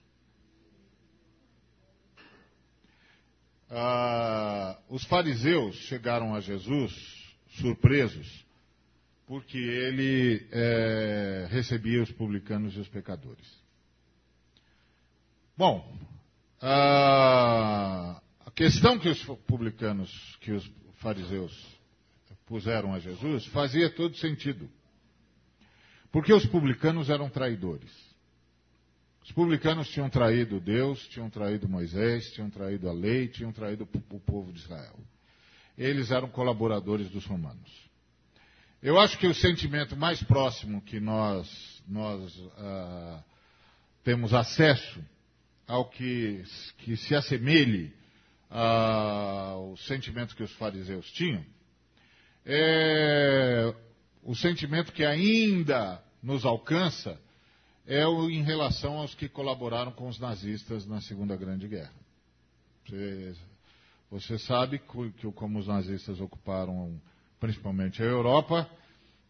Ah, 3.69 4.79
os 4.89 5.03
fariseus 5.05 5.75
chegaram 5.75 6.33
a 6.33 6.39
Jesus 6.39 6.93
surpresos 7.59 8.45
porque 9.25 9.57
ele 9.57 10.47
é, 10.51 11.47
recebia 11.51 12.01
os 12.01 12.11
publicanos 12.11 12.75
e 12.75 12.79
os 12.79 12.87
pecadores. 12.87 13.45
Bom, 15.57 15.97
a, 16.61 18.21
a 18.45 18.51
questão 18.51 18.97
que 18.97 19.09
os 19.09 19.21
publicanos, 19.45 20.37
que 20.39 20.51
os 20.51 20.71
fariseus 20.99 21.77
puseram 22.45 22.93
a 22.93 22.99
Jesus, 22.99 23.45
fazia 23.47 23.89
todo 23.93 24.15
sentido. 24.15 24.69
Porque 26.09 26.31
os 26.31 26.45
publicanos 26.45 27.09
eram 27.09 27.29
traidores. 27.29 27.91
Os 29.27 29.33
publicanos 29.33 29.89
tinham 29.89 30.09
traído 30.09 30.57
Deus, 30.57 31.05
tinham 31.09 31.29
traído 31.29 31.67
Moisés, 31.67 32.31
tinham 32.31 32.49
traído 32.49 32.87
a 32.87 32.93
lei, 32.93 33.27
tinham 33.27 33.51
traído 33.51 33.87
o 34.09 34.19
povo 34.21 34.53
de 34.53 34.59
Israel. 34.59 34.97
Eles 35.77 36.11
eram 36.11 36.29
colaboradores 36.29 37.09
dos 37.09 37.25
romanos. 37.25 37.69
Eu 38.81 38.97
acho 38.97 39.17
que 39.17 39.27
o 39.27 39.33
sentimento 39.33 39.97
mais 39.97 40.23
próximo 40.23 40.81
que 40.81 41.01
nós, 41.01 41.83
nós 41.85 42.41
ah, 42.57 43.21
temos 44.01 44.33
acesso 44.33 45.03
ao 45.67 45.89
que, 45.89 46.41
que 46.77 46.95
se 46.95 47.13
assemelhe 47.13 47.93
ao 48.49 49.75
sentimento 49.75 50.37
que 50.37 50.43
os 50.43 50.53
fariseus 50.53 51.11
tinham 51.11 51.43
é 52.45 53.75
o 54.23 54.33
sentimento 54.33 54.93
que 54.93 55.03
ainda 55.03 56.01
nos 56.23 56.45
alcança 56.45 57.19
é 57.87 58.05
o 58.05 58.29
em 58.29 58.43
relação 58.43 58.97
aos 58.97 59.15
que 59.15 59.27
colaboraram 59.27 59.91
com 59.91 60.07
os 60.07 60.19
nazistas 60.19 60.85
na 60.85 61.01
Segunda 61.01 61.35
Grande 61.35 61.67
Guerra. 61.67 61.93
Você, 62.85 63.35
você 64.11 64.37
sabe 64.37 64.79
que 64.79 65.31
como 65.31 65.57
os 65.57 65.67
nazistas 65.67 66.21
ocuparam 66.21 66.99
principalmente 67.39 68.01
a 68.01 68.05
Europa, 68.05 68.69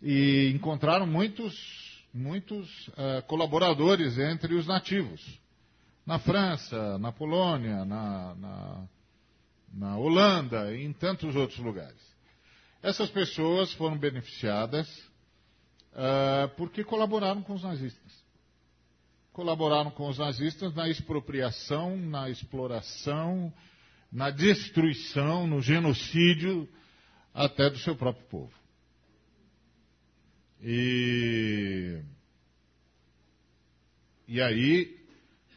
e 0.01 0.51
encontraram 0.53 1.05
muitos, 1.05 2.05
muitos 2.13 2.87
uh, 2.89 3.21
colaboradores 3.27 4.17
entre 4.17 4.53
os 4.55 4.67
nativos. 4.67 5.39
Na 6.05 6.19
França, 6.19 6.97
na 6.99 7.11
Polônia, 7.11 7.83
na, 7.83 8.35
na, 8.35 8.87
na 9.73 9.97
Holanda 9.97 10.73
e 10.73 10.85
em 10.85 10.93
tantos 10.93 11.35
outros 11.35 11.59
lugares. 11.59 11.99
Essas 12.81 13.09
pessoas 13.09 13.73
foram 13.73 13.97
beneficiadas 13.97 14.87
uh, 15.93 16.47
porque 16.55 16.83
colaboraram 16.83 17.41
com 17.41 17.53
os 17.53 17.63
nazistas. 17.63 18.26
Colaboraram 19.37 19.91
com 19.91 20.09
os 20.09 20.17
nazistas 20.17 20.73
na 20.73 20.89
expropriação, 20.89 21.95
na 21.95 22.27
exploração, 22.27 23.53
na 24.11 24.31
destruição, 24.31 25.45
no 25.45 25.61
genocídio 25.61 26.67
até 27.35 27.69
do 27.69 27.77
seu 27.77 27.95
próprio 27.95 28.25
povo. 28.25 28.53
E, 30.59 32.01
e 34.27 34.41
aí, 34.41 35.05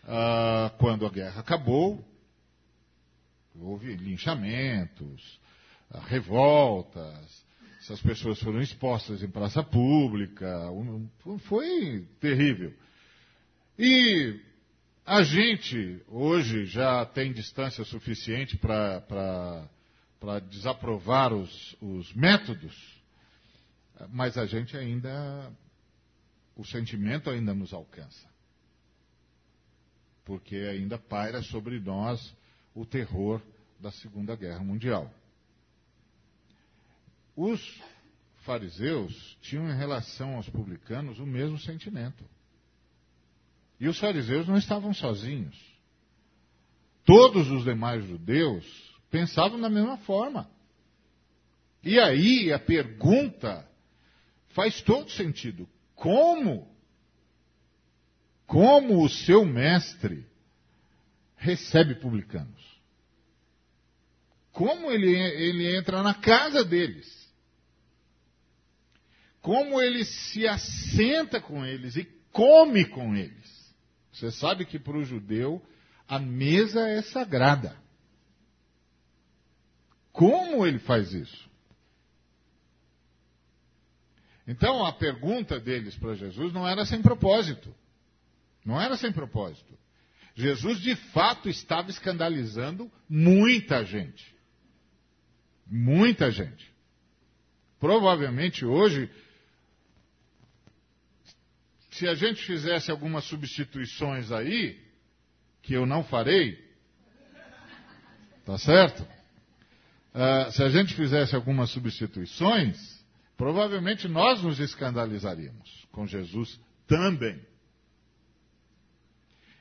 ah, 0.04 0.70
quando 0.78 1.06
a 1.06 1.10
guerra 1.10 1.40
acabou, 1.40 2.06
houve 3.58 3.96
linchamentos, 3.96 5.40
ah, 5.90 6.00
revoltas, 6.00 7.46
essas 7.78 8.02
pessoas 8.02 8.38
foram 8.42 8.60
expostas 8.60 9.22
em 9.22 9.30
praça 9.30 9.62
pública, 9.62 10.68
foi 11.48 12.06
terrível. 12.20 12.74
E 13.82 14.38
a 15.06 15.22
gente 15.22 16.02
hoje 16.06 16.66
já 16.66 17.06
tem 17.06 17.32
distância 17.32 17.82
suficiente 17.84 18.58
para 18.58 19.68
desaprovar 20.50 21.32
os, 21.32 21.76
os 21.80 22.12
métodos 22.12 23.00
mas 24.08 24.38
a 24.38 24.46
gente 24.46 24.76
ainda, 24.76 25.52
o 26.56 26.64
sentimento 26.64 27.28
ainda 27.28 27.54
nos 27.54 27.72
alcança. 27.72 28.28
Porque 30.24 30.56
ainda 30.56 30.98
paira 30.98 31.42
sobre 31.42 31.78
nós 31.80 32.34
o 32.74 32.86
terror 32.86 33.42
da 33.78 33.90
Segunda 33.90 34.36
Guerra 34.36 34.62
Mundial. 34.62 35.12
Os 37.36 37.60
fariseus 38.38 39.36
tinham 39.42 39.68
em 39.70 39.76
relação 39.76 40.36
aos 40.36 40.48
publicanos 40.48 41.18
o 41.18 41.26
mesmo 41.26 41.58
sentimento. 41.58 42.24
E 43.80 43.88
os 43.88 43.98
fariseus 43.98 44.46
não 44.46 44.58
estavam 44.58 44.92
sozinhos. 44.92 45.58
Todos 47.04 47.50
os 47.50 47.64
demais 47.64 48.04
judeus 48.04 48.66
pensavam 49.10 49.58
da 49.58 49.70
mesma 49.70 49.96
forma. 49.98 50.48
E 51.82 51.98
aí 51.98 52.52
a 52.52 52.58
pergunta 52.58 53.66
faz 54.48 54.82
todo 54.82 55.10
sentido. 55.10 55.66
Como? 55.94 56.70
Como 58.46 59.02
o 59.02 59.08
seu 59.08 59.46
mestre 59.46 60.26
recebe 61.36 61.94
publicanos? 61.94 62.60
Como 64.52 64.90
ele, 64.90 65.10
ele 65.10 65.74
entra 65.74 66.02
na 66.02 66.12
casa 66.12 66.62
deles? 66.62 67.08
Como 69.40 69.80
ele 69.80 70.04
se 70.04 70.46
assenta 70.46 71.40
com 71.40 71.64
eles 71.64 71.96
e 71.96 72.04
come 72.30 72.84
com 72.84 73.16
eles? 73.16 73.59
Você 74.12 74.30
sabe 74.30 74.64
que 74.64 74.78
para 74.78 74.96
o 74.96 75.04
judeu 75.04 75.62
a 76.08 76.18
mesa 76.18 76.88
é 76.88 77.02
sagrada. 77.02 77.76
Como 80.12 80.66
ele 80.66 80.78
faz 80.78 81.12
isso? 81.12 81.48
Então 84.46 84.84
a 84.84 84.92
pergunta 84.92 85.60
deles 85.60 85.96
para 85.96 86.14
Jesus 86.14 86.52
não 86.52 86.66
era 86.66 86.84
sem 86.84 87.00
propósito. 87.00 87.72
Não 88.64 88.80
era 88.80 88.96
sem 88.96 89.12
propósito. 89.12 89.78
Jesus 90.34 90.80
de 90.80 90.96
fato 90.96 91.48
estava 91.48 91.90
escandalizando 91.90 92.90
muita 93.08 93.84
gente. 93.84 94.34
Muita 95.66 96.30
gente. 96.30 96.68
Provavelmente 97.78 98.64
hoje, 98.64 99.08
se 102.00 102.08
a 102.08 102.14
gente 102.14 102.42
fizesse 102.46 102.90
algumas 102.90 103.24
substituições 103.24 104.32
aí, 104.32 104.80
que 105.60 105.74
eu 105.74 105.84
não 105.84 106.02
farei, 106.02 106.58
tá 108.42 108.56
certo? 108.56 109.02
Uh, 109.02 110.50
se 110.50 110.62
a 110.62 110.70
gente 110.70 110.94
fizesse 110.94 111.36
algumas 111.36 111.68
substituições, 111.68 113.04
provavelmente 113.36 114.08
nós 114.08 114.42
nos 114.42 114.58
escandalizaríamos 114.58 115.86
com 115.92 116.06
Jesus 116.06 116.58
também. 116.86 117.38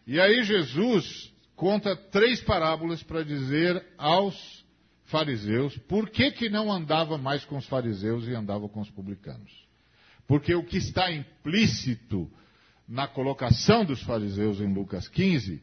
E 0.07 0.17
aí 0.17 0.41
Jesus 0.43 1.33
conta 1.57 1.93
três 1.93 2.41
parábolas 2.41 3.03
para 3.03 3.21
dizer 3.21 3.85
aos 3.97 4.65
fariseus 5.07 5.77
por 5.79 6.09
que, 6.09 6.31
que 6.31 6.49
não 6.49 6.71
andava 6.71 7.17
mais 7.17 7.43
com 7.43 7.57
os 7.57 7.65
fariseus 7.65 8.25
e 8.27 8.33
andava 8.33 8.69
com 8.69 8.79
os 8.79 8.89
publicanos. 8.89 9.68
Porque 10.29 10.53
o 10.53 10.63
que 10.63 10.77
está 10.77 11.11
implícito 11.11 12.31
na 12.87 13.07
colocação 13.07 13.83
dos 13.83 14.03
fariseus 14.03 14.61
em 14.61 14.71
Lucas 14.71 15.07
15 15.07 15.59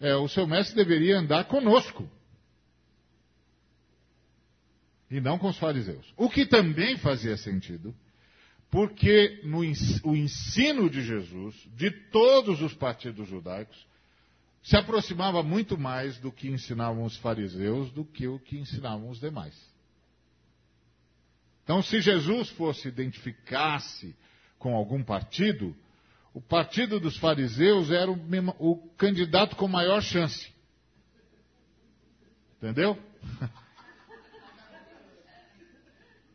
é 0.00 0.16
o 0.16 0.26
seu 0.26 0.46
mestre 0.46 0.74
deveria 0.74 1.18
andar 1.18 1.44
conosco 1.44 2.08
e 5.10 5.20
não 5.20 5.38
com 5.38 5.48
os 5.48 5.58
fariseus. 5.58 6.14
O 6.16 6.30
que 6.30 6.46
também 6.46 6.96
fazia 6.96 7.36
sentido, 7.36 7.94
porque 8.70 9.42
no, 9.44 9.58
o 9.58 10.16
ensino 10.16 10.88
de 10.88 11.02
Jesus, 11.02 11.54
de 11.76 11.90
todos 11.90 12.62
os 12.62 12.72
partidos 12.72 13.28
judaicos, 13.28 13.86
se 14.62 14.78
aproximava 14.78 15.42
muito 15.42 15.76
mais 15.76 16.16
do 16.16 16.32
que 16.32 16.48
ensinavam 16.48 17.04
os 17.04 17.18
fariseus 17.18 17.92
do 17.92 18.02
que 18.02 18.26
o 18.26 18.38
que 18.38 18.56
ensinavam 18.56 19.10
os 19.10 19.20
demais. 19.20 19.71
Então, 21.64 21.82
se 21.82 22.00
Jesus 22.00 22.50
fosse 22.50 22.88
identificar-se 22.88 24.16
com 24.58 24.74
algum 24.74 25.02
partido, 25.02 25.76
o 26.34 26.40
partido 26.40 26.98
dos 26.98 27.16
fariseus 27.18 27.90
era 27.90 28.10
o, 28.10 28.18
o 28.58 28.88
candidato 28.96 29.56
com 29.56 29.68
maior 29.68 30.00
chance. 30.02 30.52
Entendeu? 32.56 32.98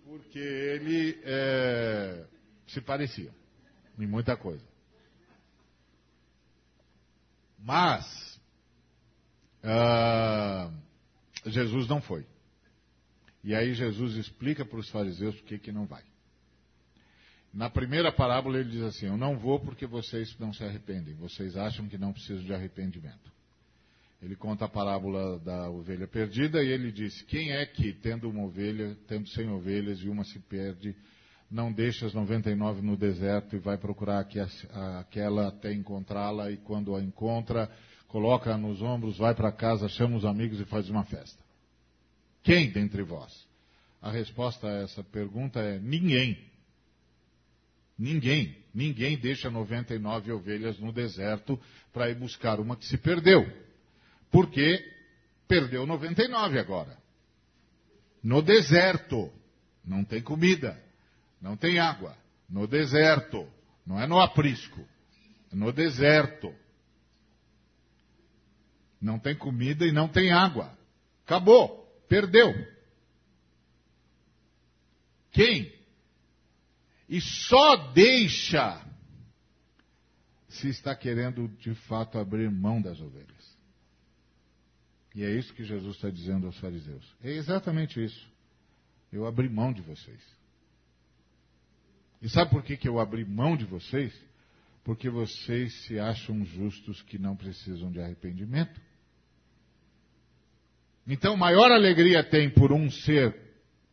porque 0.06 0.40
ele 0.40 1.20
é, 1.24 2.26
se 2.68 2.82
parecia 2.82 3.32
em 3.98 4.06
muita 4.06 4.38
coisa. 4.38 4.66
Mas 7.58 8.40
uh, 9.64 10.72
Jesus 11.50 11.88
não 11.88 12.02
foi. 12.02 12.26
E 13.48 13.56
aí 13.56 13.74
Jesus 13.74 14.18
explica 14.18 14.66
para 14.66 14.78
os 14.78 14.90
fariseus 14.90 15.34
por 15.36 15.46
que, 15.46 15.58
que 15.58 15.72
não 15.72 15.86
vai. 15.86 16.04
Na 17.54 17.70
primeira 17.70 18.12
parábola 18.12 18.60
ele 18.60 18.72
diz 18.72 18.82
assim: 18.82 19.06
Eu 19.06 19.16
não 19.16 19.40
vou 19.40 19.58
porque 19.58 19.88
vocês 19.88 20.38
não 20.38 20.52
se 20.52 20.66
arrependem. 20.66 21.14
Vocês 21.14 21.56
acham 21.56 21.88
que 21.88 21.98
não 21.98 22.12
precisam 22.12 22.44
de 22.44 22.54
arrependimento. 22.54 23.32
Ele 24.22 24.36
conta 24.36 24.66
a 24.66 24.68
parábola 24.68 25.40
da 25.40 25.70
ovelha 25.70 26.06
perdida 26.06 26.62
e 26.62 26.68
ele 26.68 26.92
diz: 26.92 27.22
Quem 27.22 27.54
é 27.54 27.66
que, 27.66 27.94
tendo 27.94 28.30
uma 28.30 28.44
ovelha, 28.44 28.98
tendo 29.08 29.26
cem 29.30 29.48
ovelhas 29.48 30.00
e 30.02 30.10
uma 30.10 30.26
se 30.26 30.40
perde, 30.40 30.94
não 31.50 31.72
deixa 31.72 32.06
as 32.06 32.14
99 32.14 32.82
no 32.82 32.98
deserto 32.98 33.56
e 33.56 33.60
vai 33.60 33.78
procurar 33.78 34.28
aquela 35.00 35.48
até 35.48 35.72
encontrá-la 35.72 36.52
e 36.52 36.58
quando 36.58 36.94
a 36.98 37.02
encontra, 37.02 37.72
coloca 38.10 38.58
nos 38.58 38.82
ombros, 38.82 39.18
vai 39.18 39.34
para 39.34 39.54
casa, 39.54 39.88
chama 39.88 40.18
os 40.18 40.26
amigos 40.26 40.60
e 40.60 40.66
faz 40.66 40.90
uma 40.90 41.06
festa? 41.06 41.47
Quem 42.48 42.72
dentre 42.72 43.04
vós? 43.04 43.46
A 44.02 44.10
resposta 44.10 44.70
a 44.70 44.84
essa 44.84 45.04
pergunta 45.04 45.60
é 45.60 45.78
ninguém. 45.80 46.50
Ninguém. 48.00 48.56
Ninguém 48.74 49.18
deixa 49.18 49.50
99 49.50 50.32
ovelhas 50.32 50.80
no 50.80 50.94
deserto 50.94 51.60
para 51.92 52.10
ir 52.10 52.16
buscar 52.16 52.62
uma 52.62 52.78
que 52.78 52.86
se 52.86 52.98
perdeu. 52.98 53.46
Porque 54.32 54.82
perdeu 55.46 55.86
99 55.86 56.58
agora. 56.58 56.98
No 58.24 58.42
deserto. 58.42 59.30
Não 59.84 60.06
tem 60.06 60.22
comida. 60.22 60.82
Não 61.42 61.58
tem 61.58 61.80
água. 61.80 62.18
No 62.50 62.66
deserto. 62.66 63.46
Não 63.86 64.00
é 64.00 64.08
no 64.08 64.22
aprisco. 64.22 64.88
No 65.52 65.74
deserto. 65.74 66.56
Não 69.02 69.20
tem 69.20 69.36
comida 69.36 69.86
e 69.86 69.92
não 69.92 70.08
tem 70.08 70.32
água. 70.32 70.72
Acabou. 71.26 71.87
Perdeu. 72.08 72.54
Quem? 75.32 75.72
E 77.08 77.22
só 77.22 77.92
deixa 77.94 78.86
se 80.50 80.70
está 80.70 80.96
querendo 80.96 81.48
de 81.60 81.74
fato 81.76 82.18
abrir 82.18 82.50
mão 82.50 82.82
das 82.82 83.00
ovelhas. 83.00 83.58
E 85.14 85.24
é 85.24 85.32
isso 85.32 85.54
que 85.54 85.64
Jesus 85.64 85.96
está 85.96 86.10
dizendo 86.10 86.48
aos 86.48 86.58
fariseus. 86.60 87.04
É 87.24 87.32
exatamente 87.32 88.04
isso. 88.04 88.28
Eu 89.12 89.26
abri 89.26 89.50
mão 89.50 89.74
de 89.74 89.82
vocês. 89.82 90.22
E 92.22 92.30
sabe 92.30 92.52
por 92.52 92.64
que, 92.64 92.76
que 92.78 92.88
eu 92.88 93.00
abri 93.00 93.24
mão 93.24 93.56
de 93.56 93.66
vocês? 93.66 94.14
Porque 94.84 95.10
vocês 95.10 95.74
se 95.86 96.00
acham 96.00 96.44
justos 96.46 97.02
que 97.04 97.18
não 97.18 97.36
precisam 97.36 97.92
de 97.92 98.00
arrependimento. 98.00 98.80
Então, 101.08 101.38
maior 101.38 101.72
alegria 101.72 102.24
tem 102.24 102.50
por 102.50 102.72
um 102.72 102.92
ser 102.92 103.36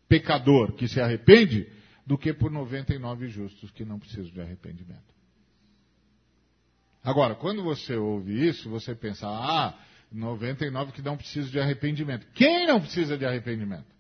pecador 0.09 0.73
que 0.73 0.89
se 0.89 1.01
arrepende 1.01 1.71
do 2.05 2.19
que 2.19 2.33
por 2.33 2.51
99 2.51 3.29
justos 3.29 3.71
que 3.71 3.85
não 3.85 3.99
precisam 3.99 4.33
de 4.33 4.41
arrependimento. 4.41 5.15
Agora, 7.03 7.35
quando 7.35 7.62
você 7.62 7.97
ouve 7.97 8.49
isso, 8.49 8.69
você 8.69 8.95
pensa, 8.95 9.29
ah, 9.29 9.79
99 10.11 10.93
que 10.93 11.03
não 11.03 11.17
precisam 11.17 11.51
de 11.51 11.61
arrependimento. 11.61 12.27
Quem 12.35 12.67
não 12.67 12.81
precisa 12.81 13.17
de 13.17 13.25
arrependimento? 13.25 13.95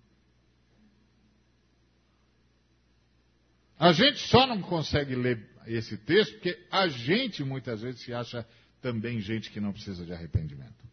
A 3.78 3.92
gente 3.92 4.18
só 4.28 4.46
não 4.46 4.62
consegue 4.62 5.14
ler 5.14 5.46
esse 5.66 5.96
texto 5.98 6.34
porque 6.34 6.58
a 6.70 6.88
gente 6.88 7.42
muitas 7.44 7.82
vezes 7.82 8.00
se 8.00 8.14
acha 8.14 8.46
também 8.80 9.20
gente 9.20 9.50
que 9.50 9.60
não 9.60 9.72
precisa 9.72 10.04
de 10.04 10.12
arrependimento. 10.12 10.83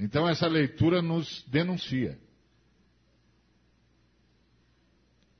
Então 0.00 0.28
essa 0.28 0.46
leitura 0.46 1.02
nos 1.02 1.44
denuncia. 1.48 2.18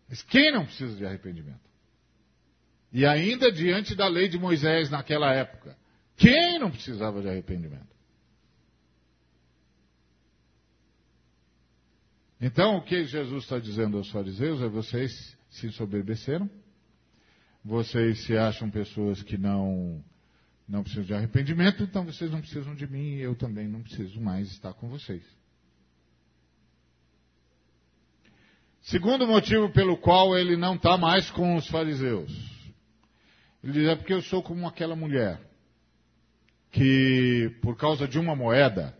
Mas 0.08 0.22
quem 0.22 0.52
não 0.52 0.66
precisa 0.66 0.94
de 0.96 1.06
arrependimento? 1.06 1.70
E 2.92 3.06
ainda 3.06 3.50
diante 3.50 3.94
da 3.94 4.06
lei 4.06 4.28
de 4.28 4.38
Moisés 4.38 4.90
naquela 4.90 5.32
época. 5.32 5.78
Quem 6.16 6.58
não 6.58 6.70
precisava 6.70 7.22
de 7.22 7.28
arrependimento? 7.28 7.88
Então, 12.40 12.76
o 12.76 12.82
que 12.82 13.04
Jesus 13.04 13.44
está 13.44 13.58
dizendo 13.58 13.98
aos 13.98 14.10
fariseus 14.10 14.60
é: 14.60 14.68
vocês 14.68 15.36
se 15.50 15.66
ensoberbeceram, 15.66 16.50
vocês 17.64 18.24
se 18.24 18.36
acham 18.36 18.70
pessoas 18.70 19.22
que 19.22 19.36
não, 19.36 20.02
não 20.70 20.84
precisam 20.84 21.04
de 21.04 21.12
arrependimento, 21.12 21.82
então 21.82 22.04
vocês 22.04 22.30
não 22.30 22.40
precisam 22.40 22.76
de 22.76 22.86
mim 22.86 23.16
e 23.16 23.20
eu 23.20 23.34
também 23.34 23.66
não 23.66 23.82
preciso 23.82 24.20
mais 24.20 24.48
estar 24.52 24.72
com 24.72 24.88
vocês. 24.88 25.22
Segundo 28.82 29.26
motivo 29.26 29.68
pelo 29.72 29.98
qual 29.98 30.38
ele 30.38 30.56
não 30.56 30.76
está 30.76 30.96
mais 30.96 31.28
com 31.32 31.56
os 31.56 31.66
fariseus. 31.66 32.30
Ele 33.64 33.72
diz: 33.72 33.88
é 33.88 33.96
porque 33.96 34.14
eu 34.14 34.22
sou 34.22 34.44
como 34.44 34.66
aquela 34.66 34.94
mulher 34.94 35.40
que, 36.70 37.52
por 37.60 37.76
causa 37.76 38.06
de 38.06 38.16
uma 38.16 38.36
moeda, 38.36 38.96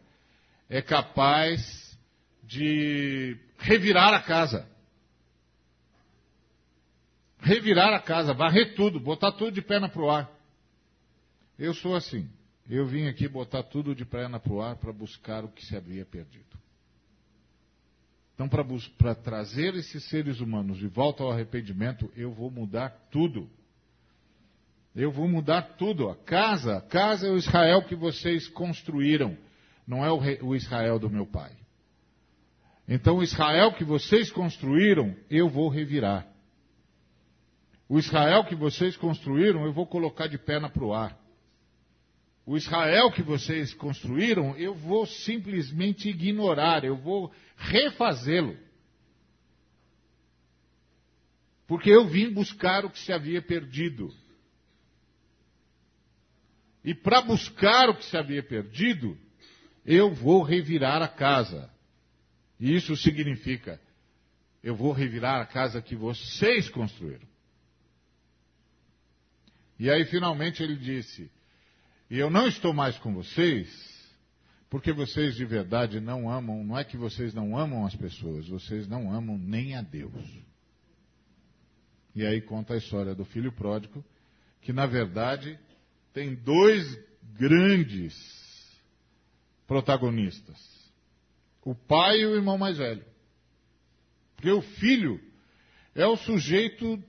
é 0.68 0.82
capaz 0.82 1.96
de 2.42 3.36
revirar 3.58 4.12
a 4.12 4.20
casa. 4.20 4.68
Revirar 7.38 7.94
a 7.94 8.00
casa, 8.00 8.34
varrer 8.34 8.74
tudo, 8.74 8.98
botar 8.98 9.30
tudo 9.32 9.52
de 9.52 9.62
perna 9.62 9.88
para 9.88 10.02
o 10.02 10.10
ar. 10.10 10.39
Eu 11.61 11.74
sou 11.74 11.94
assim. 11.94 12.26
Eu 12.66 12.86
vim 12.86 13.06
aqui 13.06 13.28
botar 13.28 13.62
tudo 13.62 13.94
de 13.94 14.06
perna 14.06 14.40
para 14.40 14.52
o 14.52 14.62
ar 14.62 14.76
para 14.76 14.92
buscar 14.94 15.44
o 15.44 15.48
que 15.48 15.64
se 15.66 15.76
havia 15.76 16.06
perdido. 16.06 16.58
Então, 18.34 18.48
para 18.48 19.14
trazer 19.14 19.74
esses 19.74 20.02
seres 20.04 20.40
humanos 20.40 20.78
de 20.78 20.86
volta 20.86 21.22
ao 21.22 21.30
arrependimento, 21.30 22.11
eu 22.16 22.32
vou 22.32 22.50
mudar 22.50 22.88
tudo. 23.11 23.50
Eu 24.96 25.12
vou 25.12 25.28
mudar 25.28 25.76
tudo. 25.76 26.08
A 26.08 26.16
casa, 26.16 26.78
a 26.78 26.80
casa 26.80 27.26
é 27.26 27.30
o 27.30 27.36
Israel 27.36 27.82
que 27.82 27.94
vocês 27.94 28.48
construíram, 28.48 29.36
não 29.86 30.02
é 30.02 30.11
o, 30.11 30.46
o 30.46 30.56
Israel 30.56 30.98
do 30.98 31.11
meu 31.11 31.26
pai. 31.26 31.52
Então, 32.88 33.18
o 33.18 33.22
Israel 33.22 33.74
que 33.74 33.84
vocês 33.84 34.32
construíram, 34.32 35.14
eu 35.28 35.50
vou 35.50 35.68
revirar. 35.68 36.26
O 37.86 37.98
Israel 37.98 38.44
que 38.44 38.54
vocês 38.54 38.96
construíram, 38.96 39.66
eu 39.66 39.72
vou 39.74 39.86
colocar 39.86 40.26
de 40.26 40.38
perna 40.38 40.70
para 40.70 40.84
o 40.84 40.94
ar. 40.94 41.19
O 42.51 42.57
Israel 42.57 43.12
que 43.12 43.22
vocês 43.22 43.72
construíram, 43.72 44.57
eu 44.57 44.74
vou 44.74 45.07
simplesmente 45.07 46.09
ignorar, 46.09 46.84
eu 46.84 46.96
vou 46.96 47.32
refazê-lo. 47.57 48.59
Porque 51.68 51.88
eu 51.88 52.09
vim 52.09 52.28
buscar 52.34 52.84
o 52.84 52.90
que 52.90 52.98
se 52.98 53.12
havia 53.12 53.40
perdido. 53.40 54.12
E 56.82 56.92
para 56.92 57.20
buscar 57.22 57.88
o 57.88 57.94
que 57.94 58.05
se 58.05 58.16
havia 58.16 58.42
perdido, 58.42 59.16
eu 59.86 60.12
vou 60.12 60.42
revirar 60.42 61.01
a 61.03 61.09
casa. 61.09 61.72
E 62.59 62.74
isso 62.74 62.96
significa, 62.96 63.80
eu 64.61 64.74
vou 64.74 64.90
revirar 64.90 65.40
a 65.40 65.46
casa 65.46 65.80
que 65.80 65.94
vocês 65.94 66.68
construíram. 66.68 67.28
E 69.78 69.88
aí 69.88 70.05
finalmente 70.07 70.64
ele 70.64 70.74
disse, 70.74 71.30
e 72.11 72.18
eu 72.18 72.28
não 72.28 72.48
estou 72.48 72.74
mais 72.74 72.98
com 72.98 73.14
vocês, 73.14 73.68
porque 74.68 74.92
vocês 74.92 75.36
de 75.36 75.44
verdade 75.44 76.00
não 76.00 76.28
amam, 76.28 76.64
não 76.64 76.76
é 76.76 76.84
que 76.84 76.96
vocês 76.96 77.32
não 77.32 77.56
amam 77.56 77.86
as 77.86 77.94
pessoas, 77.94 78.48
vocês 78.48 78.88
não 78.88 79.12
amam 79.12 79.38
nem 79.38 79.76
a 79.76 79.82
Deus. 79.82 80.12
E 82.14 82.26
aí 82.26 82.40
conta 82.40 82.74
a 82.74 82.76
história 82.76 83.14
do 83.14 83.24
filho 83.24 83.52
pródigo, 83.52 84.04
que 84.61 84.72
na 84.72 84.86
verdade 84.86 85.58
tem 86.12 86.34
dois 86.34 86.98
grandes 87.38 88.14
protagonistas 89.66 90.80
o 91.64 91.74
pai 91.74 92.20
e 92.20 92.26
o 92.26 92.34
irmão 92.34 92.56
mais 92.58 92.78
velho. 92.78 93.04
Porque 94.36 94.50
o 94.50 94.62
filho 94.62 95.20
é 95.94 96.06
o 96.06 96.16
sujeito 96.16 97.02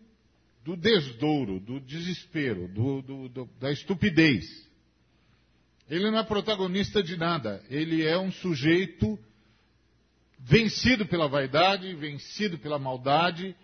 do 0.64 0.76
desdouro, 0.76 1.60
do 1.60 1.80
desespero, 1.80 2.68
do, 2.68 3.02
do, 3.02 3.30
do, 3.30 3.46
da 3.60 3.72
estupidez. 3.72 4.46
Ele 5.90 6.10
não 6.10 6.20
é 6.20 6.24
protagonista 6.24 7.04
de 7.04 7.18
nada. 7.18 7.64
Ele 7.70 8.06
é 8.06 8.18
um 8.18 8.32
sujeito 8.32 9.20
vencido 10.40 11.06
pela 11.06 11.28
vaidade, 11.28 11.94
vencido 11.96 12.58
pela 12.58 12.80
maldade, 12.80 13.56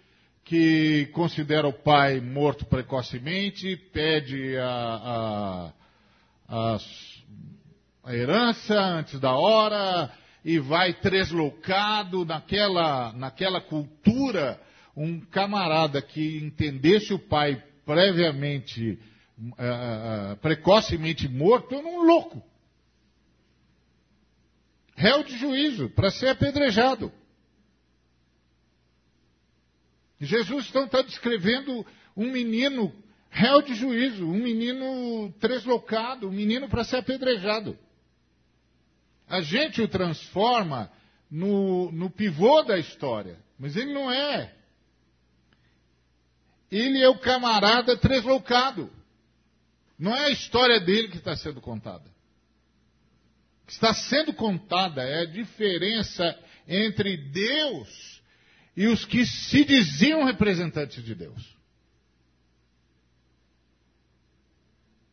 que 0.44 1.08
considera 1.14 1.68
o 1.68 1.74
pai 1.74 2.22
morto 2.22 2.66
precocemente, 2.66 3.76
pede 3.92 4.58
a, 4.58 5.74
a, 6.48 6.76
a, 6.76 6.78
a 8.06 8.16
herança 8.16 8.74
antes 8.80 9.20
da 9.20 9.34
hora, 9.34 10.12
e 10.46 10.60
vai 10.60 10.94
treslocado 10.94 12.24
naquela, 12.24 13.12
naquela 13.14 13.60
cultura, 13.60 14.58
um 14.96 15.20
camarada 15.20 16.02
que 16.02 16.38
entendesse 16.38 17.14
o 17.14 17.20
pai 17.20 17.62
previamente, 17.86 18.98
uh, 19.38 20.34
uh, 20.34 20.38
precocemente 20.38 21.28
morto, 21.28 21.76
é 21.76 21.78
um 21.78 22.04
louco. 22.04 22.44
Réu 24.96 25.24
de 25.24 25.38
juízo, 25.38 25.90
para 25.90 26.10
ser 26.10 26.30
apedrejado. 26.30 27.12
Jesus 30.20 30.68
então 30.70 30.86
está 30.86 31.02
descrevendo 31.04 31.86
um 32.16 32.32
menino 32.32 32.92
réu 33.30 33.62
de 33.62 33.76
juízo, 33.76 34.26
um 34.26 34.42
menino 34.42 35.32
treslocado, 35.40 36.28
um 36.28 36.32
menino 36.32 36.68
para 36.68 36.84
ser 36.84 36.98
apedrejado. 36.98 37.78
A 39.28 39.42
gente 39.42 39.82
o 39.82 39.88
transforma 39.88 40.92
no, 41.30 41.92
no 41.92 42.10
pivô 42.10 42.64
da 42.64 42.80
história, 42.80 43.38
mas 43.60 43.76
ele 43.76 43.94
não 43.94 44.12
é. 44.12 44.56
ele 46.72 47.02
é 47.02 47.10
o 47.10 47.20
camarada 47.20 47.96
tresloucado. 47.98 48.90
Não 49.98 50.16
é 50.16 50.26
a 50.26 50.30
história 50.30 50.80
dele 50.80 51.08
que 51.08 51.18
está 51.18 51.36
sendo 51.36 51.60
contada. 51.60 52.08
O 53.64 53.68
que 53.68 53.74
está 53.74 53.94
sendo 53.94 54.34
contada 54.34 55.02
é 55.02 55.22
a 55.22 55.26
diferença 55.26 56.38
entre 56.68 57.18
Deus 57.18 58.22
e 58.76 58.88
os 58.88 59.04
que 59.06 59.26
se 59.26 59.66
diziam 59.66 60.24
representantes 60.24 61.04
de 61.04 61.16
Deus. 61.16 61.58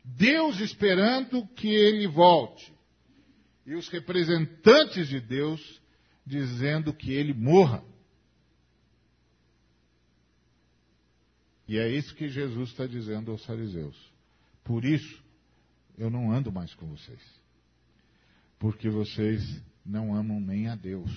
Deus 0.05 0.61
esperando 0.61 1.47
que 1.49 1.69
ele 1.69 2.07
volte. 2.07 2.73
E 3.65 3.75
os 3.75 3.89
representantes 3.89 5.09
de 5.09 5.19
Deus 5.19 5.81
dizendo 6.27 6.93
que 6.93 7.11
ele 7.11 7.33
morra. 7.33 7.83
E 11.67 11.79
é 11.79 11.89
isso 11.89 12.15
que 12.15 12.29
Jesus 12.29 12.71
está 12.71 12.87
dizendo 12.87 13.31
aos 13.31 13.43
fariseus. 13.47 13.97
Por 14.65 14.85
isso, 14.85 15.23
eu 15.97 16.11
não 16.11 16.33
ando 16.33 16.51
mais 16.51 16.75
com 16.75 16.87
vocês. 16.87 17.21
Porque 18.59 18.89
vocês 18.89 19.63
não 19.85 20.15
amam 20.15 20.41
nem 20.41 20.69
a 20.69 20.75
Deus. 20.75 21.11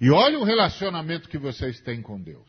E 0.00 0.10
olha 0.10 0.38
o 0.38 0.44
relacionamento 0.44 1.28
que 1.28 1.38
vocês 1.38 1.80
têm 1.80 2.02
com 2.02 2.20
Deus. 2.20 2.48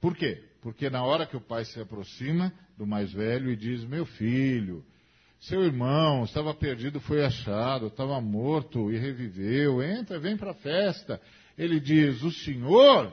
Por 0.00 0.14
quê? 0.14 0.44
Porque 0.60 0.90
na 0.90 1.02
hora 1.02 1.26
que 1.26 1.36
o 1.36 1.40
pai 1.40 1.64
se 1.64 1.80
aproxima 1.80 2.52
do 2.76 2.86
mais 2.86 3.12
velho 3.12 3.50
e 3.50 3.56
diz: 3.56 3.82
Meu 3.84 4.04
filho, 4.04 4.84
seu 5.40 5.64
irmão 5.64 6.24
estava 6.24 6.52
perdido, 6.54 7.00
foi 7.00 7.24
achado, 7.24 7.86
estava 7.86 8.20
morto 8.20 8.92
e 8.92 8.98
reviveu, 8.98 9.82
entra, 9.82 10.18
vem 10.18 10.36
para 10.36 10.50
a 10.50 10.54
festa. 10.54 11.20
Ele 11.56 11.80
diz: 11.80 12.22
O 12.22 12.30
senhor, 12.30 13.12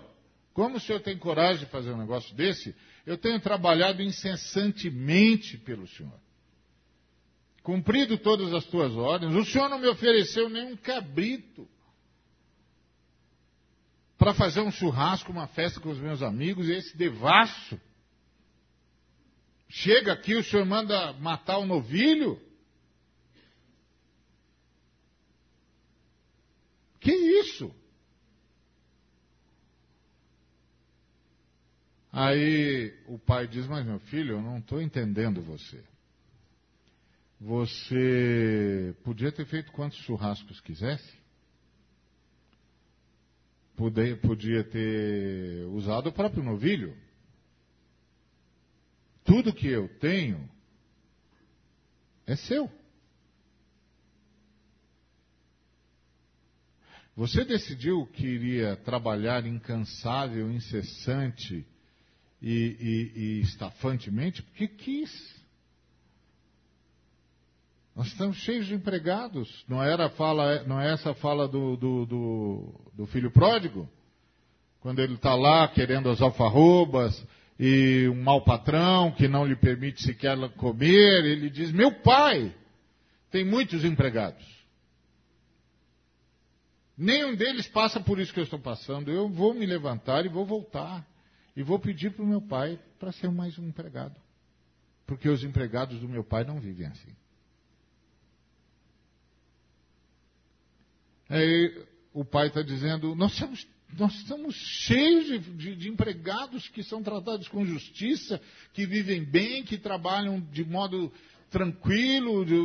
como 0.53 0.77
o 0.77 0.79
senhor 0.79 0.99
tem 0.99 1.17
coragem 1.17 1.65
de 1.65 1.71
fazer 1.71 1.91
um 1.91 1.97
negócio 1.97 2.35
desse? 2.35 2.75
Eu 3.05 3.17
tenho 3.17 3.39
trabalhado 3.39 4.01
incessantemente 4.01 5.57
pelo 5.57 5.87
senhor. 5.87 6.19
Cumprido 7.61 8.17
todas 8.17 8.53
as 8.53 8.65
tuas 8.65 8.93
ordens, 8.93 9.33
o 9.35 9.45
senhor 9.45 9.69
não 9.69 9.79
me 9.79 9.87
ofereceu 9.87 10.49
nem 10.49 10.65
um 10.73 10.77
cabrito 10.77 11.67
para 14.17 14.33
fazer 14.33 14.61
um 14.61 14.71
churrasco, 14.71 15.31
uma 15.31 15.47
festa 15.47 15.79
com 15.79 15.89
os 15.89 15.97
meus 15.97 16.21
amigos, 16.21 16.67
e 16.67 16.71
esse 16.71 16.95
devasso. 16.95 17.79
Chega 19.67 20.13
aqui, 20.13 20.35
o 20.35 20.43
senhor 20.43 20.65
manda 20.65 21.13
matar 21.13 21.57
o 21.57 21.65
novilho? 21.65 22.39
Que 26.99 27.11
isso? 27.11 27.73
Aí 32.13 32.93
o 33.07 33.17
pai 33.17 33.47
diz: 33.47 33.65
Mas 33.65 33.83
meu 33.83 33.97
filho, 33.99 34.35
eu 34.35 34.41
não 34.41 34.59
estou 34.59 34.79
entendendo 34.79 35.41
você. 35.41 35.83
Você 37.41 38.95
podia 39.03 39.31
ter 39.31 39.45
feito 39.47 39.71
quantos 39.71 39.97
churrascos 39.97 40.61
quisesse? 40.61 41.11
Podia, 43.75 44.15
podia 44.17 44.63
ter 44.63 45.65
usado 45.69 46.09
o 46.09 46.13
próprio 46.13 46.43
novilho. 46.43 46.95
Tudo 49.23 49.51
que 49.51 49.67
eu 49.67 49.89
tenho 49.97 50.47
é 52.27 52.35
seu. 52.35 52.71
Você 57.15 57.43
decidiu 57.43 58.05
que 58.05 58.25
iria 58.25 58.75
trabalhar 58.77 59.45
incansável, 59.47 60.51
incessante 60.51 61.65
e, 62.43 62.51
e, 63.15 63.19
e 63.19 63.41
estafantemente 63.41 64.41
porque 64.43 64.67
quis. 64.67 65.33
Nós 67.95 68.07
estamos 68.07 68.37
cheios 68.37 68.65
de 68.65 68.73
empregados. 68.73 69.63
Não, 69.67 69.81
era 69.81 70.09
fala, 70.09 70.63
não 70.63 70.81
é 70.81 70.91
essa 70.91 71.11
a 71.11 71.15
fala 71.15 71.47
do, 71.47 71.77
do, 71.77 72.05
do, 72.05 72.81
do 72.93 73.07
filho 73.07 73.31
pródigo? 73.31 73.87
Quando 74.81 74.99
ele 74.99 75.13
está 75.13 75.33
lá 75.35 75.67
querendo 75.69 76.09
as 76.09 76.21
alfarrobas 76.21 77.25
e 77.57 78.09
um 78.09 78.21
mau 78.21 78.43
patrão 78.43 79.11
que 79.11 79.27
não 79.29 79.45
lhe 79.45 79.55
permite 79.55 80.03
sequer 80.03 80.37
comer, 80.57 81.23
ele 81.23 81.49
diz: 81.49 81.71
Meu 81.71 82.01
pai 82.01 82.53
tem 83.31 83.45
muitos 83.45 83.85
empregados. 83.85 84.43
Nenhum 86.97 87.35
deles 87.35 87.67
passa 87.67 87.99
por 88.01 88.19
isso 88.19 88.33
que 88.33 88.39
eu 88.39 88.43
estou 88.43 88.59
passando. 88.59 89.09
Eu 89.09 89.29
vou 89.29 89.53
me 89.53 89.65
levantar 89.65 90.25
e 90.25 90.29
vou 90.29 90.45
voltar. 90.45 91.07
E 91.55 91.61
vou 91.61 91.79
pedir 91.79 92.11
para 92.11 92.23
o 92.23 92.27
meu 92.27 92.41
pai 92.41 92.79
para 92.99 93.11
ser 93.11 93.29
mais 93.29 93.57
um 93.59 93.67
empregado. 93.67 94.15
Porque 95.05 95.29
os 95.29 95.43
empregados 95.43 95.99
do 95.99 96.09
meu 96.09 96.23
pai 96.23 96.43
não 96.43 96.59
vivem 96.59 96.87
assim. 96.87 97.15
Aí 101.29 101.85
o 102.13 102.23
pai 102.25 102.47
está 102.47 102.61
dizendo: 102.61 103.15
nós 103.15 103.33
estamos, 103.33 103.67
nós 103.97 104.13
estamos 104.15 104.55
cheios 104.55 105.25
de, 105.25 105.39
de, 105.39 105.75
de, 105.75 105.89
empregados 105.89 106.67
que 106.69 106.83
são 106.83 107.03
tratados 107.03 107.47
com 107.47 107.65
justiça, 107.65 108.41
que 108.73 108.85
vivem 108.85 109.23
bem, 109.23 109.63
que 109.63 109.77
trabalham 109.77 110.39
de 110.39 110.63
modo 110.63 111.11
tranquilo. 111.49 112.45
De, 112.45 112.55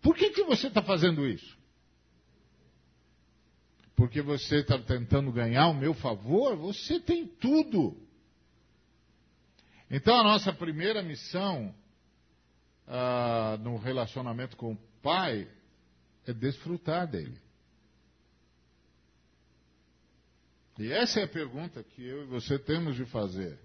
por 0.00 0.14
que, 0.14 0.30
que 0.30 0.44
você 0.44 0.68
está 0.68 0.82
fazendo 0.82 1.26
isso? 1.26 1.56
Porque 3.96 4.20
você 4.20 4.56
está 4.56 4.78
tentando 4.78 5.30
ganhar 5.30 5.68
o 5.68 5.74
meu 5.74 5.94
favor? 5.94 6.56
Você 6.56 6.98
tem 6.98 7.26
tudo. 7.26 7.96
Então 9.90 10.18
a 10.18 10.24
nossa 10.24 10.52
primeira 10.52 11.02
missão 11.02 11.74
ah, 12.86 13.56
no 13.60 13.76
relacionamento 13.76 14.56
com 14.56 14.72
o 14.72 14.78
pai 15.02 15.48
é 16.26 16.32
desfrutar 16.32 17.06
dele. 17.06 17.38
E 20.78 20.90
essa 20.90 21.20
é 21.20 21.24
a 21.24 21.28
pergunta 21.28 21.82
que 21.84 22.04
eu 22.04 22.24
e 22.24 22.26
você 22.26 22.58
temos 22.58 22.96
de 22.96 23.04
fazer. 23.04 23.58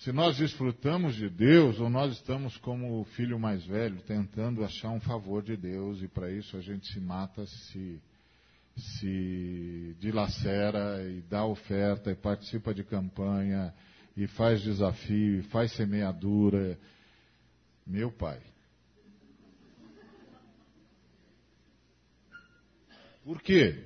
Se 0.00 0.12
nós 0.12 0.38
desfrutamos 0.38 1.14
de 1.14 1.28
Deus 1.28 1.78
ou 1.78 1.90
nós 1.90 2.14
estamos 2.14 2.56
como 2.56 3.02
o 3.02 3.04
filho 3.04 3.38
mais 3.38 3.62
velho, 3.66 4.00
tentando 4.00 4.64
achar 4.64 4.88
um 4.88 5.00
favor 5.00 5.42
de 5.42 5.58
Deus 5.58 6.00
e 6.00 6.08
para 6.08 6.32
isso 6.32 6.56
a 6.56 6.60
gente 6.62 6.90
se 6.90 6.98
mata, 6.98 7.44
se, 7.44 8.00
se 8.78 9.94
dilacera 10.00 11.06
e 11.06 11.20
dá 11.28 11.44
oferta 11.44 12.10
e 12.10 12.14
participa 12.14 12.72
de 12.72 12.82
campanha 12.82 13.74
e 14.16 14.26
faz 14.26 14.62
desafio 14.62 15.40
e 15.40 15.42
faz 15.42 15.72
semeadura. 15.72 16.78
Meu 17.86 18.10
pai. 18.10 18.40
Por 23.22 23.42
quê? 23.42 23.84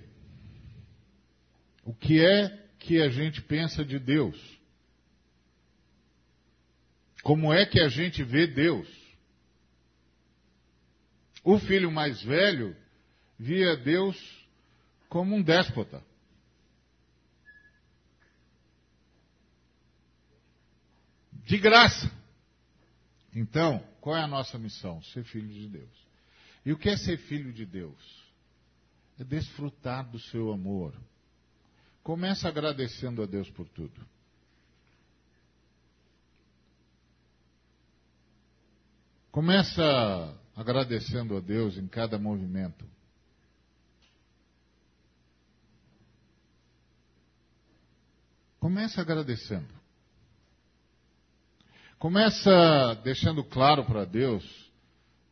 O 1.85 1.93
que 1.93 2.25
é 2.25 2.69
que 2.79 3.03
a 3.03 3.09
gente 3.09 3.43
pensa 3.43 3.85
de 3.85 3.99
Deus? 3.99 4.54
Como 7.25 7.53
é 7.53 7.67
que 7.67 7.81
a 7.81 7.89
gente 7.89 8.23
vê 8.23 8.47
Deus? 8.47 8.87
O 11.43 11.59
filho 11.59 11.91
mais 11.91 12.23
velho 12.23 12.77
via 13.39 13.77
Deus 13.77 14.17
como 15.09 15.35
um 15.35 15.43
déspota. 15.43 16.05
De 21.47 21.59
graça. 21.59 22.09
Então, 23.35 23.79
qual 24.01 24.17
é 24.17 24.23
a 24.23 24.29
nossa 24.29 24.59
missão? 24.59 25.03
Ser 25.03 25.25
filho 25.25 25.49
de 25.49 25.69
Deus. 25.69 26.07
E 26.65 26.73
o 26.73 26.79
que 26.79 26.91
é 26.91 26.97
ser 26.97 27.17
filho 27.17 27.53
de 27.53 27.67
Deus? 27.67 28.25
É 29.19 29.25
desfrutar 29.25 30.09
do 30.11 30.19
seu 30.19 30.53
amor, 30.53 30.95
Começa 32.05 32.47
agradecendo 32.47 33.23
a 33.23 33.27
Deus 33.27 33.49
por 33.49 33.67
tudo. 33.67 34.07
Começa 39.35 39.83
agradecendo 40.55 41.37
a 41.37 41.41
Deus 41.41 41.77
em 41.77 41.89
cada 41.89 42.17
movimento. 42.17 42.89
Começa 48.61 49.01
agradecendo. 49.01 49.67
Começa 51.99 52.95
deixando 53.03 53.43
claro 53.43 53.85
para 53.85 54.05
Deus 54.05 54.71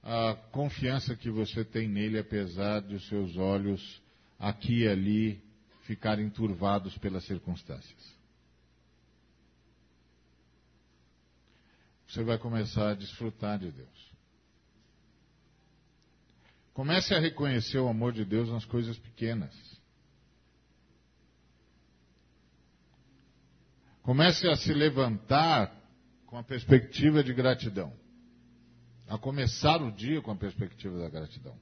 a 0.02 0.34
confiança 0.50 1.14
que 1.14 1.30
você 1.30 1.64
tem 1.64 1.86
nele, 1.86 2.18
apesar 2.18 2.80
de 2.80 2.96
os 2.96 3.06
seus 3.06 3.36
olhos 3.36 4.02
aqui 4.36 4.80
e 4.80 4.88
ali 4.88 5.40
ficarem 5.82 6.28
turvados 6.28 6.98
pelas 6.98 7.22
circunstâncias. 7.22 8.21
Você 12.12 12.22
vai 12.22 12.36
começar 12.36 12.90
a 12.90 12.94
desfrutar 12.94 13.58
de 13.58 13.72
Deus. 13.72 14.12
Comece 16.74 17.14
a 17.14 17.18
reconhecer 17.18 17.78
o 17.78 17.88
amor 17.88 18.12
de 18.12 18.22
Deus 18.22 18.50
nas 18.50 18.66
coisas 18.66 18.98
pequenas. 18.98 19.54
Comece 24.02 24.46
a 24.46 24.56
se 24.56 24.74
levantar 24.74 25.74
com 26.26 26.36
a 26.36 26.42
perspectiva 26.42 27.24
de 27.24 27.32
gratidão. 27.32 27.90
A 29.08 29.16
começar 29.16 29.80
o 29.80 29.90
dia 29.90 30.20
com 30.20 30.32
a 30.32 30.36
perspectiva 30.36 30.98
da 30.98 31.08
gratidão. 31.08 31.58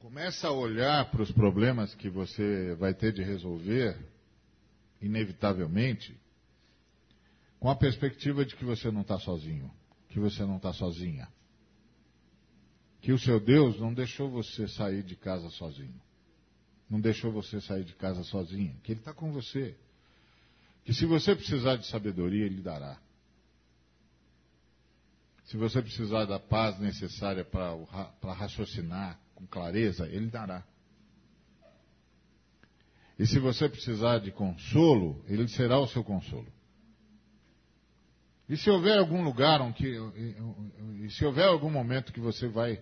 Começa 0.00 0.48
a 0.48 0.52
olhar 0.52 1.10
para 1.10 1.22
os 1.22 1.32
problemas 1.32 1.94
que 1.94 2.10
você 2.10 2.74
vai 2.74 2.92
ter 2.92 3.14
de 3.14 3.22
resolver, 3.22 3.96
inevitavelmente, 5.06 6.18
com 7.58 7.70
a 7.70 7.76
perspectiva 7.76 8.44
de 8.44 8.54
que 8.54 8.64
você 8.64 8.90
não 8.90 9.00
está 9.00 9.18
sozinho, 9.18 9.72
que 10.08 10.20
você 10.20 10.44
não 10.44 10.56
está 10.56 10.72
sozinha. 10.72 11.28
Que 13.00 13.12
o 13.12 13.18
seu 13.18 13.40
Deus 13.40 13.80
não 13.80 13.94
deixou 13.94 14.30
você 14.30 14.68
sair 14.68 15.02
de 15.02 15.16
casa 15.16 15.48
sozinho 15.50 16.00
não 16.88 17.00
deixou 17.00 17.32
você 17.32 17.60
sair 17.60 17.84
de 17.84 17.94
casa 17.94 18.22
sozinha, 18.24 18.74
que 18.82 18.92
Ele 18.92 19.00
está 19.00 19.12
com 19.12 19.32
você. 19.32 19.76
Que 20.84 20.94
se 20.94 21.04
você 21.04 21.34
precisar 21.34 21.76
de 21.76 21.86
sabedoria, 21.86 22.46
Ele 22.46 22.62
dará. 22.62 22.98
Se 25.46 25.56
você 25.56 25.82
precisar 25.82 26.24
da 26.26 26.38
paz 26.38 26.78
necessária 26.78 27.44
para 27.44 28.32
raciocinar 28.32 29.18
com 29.34 29.46
clareza, 29.46 30.06
Ele 30.08 30.28
dará. 30.28 30.64
E 33.18 33.26
se 33.26 33.38
você 33.38 33.68
precisar 33.68 34.18
de 34.18 34.30
consolo, 34.30 35.24
Ele 35.26 35.48
será 35.48 35.78
o 35.78 35.86
seu 35.88 36.04
consolo. 36.04 36.46
E 38.48 38.56
se 38.56 38.70
houver 38.70 38.98
algum 38.98 39.24
lugar 39.24 39.60
onde, 39.60 39.86
e 41.02 41.10
se 41.10 41.24
houver 41.24 41.46
algum 41.46 41.70
momento 41.70 42.12
que 42.12 42.20
você 42.20 42.46
vai 42.46 42.80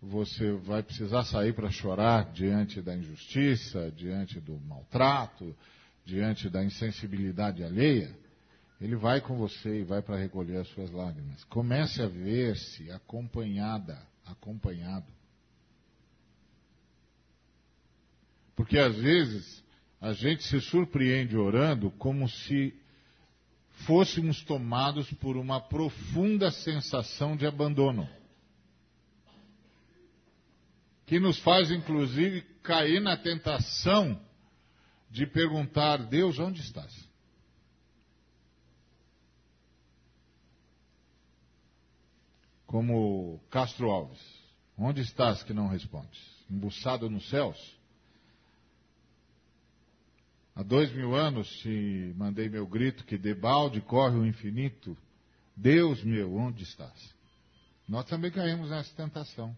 você 0.00 0.52
vai 0.52 0.82
precisar 0.82 1.24
sair 1.24 1.54
para 1.54 1.70
chorar 1.70 2.30
diante 2.32 2.82
da 2.82 2.94
injustiça, 2.94 3.90
diante 3.90 4.38
do 4.40 4.58
maltrato, 4.60 5.56
diante 6.04 6.48
da 6.48 6.62
insensibilidade 6.62 7.64
alheia, 7.64 8.14
ele 8.80 8.94
vai 8.94 9.20
com 9.20 9.36
você 9.36 9.80
e 9.80 9.84
vai 9.84 10.02
para 10.02 10.16
recolher 10.16 10.58
as 10.58 10.68
suas 10.68 10.90
lágrimas. 10.90 11.42
Comece 11.44 12.02
a 12.02 12.06
ver-se 12.06 12.90
acompanhada, 12.90 13.98
acompanhado. 14.24 15.10
Porque 18.54 18.78
às 18.78 18.96
vezes 18.96 19.64
a 20.06 20.12
gente 20.12 20.44
se 20.44 20.60
surpreende 20.60 21.36
orando 21.36 21.90
como 21.90 22.28
se 22.28 22.72
fôssemos 23.86 24.40
tomados 24.44 25.12
por 25.14 25.36
uma 25.36 25.60
profunda 25.60 26.48
sensação 26.52 27.36
de 27.36 27.44
abandono 27.44 28.08
que 31.06 31.18
nos 31.18 31.40
faz, 31.40 31.72
inclusive, 31.72 32.42
cair 32.62 33.00
na 33.00 33.16
tentação 33.16 34.20
de 35.10 35.26
perguntar: 35.26 35.98
Deus, 35.98 36.38
onde 36.38 36.60
estás? 36.60 36.92
Como 42.64 43.40
Castro 43.50 43.90
Alves: 43.90 44.20
Onde 44.78 45.00
estás 45.00 45.42
que 45.42 45.52
não 45.52 45.66
respondes? 45.66 46.20
Embuçado 46.48 47.10
nos 47.10 47.28
céus? 47.28 47.76
Há 50.56 50.62
dois 50.62 50.90
mil 50.94 51.14
anos 51.14 51.46
te 51.58 52.14
mandei 52.16 52.48
meu 52.48 52.66
grito 52.66 53.04
que 53.04 53.18
debalde 53.18 53.82
corre 53.82 54.16
o 54.16 54.24
infinito. 54.24 54.96
Deus 55.54 56.02
meu, 56.02 56.34
onde 56.34 56.62
estás? 56.62 57.14
Nós 57.86 58.06
também 58.06 58.30
caímos 58.30 58.70
nessa 58.70 58.94
tentação. 58.96 59.54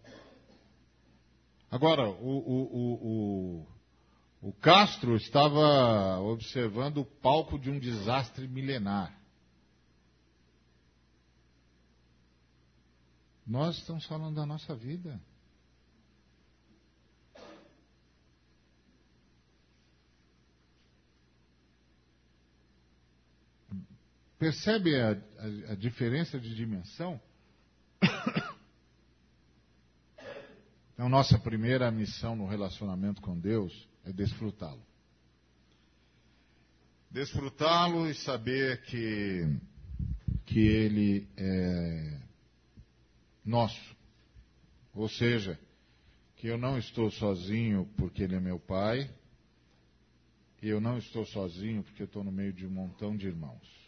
Agora, 1.71 2.09
o, 2.09 2.39
o, 2.39 3.63
o, 4.43 4.49
o, 4.49 4.53
Castro 4.55 5.15
estava 5.15 6.19
observando 6.19 6.99
o 6.99 7.05
palco 7.05 7.57
de 7.61 7.71
um 7.71 7.79
desastre 7.79 8.49
milenar. 8.49 9.17
Nós 13.47 13.79
estamos 13.79 14.05
falando 14.07 14.35
da 14.35 14.45
nossa 14.45 14.75
vida. 14.75 15.21
Percebe 24.39 24.95
a, 25.01 25.11
a, 25.11 25.73
a 25.73 25.75
diferença 25.75 26.39
de 26.39 26.55
dimensão? 26.55 27.21
Então, 30.99 31.09
nossa 31.09 31.39
primeira 31.39 31.89
missão 31.93 32.35
no 32.35 32.45
relacionamento 32.45 33.23
com 33.23 33.39
Deus 33.39 33.89
é 34.05 34.13
desfrutá-lo. 34.13 34.85
Desfrutá-lo 37.09 38.11
e 38.11 38.15
saber 38.17 38.83
que, 38.83 39.45
que 40.45 40.59
Ele 40.59 41.29
é 41.37 42.21
nosso. 43.45 43.81
Ou 44.93 45.09
seja, 45.09 45.57
que 46.35 46.49
eu 46.49 46.59
não 46.59 46.77
estou 46.77 47.13
sozinho 47.13 47.89
porque 47.97 48.25
Ele 48.25 48.35
é 48.35 48.41
meu 48.41 48.59
Pai, 48.59 49.09
e 50.61 50.69
eu 50.69 50.81
não 50.81 50.99
estou 50.99 51.25
sozinho 51.27 51.85
porque 51.85 52.03
eu 52.03 52.07
estou 52.07 52.25
no 52.25 52.33
meio 52.33 52.53
de 52.53 52.67
um 52.67 52.71
montão 52.71 53.17
de 53.17 53.29
irmãos. 53.29 53.88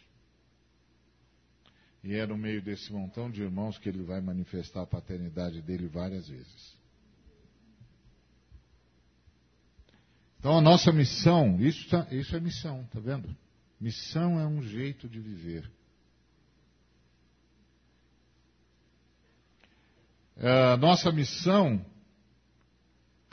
E 2.03 2.15
é 2.15 2.25
no 2.25 2.37
meio 2.37 2.61
desse 2.61 2.91
montão 2.91 3.29
de 3.29 3.41
irmãos 3.41 3.77
que 3.77 3.87
ele 3.87 4.01
vai 4.01 4.19
manifestar 4.21 4.81
a 4.81 4.87
paternidade 4.87 5.61
dele 5.61 5.87
várias 5.87 6.27
vezes. 6.27 6.75
Então 10.39 10.57
a 10.57 10.61
nossa 10.61 10.91
missão, 10.91 11.59
isso, 11.61 11.87
tá, 11.87 12.07
isso 12.09 12.35
é 12.35 12.39
missão, 12.39 12.83
tá 12.91 12.99
vendo? 12.99 13.29
Missão 13.79 14.39
é 14.39 14.47
um 14.47 14.63
jeito 14.63 15.07
de 15.07 15.19
viver. 15.19 15.69
A 20.37 20.75
nossa 20.77 21.11
missão 21.11 21.85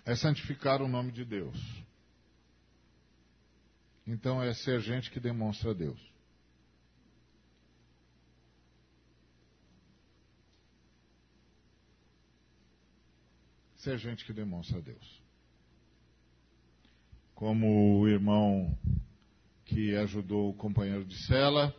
é 0.05 0.15
santificar 0.15 0.83
o 0.83 0.89
nome 0.89 1.11
de 1.11 1.25
Deus. 1.25 1.59
Então 4.07 4.43
é 4.43 4.53
ser 4.53 4.81
gente 4.81 5.11
que 5.11 5.19
demonstra 5.19 5.75
Deus. 5.75 5.99
Ser 13.79 13.99
gente 13.99 14.25
que 14.25 14.33
demonstra 14.33 14.81
Deus 14.81 15.29
como 17.39 18.01
o 18.01 18.09
irmão 18.09 18.77
que 19.65 19.95
ajudou 19.95 20.51
o 20.51 20.55
companheiro 20.55 21.05
de 21.05 21.25
cela, 21.27 21.73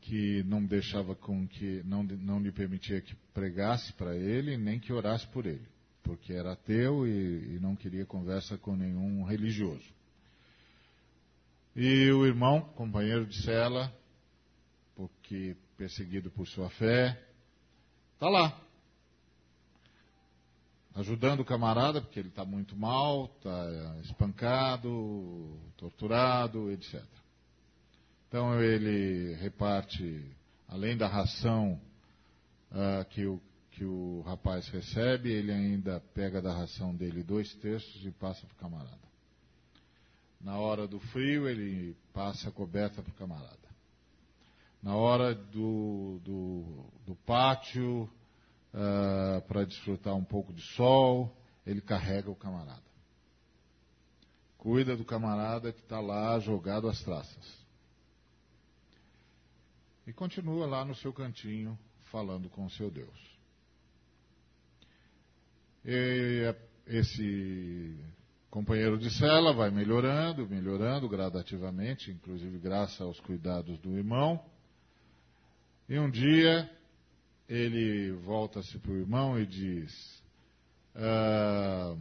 que 0.00 0.42
não 0.44 0.64
deixava 0.64 1.14
com 1.14 1.46
que 1.46 1.82
não, 1.84 2.02
não 2.02 2.40
lhe 2.40 2.50
permitia 2.50 3.02
que 3.02 3.14
pregasse 3.34 3.92
para 3.92 4.16
ele, 4.16 4.56
nem 4.56 4.80
que 4.80 4.94
orasse 4.94 5.26
por 5.26 5.44
ele, 5.44 5.68
porque 6.02 6.32
era 6.32 6.52
ateu 6.52 7.06
e, 7.06 7.56
e 7.56 7.58
não 7.60 7.76
queria 7.76 8.06
conversa 8.06 8.56
com 8.56 8.74
nenhum 8.74 9.24
religioso. 9.24 9.92
E 11.76 12.10
o 12.10 12.24
irmão, 12.24 12.62
companheiro 12.62 13.26
de 13.26 13.42
cela, 13.42 13.94
porque 14.96 15.54
perseguido 15.76 16.30
por 16.30 16.46
sua 16.46 16.70
fé, 16.70 17.22
está 18.14 18.30
lá, 18.30 18.58
ajudando 20.94 21.40
o 21.40 21.44
camarada, 21.44 22.00
porque 22.00 22.18
ele 22.18 22.28
está 22.28 22.44
muito 22.44 22.76
mal, 22.76 23.26
está 23.36 23.96
espancado, 24.02 25.58
torturado, 25.76 26.70
etc. 26.70 27.02
Então 28.28 28.60
ele 28.62 29.34
reparte, 29.34 30.24
além 30.68 30.96
da 30.96 31.08
ração 31.08 31.80
uh, 32.70 33.04
que, 33.10 33.26
o, 33.26 33.40
que 33.72 33.84
o 33.84 34.22
rapaz 34.22 34.68
recebe, 34.68 35.30
ele 35.30 35.52
ainda 35.52 36.00
pega 36.14 36.40
da 36.40 36.52
ração 36.52 36.94
dele 36.94 37.22
dois 37.22 37.52
terços 37.56 38.04
e 38.04 38.10
passa 38.10 38.46
para 38.46 38.54
o 38.54 38.58
camarada. 38.58 39.04
Na 40.40 40.58
hora 40.58 40.86
do 40.86 41.00
frio, 41.00 41.48
ele 41.48 41.96
passa 42.12 42.48
a 42.48 42.52
coberta 42.52 43.02
para 43.02 43.10
o 43.10 43.14
camarada. 43.14 43.64
Na 44.82 44.94
hora 44.94 45.34
do, 45.34 46.20
do, 46.22 46.84
do 47.06 47.14
pátio, 47.24 48.08
uh, 48.74 49.40
para 49.42 49.64
desfrutar 49.64 50.14
um 50.14 50.24
pouco 50.24 50.52
de 50.52 50.62
sol, 50.74 51.34
ele 51.64 51.80
carrega 51.80 52.30
o 52.30 52.36
camarada. 52.36 52.82
Cuida 54.58 54.96
do 54.96 55.04
camarada 55.04 55.72
que 55.72 55.80
está 55.80 56.00
lá 56.00 56.38
jogado 56.40 56.88
às 56.88 57.00
traças. 57.02 57.64
E 60.06 60.12
continua 60.12 60.66
lá 60.66 60.84
no 60.84 60.94
seu 60.94 61.12
cantinho 61.12 61.78
falando 62.10 62.48
com 62.50 62.66
o 62.66 62.70
seu 62.70 62.90
Deus. 62.90 63.34
E 65.84 66.54
esse 66.86 67.98
companheiro 68.50 68.98
de 68.98 69.10
cela 69.10 69.52
vai 69.52 69.70
melhorando, 69.70 70.48
melhorando 70.48 71.08
gradativamente, 71.08 72.10
inclusive 72.10 72.58
graças 72.58 73.00
aos 73.00 73.20
cuidados 73.20 73.78
do 73.78 73.96
irmão. 73.96 74.42
E 75.88 75.98
um 75.98 76.10
dia 76.10 76.70
ele 77.48 78.12
volta-se 78.12 78.78
para 78.78 78.92
o 78.92 78.96
irmão 78.96 79.38
e 79.38 79.46
diz: 79.46 80.22
ah, 80.94 81.96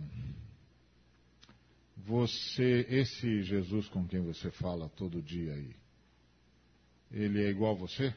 você, 1.97 2.85
esse 2.89 3.43
Jesus 3.43 3.87
com 3.89 4.07
quem 4.07 4.21
você 4.21 4.51
fala 4.51 4.89
todo 4.89 5.21
dia 5.21 5.53
aí, 5.53 5.75
ele 7.11 7.43
é 7.43 7.49
igual 7.49 7.75
a 7.75 7.79
você? 7.79 8.13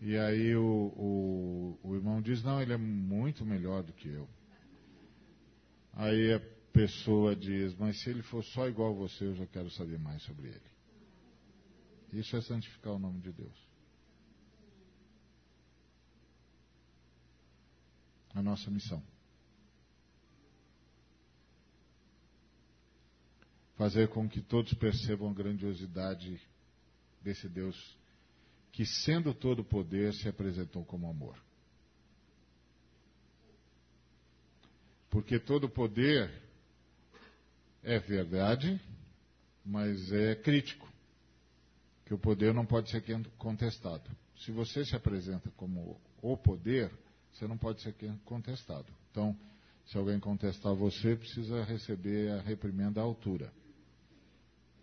E 0.00 0.18
aí 0.18 0.54
o, 0.54 0.62
o, 0.62 1.78
o, 1.82 1.94
irmão 1.94 2.20
diz, 2.20 2.42
não, 2.42 2.60
ele 2.60 2.74
é 2.74 2.76
muito 2.76 3.44
melhor 3.44 3.82
do 3.82 3.92
que 3.94 4.06
eu. 4.06 4.28
Aí 5.94 6.34
a 6.34 6.40
pessoa 6.72 7.34
diz, 7.34 7.74
mas 7.76 8.02
se 8.02 8.10
ele 8.10 8.20
for 8.22 8.44
só 8.44 8.68
igual 8.68 8.90
a 8.90 8.96
você, 8.96 9.24
eu 9.24 9.34
já 9.34 9.46
quero 9.46 9.70
saber 9.70 9.98
mais 9.98 10.22
sobre 10.22 10.48
ele. 10.48 10.74
Isso 12.12 12.36
é 12.36 12.42
santificar 12.42 12.92
o 12.92 12.98
nome 12.98 13.20
de 13.20 13.32
Deus. 13.32 13.63
A 18.34 18.42
nossa 18.42 18.70
missão. 18.70 19.02
Fazer 23.76 24.08
com 24.08 24.28
que 24.28 24.40
todos 24.40 24.72
percebam 24.74 25.30
a 25.30 25.34
grandiosidade 25.34 26.40
desse 27.22 27.48
Deus 27.48 27.96
que, 28.70 28.84
sendo 28.84 29.32
todo 29.32 29.64
poder, 29.64 30.12
se 30.14 30.28
apresentou 30.28 30.84
como 30.84 31.08
amor. 31.08 31.36
Porque 35.10 35.38
todo 35.38 35.68
poder 35.68 36.42
é 37.84 38.00
verdade, 38.00 38.80
mas 39.64 40.10
é 40.12 40.34
crítico. 40.34 40.92
Que 42.04 42.12
o 42.12 42.18
poder 42.18 42.52
não 42.52 42.66
pode 42.66 42.90
ser 42.90 43.02
contestado. 43.38 44.10
Se 44.38 44.50
você 44.50 44.84
se 44.84 44.96
apresenta 44.96 45.50
como 45.52 46.00
o 46.20 46.36
poder, 46.36 46.90
você 47.34 47.48
não 47.48 47.58
pode 47.58 47.82
ser 47.82 47.94
contestado. 48.24 48.86
Então, 49.10 49.36
se 49.86 49.98
alguém 49.98 50.20
contestar 50.20 50.72
você, 50.74 51.16
precisa 51.16 51.64
receber 51.64 52.30
a 52.30 52.40
reprimenda 52.40 53.00
à 53.00 53.04
altura. 53.04 53.52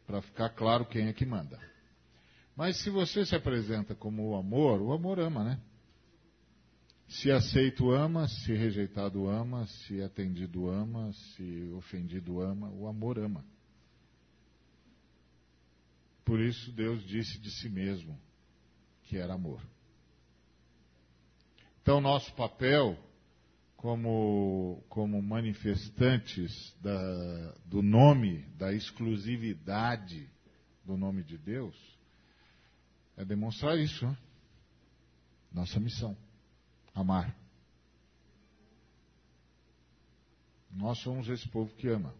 Para 0.05 0.21
ficar 0.21 0.49
claro 0.49 0.85
quem 0.85 1.07
é 1.07 1.13
que 1.13 1.25
manda. 1.25 1.57
Mas 2.55 2.77
se 2.83 2.89
você 2.89 3.25
se 3.25 3.35
apresenta 3.35 3.95
como 3.95 4.29
o 4.29 4.35
amor, 4.35 4.81
o 4.81 4.91
amor 4.91 5.19
ama, 5.19 5.43
né? 5.43 5.59
Se 7.07 7.31
aceito 7.31 7.91
ama, 7.91 8.27
se 8.27 8.53
rejeitado 8.53 9.27
ama, 9.27 9.65
se 9.65 10.01
atendido 10.01 10.69
ama, 10.69 11.11
se 11.13 11.71
ofendido 11.77 12.41
ama, 12.41 12.69
o 12.69 12.87
amor 12.87 13.17
ama. 13.17 13.43
Por 16.25 16.39
isso 16.39 16.71
Deus 16.71 17.03
disse 17.05 17.39
de 17.39 17.49
si 17.51 17.69
mesmo 17.69 18.19
que 19.03 19.17
era 19.17 19.33
amor. 19.33 19.61
Então, 21.81 21.99
nosso 21.99 22.31
papel 22.35 22.97
como, 23.75 24.83
como 24.87 25.19
manifestantes 25.21 26.75
da, 26.79 27.55
do 27.65 27.81
nome, 27.81 28.43
da 28.55 28.71
exclusividade 28.71 30.29
do 30.85 30.95
nome 30.95 31.23
de 31.23 31.35
Deus, 31.37 31.75
é 33.17 33.25
demonstrar 33.25 33.77
isso. 33.79 34.05
Né? 34.05 34.17
Nossa 35.51 35.79
missão: 35.79 36.15
amar. 36.93 37.35
Nós 40.71 40.99
somos 40.99 41.27
esse 41.27 41.47
povo 41.49 41.73
que 41.75 41.87
ama. 41.87 42.13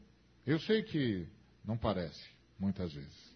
Eu 0.45 0.59
sei 0.59 0.82
que 0.82 1.28
não 1.64 1.78
parece, 1.78 2.28
muitas 2.57 2.91
vezes. 2.91 3.32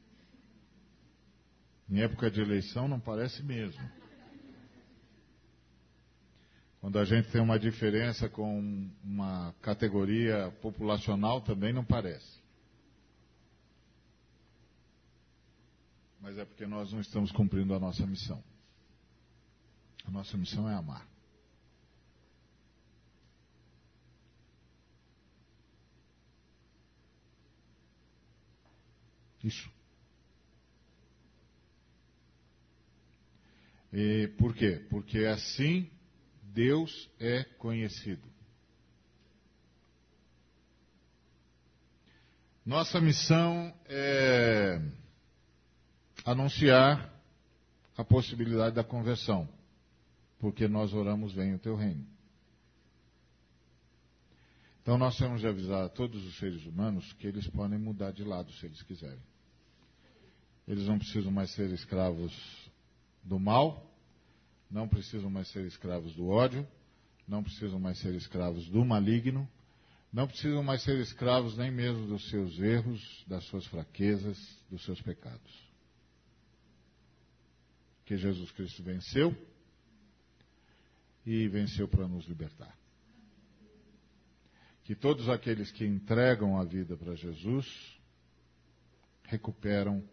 Em 1.88 2.02
época 2.02 2.32
de 2.32 2.42
eleição 2.42 2.88
não 2.88 3.00
parece 3.00 3.44
mesmo. 3.44 3.80
Quando 6.86 7.00
a 7.00 7.04
gente 7.04 7.32
tem 7.32 7.42
uma 7.42 7.58
diferença 7.58 8.30
com 8.30 8.92
uma 9.04 9.56
categoria 9.60 10.56
populacional 10.62 11.42
também 11.42 11.74
não 11.74 11.84
parece. 11.84 12.40
mas 16.22 16.38
é 16.38 16.46
porque 16.46 16.68
nós 16.68 16.94
não 16.94 17.02
estamos 17.02 17.32
cumprindo 17.32 17.74
a 17.74 17.80
nossa 17.80 18.06
missão. 18.06 18.44
A 20.06 20.12
nossa 20.12 20.38
missão 20.38 20.70
é 20.70 20.76
amar. 20.76 21.10
Isso. 29.44 29.68
E 33.92 34.28
por 34.38 34.54
quê? 34.54 34.86
Porque 34.88 35.26
assim 35.26 35.95
Deus 36.56 37.10
é 37.20 37.43
conhecido. 37.43 38.26
Nossa 42.66 43.01
missão 43.01 43.78
é 43.88 44.82
anunciar 46.24 47.14
a 47.97 48.06
possibilidade 48.06 48.74
da 48.74 48.86
conversão, 48.86 49.49
porque 50.39 50.66
nós 50.66 50.93
oramos, 50.93 51.34
venha 51.34 51.58
o 51.58 51.60
teu 51.60 51.76
reino. 51.76 52.08
Então 54.82 54.97
nós 54.97 55.18
temos 55.18 55.41
de 55.41 55.47
avisar 55.47 55.84
a 55.84 55.89
todos 55.89 56.24
os 56.26 56.38
seres 56.38 56.66
humanos 56.66 57.12
que 57.14 57.28
eles 57.28 57.45
podem 57.49 57.78
mudar 57.78 58.12
de 58.12 58.24
lado 58.24 58.49
se 58.53 58.66
eles 58.66 58.82
quiserem. 58.82 59.22
Eles 60.66 60.88
não 60.88 60.97
precisam 60.97 61.34
mais 61.34 61.51
ser 61.51 61.70
escravos 61.72 62.34
do 63.22 63.38
mal, 63.38 63.85
não 64.70 64.88
precisam 64.88 65.30
mais 65.30 65.47
ser 65.49 65.66
escravos 65.66 66.13
do 66.16 66.28
ódio, 66.28 66.68
não 67.28 67.43
precisam 67.43 67.80
mais 67.80 67.99
ser 67.99 68.13
escravos 68.13 68.68
do 68.70 68.84
maligno, 68.86 69.47
não 70.11 70.28
precisam 70.28 70.63
mais 70.63 70.82
ser 70.84 70.97
escravos 70.99 71.57
nem 71.57 71.72
mesmo 71.72 72.07
dos 72.07 72.30
seus 72.30 72.59
erros, 72.59 73.24
das 73.28 73.43
suas 73.45 73.66
fraquezas, 73.68 74.38
dos 74.70 74.84
seus 74.84 75.01
pecados 75.01 75.66
que 78.05 78.16
Jesus 78.16 78.51
Cristo 78.51 78.84
venceu 78.84 79.36
e 81.26 81.47
venceu 81.47 81.88
para 81.88 82.07
nos 82.07 82.26
libertar. 82.28 82.78
Que 84.84 84.95
todos 84.95 85.28
aqueles 85.28 85.72
que 85.72 85.84
entregam 85.84 86.59
a 86.59 86.63
vida 86.63 86.95
para 86.95 87.16
Jesus 87.16 87.66
recuperam 89.24 90.07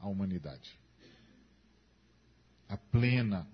a 0.00 0.08
humanidade. 0.08 0.74
A 2.66 2.78
plena 2.78 3.46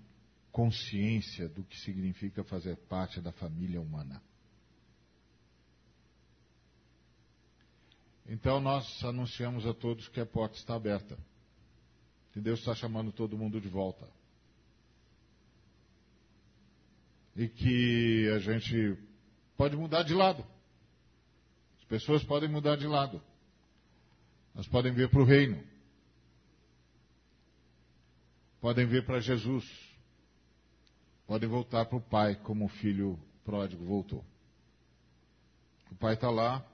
consciência 0.59 1.47
do 1.47 1.63
que 1.63 1.79
significa 1.79 2.43
fazer 2.43 2.75
parte 2.75 3.21
da 3.21 3.31
família 3.31 3.79
humana. 3.79 4.21
Então 8.27 8.59
nós 8.59 9.01
anunciamos 9.05 9.65
a 9.65 9.73
todos 9.73 10.09
que 10.09 10.19
a 10.19 10.25
porta 10.25 10.57
está 10.57 10.75
aberta 10.75 11.17
que 12.33 12.41
Deus 12.41 12.59
está 12.59 12.75
chamando 12.75 13.13
todo 13.13 13.37
mundo 13.37 13.61
de 13.61 13.69
volta. 13.69 14.05
E 17.37 17.47
que 17.47 18.29
a 18.35 18.39
gente 18.39 18.97
pode 19.55 19.77
mudar 19.77 20.03
de 20.03 20.13
lado. 20.13 20.45
As 21.77 21.85
pessoas 21.85 22.21
podem 22.21 22.49
mudar 22.49 22.75
de 22.75 22.85
lado. 22.85 23.21
Elas 24.53 24.67
podem 24.67 24.93
vir 24.93 25.09
para 25.09 25.21
o 25.21 25.25
reino. 25.25 25.63
Podem 28.59 28.85
vir 28.85 29.05
para 29.05 29.21
Jesus. 29.21 29.88
Podem 31.29 31.47
voltar 31.47 31.85
para 31.85 31.95
o 31.95 32.01
Pai, 32.01 32.35
como 32.37 32.65
o 32.65 32.69
filho 32.69 33.15
pródigo 33.45 33.85
voltou. 33.85 34.25
O 35.91 35.95
Pai 35.95 36.15
está 36.15 36.27
lá, 36.27 36.65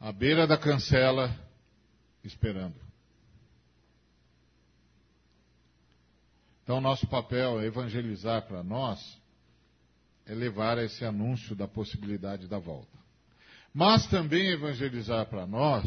à 0.00 0.10
beira 0.10 0.48
da 0.48 0.58
cancela, 0.58 1.32
esperando. 2.24 2.74
Então, 6.64 6.80
nosso 6.80 7.06
papel 7.06 7.60
é 7.60 7.66
evangelizar 7.66 8.48
para 8.48 8.64
nós, 8.64 8.98
é 10.26 10.34
levar 10.34 10.78
esse 10.78 11.04
anúncio 11.04 11.54
da 11.54 11.68
possibilidade 11.68 12.48
da 12.48 12.58
volta. 12.58 12.98
Mas 13.72 14.08
também 14.08 14.48
evangelizar 14.48 15.24
para 15.26 15.46
nós 15.46 15.84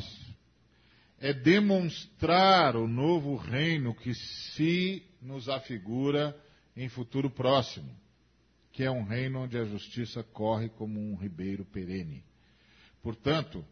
é 1.19 1.33
demonstrar 1.33 2.77
o 2.77 2.87
novo 2.87 3.35
reino 3.35 3.93
que 3.93 4.13
se 4.15 5.03
nos 5.21 5.49
afigura 5.49 6.33
em 6.79 6.87
futuro 6.87 7.29
próximo, 7.29 7.89
que 8.71 8.83
é 8.83 8.89
um 8.89 9.03
reino 9.03 9.43
onde 9.43 9.57
a 9.57 9.65
justiça 9.65 10.23
corre 10.23 10.69
como 10.69 10.97
um 10.97 11.13
ribeiro 11.15 11.65
perene. 11.65 12.23
Portanto, 13.03 13.65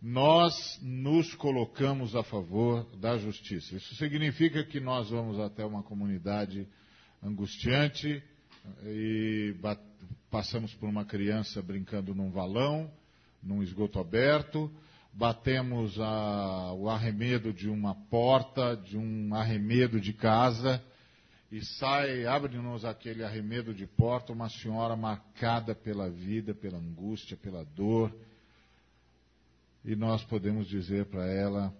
nós 0.00 0.78
nos 0.82 1.34
colocamos 1.36 2.14
a 2.14 2.22
favor 2.22 2.84
da 2.96 3.16
justiça. 3.16 3.74
Isso 3.74 3.94
significa 3.94 4.62
que 4.62 4.78
nós 4.78 5.08
vamos 5.08 5.40
até 5.40 5.64
uma 5.64 5.82
comunidade 5.82 6.68
angustiante 7.22 8.22
e 8.84 9.54
passamos 10.30 10.74
por 10.74 10.86
uma 10.86 11.06
criança 11.06 11.62
brincando 11.62 12.14
num 12.14 12.30
valão, 12.30 12.90
num 13.42 13.62
esgoto 13.62 13.98
aberto, 13.98 14.70
batemos 15.14 15.98
a, 15.98 16.74
o 16.74 16.90
arremedo 16.90 17.54
de 17.54 17.70
uma 17.70 17.94
porta, 17.94 18.76
de 18.76 18.98
um 18.98 19.34
arremedo 19.34 19.98
de 19.98 20.12
casa, 20.12 20.82
e 21.50 21.64
sai, 21.64 22.26
abre-nos 22.26 22.84
aquele 22.84 23.24
arremedo 23.24 23.74
de 23.74 23.84
porta, 23.84 24.32
uma 24.32 24.48
senhora 24.48 24.94
marcada 24.94 25.74
pela 25.74 26.08
vida, 26.08 26.54
pela 26.54 26.78
angústia, 26.78 27.36
pela 27.36 27.64
dor, 27.64 28.14
e 29.84 29.96
nós 29.96 30.22
podemos 30.24 30.68
dizer 30.68 31.06
para 31.06 31.26
ela, 31.26 31.74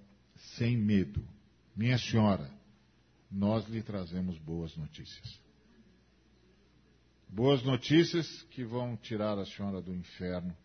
sem 0.56 0.76
medo: 0.76 1.22
Minha 1.76 1.98
senhora, 1.98 2.50
nós 3.30 3.64
lhe 3.68 3.82
trazemos 3.82 4.36
boas 4.38 4.74
notícias. 4.76 5.38
Boas 7.28 7.62
notícias 7.62 8.42
que 8.50 8.64
vão 8.64 8.96
tirar 8.96 9.38
a 9.38 9.46
senhora 9.46 9.80
do 9.80 9.94
inferno, 9.94 10.56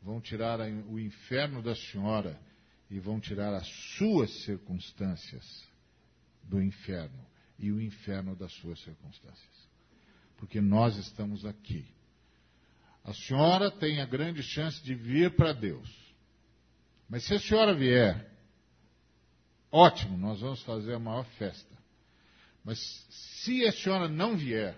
vão 0.00 0.22
tirar 0.22 0.58
o 0.88 0.98
inferno 0.98 1.60
da 1.60 1.74
senhora 1.74 2.40
e 2.90 2.98
vão 2.98 3.20
tirar 3.20 3.52
as 3.52 3.66
suas 3.98 4.30
circunstâncias 4.44 5.68
do 6.44 6.62
inferno 6.62 7.27
e 7.58 7.72
o 7.72 7.80
inferno 7.80 8.36
das 8.36 8.52
suas 8.54 8.80
circunstâncias. 8.80 9.68
Porque 10.36 10.60
nós 10.60 10.96
estamos 10.96 11.44
aqui. 11.44 11.86
A 13.04 13.12
senhora 13.12 13.70
tem 13.70 14.00
a 14.00 14.06
grande 14.06 14.42
chance 14.42 14.82
de 14.82 14.94
vir 14.94 15.34
para 15.34 15.52
Deus. 15.52 15.88
Mas 17.08 17.24
se 17.24 17.34
a 17.34 17.40
senhora 17.40 17.74
vier, 17.74 18.30
ótimo, 19.72 20.16
nós 20.16 20.40
vamos 20.40 20.62
fazer 20.62 20.94
a 20.94 20.98
maior 20.98 21.24
festa. 21.38 21.76
Mas 22.62 22.78
se 23.10 23.64
a 23.64 23.72
senhora 23.72 24.08
não 24.08 24.36
vier, 24.36 24.76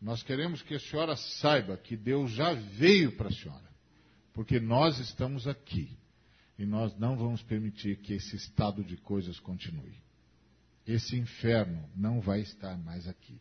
nós 0.00 0.22
queremos 0.22 0.62
que 0.62 0.74
a 0.74 0.80
senhora 0.80 1.16
saiba 1.16 1.76
que 1.76 1.96
Deus 1.96 2.30
já 2.30 2.54
veio 2.54 3.16
para 3.16 3.28
a 3.28 3.32
senhora. 3.32 3.68
Porque 4.32 4.58
nós 4.58 4.98
estamos 4.98 5.46
aqui. 5.46 5.98
E 6.58 6.64
nós 6.64 6.96
não 6.98 7.16
vamos 7.16 7.42
permitir 7.42 7.96
que 7.96 8.14
esse 8.14 8.36
estado 8.36 8.84
de 8.84 8.96
coisas 8.96 9.38
continue. 9.40 10.00
Esse 10.92 11.16
inferno 11.16 11.88
não 11.94 12.20
vai 12.20 12.40
estar 12.40 12.76
mais 12.76 13.06
aqui. 13.06 13.40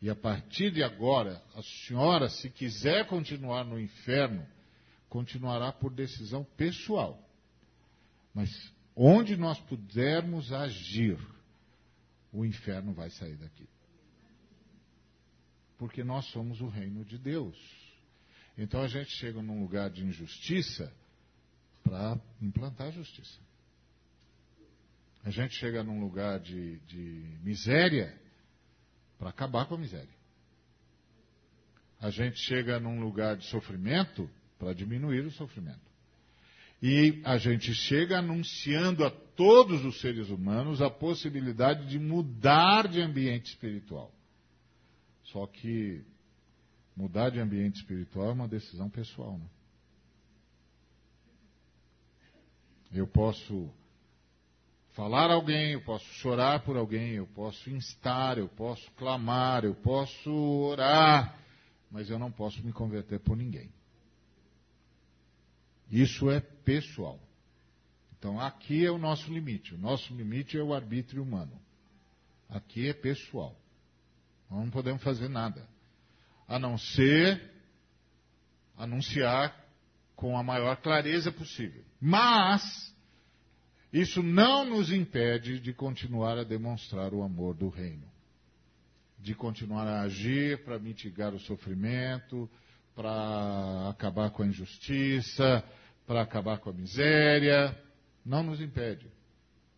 E 0.00 0.08
a 0.08 0.16
partir 0.16 0.70
de 0.70 0.82
agora, 0.82 1.42
a 1.54 1.62
senhora, 1.62 2.30
se 2.30 2.48
quiser 2.48 3.06
continuar 3.06 3.64
no 3.64 3.78
inferno, 3.78 4.46
continuará 5.06 5.70
por 5.72 5.92
decisão 5.92 6.42
pessoal. 6.56 7.22
Mas 8.32 8.50
onde 8.96 9.36
nós 9.36 9.60
pudermos 9.60 10.54
agir, 10.54 11.18
o 12.32 12.46
inferno 12.46 12.94
vai 12.94 13.10
sair 13.10 13.36
daqui. 13.36 13.68
Porque 15.76 16.02
nós 16.02 16.24
somos 16.30 16.62
o 16.62 16.68
reino 16.68 17.04
de 17.04 17.18
Deus. 17.18 17.58
Então 18.56 18.80
a 18.80 18.88
gente 18.88 19.10
chega 19.16 19.42
num 19.42 19.60
lugar 19.60 19.90
de 19.90 20.02
injustiça, 20.02 20.90
para 21.82 22.18
implantar 22.40 22.90
justiça. 22.92 23.38
A 25.24 25.30
gente 25.30 25.54
chega 25.54 25.82
num 25.82 26.00
lugar 26.00 26.40
de, 26.40 26.78
de 26.80 27.38
miséria 27.42 28.18
para 29.18 29.28
acabar 29.28 29.66
com 29.66 29.74
a 29.74 29.78
miséria. 29.78 30.08
A 32.00 32.10
gente 32.10 32.38
chega 32.38 32.80
num 32.80 33.00
lugar 33.00 33.36
de 33.36 33.44
sofrimento 33.46 34.28
para 34.58 34.72
diminuir 34.72 35.26
o 35.26 35.30
sofrimento. 35.30 35.90
E 36.82 37.20
a 37.24 37.36
gente 37.36 37.74
chega 37.74 38.18
anunciando 38.18 39.04
a 39.04 39.10
todos 39.10 39.84
os 39.84 40.00
seres 40.00 40.30
humanos 40.30 40.80
a 40.80 40.88
possibilidade 40.88 41.86
de 41.86 41.98
mudar 41.98 42.88
de 42.88 43.02
ambiente 43.02 43.50
espiritual. 43.50 44.10
Só 45.24 45.46
que 45.46 46.02
mudar 46.96 47.28
de 47.28 47.38
ambiente 47.38 47.76
espiritual 47.76 48.30
é 48.30 48.32
uma 48.32 48.48
decisão 48.48 48.88
pessoal, 48.88 49.38
né? 49.38 49.46
Eu 52.92 53.06
posso 53.06 53.70
falar 54.92 55.30
a 55.30 55.34
alguém, 55.34 55.72
eu 55.72 55.80
posso 55.82 56.04
chorar 56.14 56.60
por 56.60 56.76
alguém, 56.76 57.12
eu 57.12 57.26
posso 57.28 57.70
instar, 57.70 58.38
eu 58.38 58.48
posso 58.48 58.90
clamar, 58.92 59.64
eu 59.64 59.74
posso 59.74 60.30
orar, 60.30 61.38
mas 61.90 62.10
eu 62.10 62.18
não 62.18 62.30
posso 62.30 62.64
me 62.64 62.72
converter 62.72 63.20
por 63.20 63.36
ninguém. 63.36 63.70
Isso 65.90 66.30
é 66.30 66.40
pessoal. 66.40 67.18
Então 68.18 68.38
aqui 68.38 68.84
é 68.84 68.90
o 68.90 68.98
nosso 68.98 69.32
limite. 69.32 69.74
O 69.74 69.78
nosso 69.78 70.14
limite 70.14 70.56
é 70.56 70.62
o 70.62 70.74
arbítrio 70.74 71.22
humano. 71.22 71.58
Aqui 72.48 72.88
é 72.88 72.92
pessoal. 72.92 73.56
Nós 74.50 74.60
não 74.60 74.70
podemos 74.70 75.02
fazer 75.02 75.28
nada. 75.28 75.66
A 76.46 76.58
não 76.58 76.76
ser 76.76 77.50
anunciar 78.76 79.54
com 80.16 80.36
a 80.36 80.42
maior 80.42 80.76
clareza 80.76 81.32
possível. 81.32 81.84
Mas, 82.00 82.89
isso 83.92 84.22
não 84.22 84.64
nos 84.64 84.92
impede 84.92 85.58
de 85.58 85.72
continuar 85.72 86.38
a 86.38 86.44
demonstrar 86.44 87.12
o 87.12 87.22
amor 87.22 87.54
do 87.54 87.68
reino. 87.68 88.08
De 89.18 89.34
continuar 89.34 89.86
a 89.86 90.02
agir 90.02 90.64
para 90.64 90.78
mitigar 90.78 91.34
o 91.34 91.40
sofrimento, 91.40 92.48
para 92.94 93.90
acabar 93.90 94.30
com 94.30 94.42
a 94.42 94.46
injustiça, 94.46 95.62
para 96.06 96.22
acabar 96.22 96.58
com 96.58 96.70
a 96.70 96.72
miséria. 96.72 97.76
Não 98.24 98.42
nos 98.42 98.60
impede. 98.60 99.06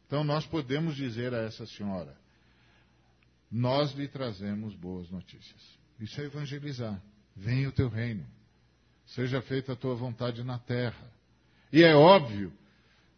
Então, 0.06 0.22
nós 0.22 0.46
podemos 0.46 0.94
dizer 0.94 1.34
a 1.34 1.42
essa 1.42 1.66
senhora: 1.66 2.16
nós 3.50 3.92
lhe 3.94 4.06
trazemos 4.06 4.74
boas 4.74 5.10
notícias. 5.10 5.60
Isso 5.98 6.20
é 6.20 6.24
evangelizar. 6.24 7.02
Venha 7.34 7.68
o 7.68 7.72
teu 7.72 7.88
reino 7.88 8.26
seja 9.14 9.42
feita 9.42 9.72
a 9.72 9.76
tua 9.76 9.94
vontade 9.94 10.42
na 10.42 10.58
terra. 10.58 11.10
E 11.72 11.82
é 11.82 11.94
óbvio 11.94 12.52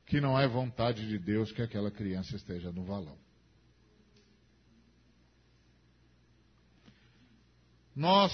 que 0.06 0.20
não 0.20 0.38
é 0.38 0.46
vontade 0.46 1.06
de 1.08 1.18
Deus 1.18 1.50
que 1.52 1.62
aquela 1.62 1.90
criança 1.90 2.36
esteja 2.36 2.70
no 2.70 2.84
valão. 2.84 3.18
Nós 7.94 8.32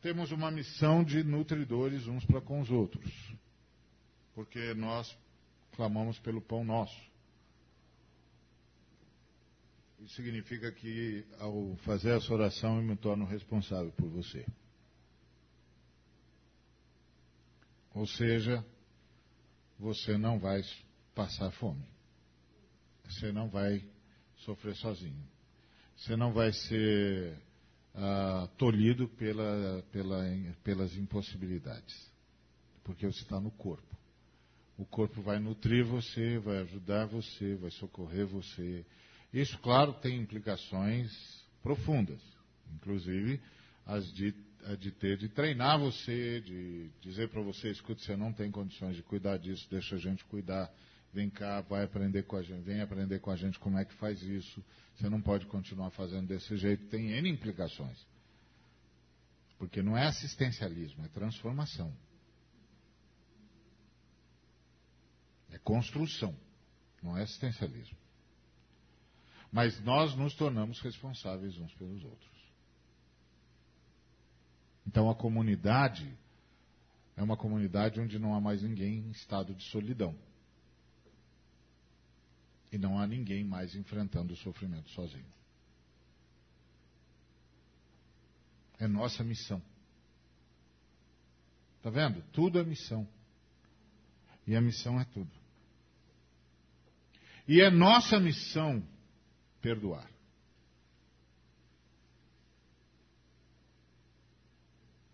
temos 0.00 0.30
uma 0.30 0.50
missão 0.50 1.02
de 1.02 1.24
nutridores 1.24 2.06
uns 2.06 2.24
para 2.24 2.40
com 2.40 2.60
os 2.60 2.70
outros, 2.70 3.12
porque 4.34 4.74
nós 4.74 5.16
clamamos 5.72 6.18
pelo 6.20 6.40
pão 6.40 6.64
nosso. 6.64 7.00
Isso 10.00 10.14
significa 10.14 10.70
que, 10.72 11.24
ao 11.38 11.76
fazer 11.84 12.16
essa 12.16 12.32
oração, 12.32 12.76
eu 12.76 12.82
me 12.82 12.96
torno 12.96 13.24
responsável 13.24 13.92
por 13.92 14.08
você. 14.08 14.44
Ou 17.94 18.06
seja, 18.06 18.64
você 19.78 20.16
não 20.16 20.38
vai 20.38 20.62
passar 21.14 21.50
fome. 21.52 21.84
Você 23.04 23.32
não 23.32 23.48
vai 23.48 23.84
sofrer 24.38 24.74
sozinho. 24.76 25.22
Você 25.96 26.16
não 26.16 26.32
vai 26.32 26.52
ser 26.52 27.38
ah, 27.94 28.48
tolhido 28.56 29.08
pela, 29.08 29.84
pela, 29.92 30.24
pelas 30.64 30.96
impossibilidades. 30.96 32.10
Porque 32.84 33.06
você 33.06 33.22
está 33.22 33.38
no 33.38 33.50
corpo. 33.50 33.96
O 34.76 34.84
corpo 34.84 35.20
vai 35.22 35.38
nutrir 35.38 35.84
você, 35.84 36.38
vai 36.38 36.58
ajudar 36.58 37.06
você, 37.06 37.54
vai 37.56 37.70
socorrer 37.72 38.26
você. 38.26 38.84
Isso, 39.32 39.58
claro, 39.58 39.92
tem 39.94 40.18
implicações 40.18 41.12
profundas, 41.62 42.20
inclusive 42.74 43.40
as 43.86 44.12
de 44.12 44.34
de 44.78 44.92
ter, 44.92 45.16
de 45.16 45.28
treinar 45.28 45.78
você, 45.78 46.40
de 46.40 46.88
dizer 47.00 47.28
para 47.28 47.42
você, 47.42 47.70
escute, 47.70 48.04
você 48.04 48.16
não 48.16 48.32
tem 48.32 48.50
condições 48.50 48.94
de 48.94 49.02
cuidar 49.02 49.36
disso, 49.36 49.66
deixa 49.68 49.96
a 49.96 49.98
gente 49.98 50.24
cuidar, 50.26 50.72
vem 51.12 51.28
cá, 51.28 51.60
vai 51.60 51.84
aprender 51.84 52.22
com 52.24 52.36
a 52.36 52.42
gente, 52.42 52.62
vem 52.62 52.80
aprender 52.80 53.20
com 53.20 53.30
a 53.30 53.36
gente 53.36 53.58
como 53.58 53.78
é 53.78 53.84
que 53.84 53.94
faz 53.94 54.22
isso, 54.22 54.64
você 54.96 55.08
não 55.08 55.20
pode 55.20 55.46
continuar 55.46 55.90
fazendo 55.90 56.26
desse 56.28 56.56
jeito, 56.56 56.86
tem 56.86 57.10
N 57.10 57.28
implicações. 57.28 57.98
Porque 59.58 59.82
não 59.82 59.96
é 59.96 60.06
assistencialismo, 60.06 61.04
é 61.04 61.08
transformação. 61.08 61.94
É 65.50 65.58
construção, 65.58 66.34
não 67.02 67.16
é 67.16 67.22
assistencialismo. 67.22 67.96
Mas 69.52 69.78
nós 69.84 70.16
nos 70.16 70.34
tornamos 70.34 70.80
responsáveis 70.80 71.58
uns 71.58 71.74
pelos 71.74 72.02
outros. 72.02 72.32
Então 74.86 75.10
a 75.10 75.14
comunidade 75.14 76.10
é 77.16 77.22
uma 77.22 77.36
comunidade 77.36 78.00
onde 78.00 78.18
não 78.18 78.34
há 78.34 78.40
mais 78.40 78.62
ninguém 78.62 79.00
em 79.00 79.10
estado 79.10 79.54
de 79.54 79.62
solidão. 79.64 80.16
E 82.72 82.78
não 82.78 82.98
há 82.98 83.06
ninguém 83.06 83.44
mais 83.44 83.74
enfrentando 83.74 84.32
o 84.32 84.36
sofrimento 84.36 84.88
sozinho. 84.90 85.30
É 88.78 88.88
nossa 88.88 89.22
missão. 89.22 89.62
Está 91.76 91.90
vendo? 91.90 92.22
Tudo 92.32 92.58
é 92.58 92.64
missão. 92.64 93.06
E 94.46 94.56
a 94.56 94.60
missão 94.60 94.98
é 94.98 95.04
tudo. 95.04 95.30
E 97.46 97.60
é 97.60 97.70
nossa 97.70 98.18
missão 98.18 98.82
perdoar. 99.60 100.10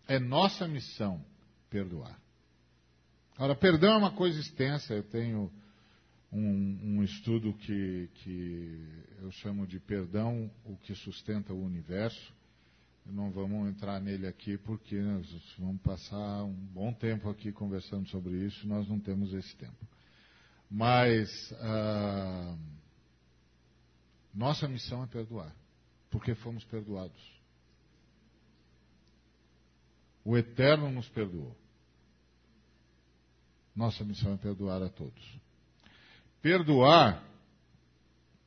É 0.07 0.17
nossa 0.17 0.67
missão 0.67 1.23
perdoar. 1.69 2.19
Agora, 3.35 3.55
perdão 3.55 3.93
é 3.93 3.97
uma 3.97 4.15
coisa 4.15 4.39
extensa. 4.39 4.93
Eu 4.93 5.03
tenho 5.03 5.51
um, 6.31 6.97
um 6.97 7.03
estudo 7.03 7.53
que, 7.53 8.09
que 8.15 8.87
eu 9.21 9.31
chamo 9.31 9.65
de 9.65 9.79
perdão, 9.79 10.49
o 10.63 10.77
que 10.77 10.93
sustenta 10.95 11.53
o 11.53 11.63
universo. 11.63 12.33
Não 13.05 13.31
vamos 13.31 13.67
entrar 13.69 13.99
nele 13.99 14.27
aqui 14.27 14.57
porque 14.57 14.99
nós 15.01 15.27
vamos 15.57 15.81
passar 15.81 16.43
um 16.43 16.53
bom 16.53 16.93
tempo 16.93 17.27
aqui 17.29 17.51
conversando 17.51 18.07
sobre 18.09 18.45
isso 18.45 18.67
nós 18.67 18.87
não 18.87 18.99
temos 18.99 19.33
esse 19.33 19.55
tempo. 19.55 19.87
Mas 20.69 21.27
ah, 21.59 22.55
nossa 24.31 24.67
missão 24.67 25.03
é 25.03 25.07
perdoar, 25.07 25.51
porque 26.11 26.35
fomos 26.35 26.63
perdoados. 26.65 27.39
O 30.23 30.37
Eterno 30.37 30.91
nos 30.91 31.09
perdoou. 31.09 31.57
Nossa 33.75 34.03
missão 34.03 34.33
é 34.33 34.37
perdoar 34.37 34.83
a 34.83 34.89
todos. 34.89 35.39
Perdoar 36.41 37.23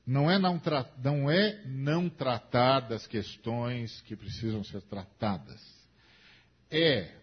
não 0.07 0.31
é 0.31 0.39
não, 0.39 0.61
não 1.03 1.31
é 1.31 1.63
não 1.65 2.09
tratar 2.09 2.81
das 2.81 3.07
questões 3.07 4.01
que 4.03 4.17
precisam 4.17 4.65
ser 4.65 4.83
tratadas. 4.83 5.61
É 6.71 7.15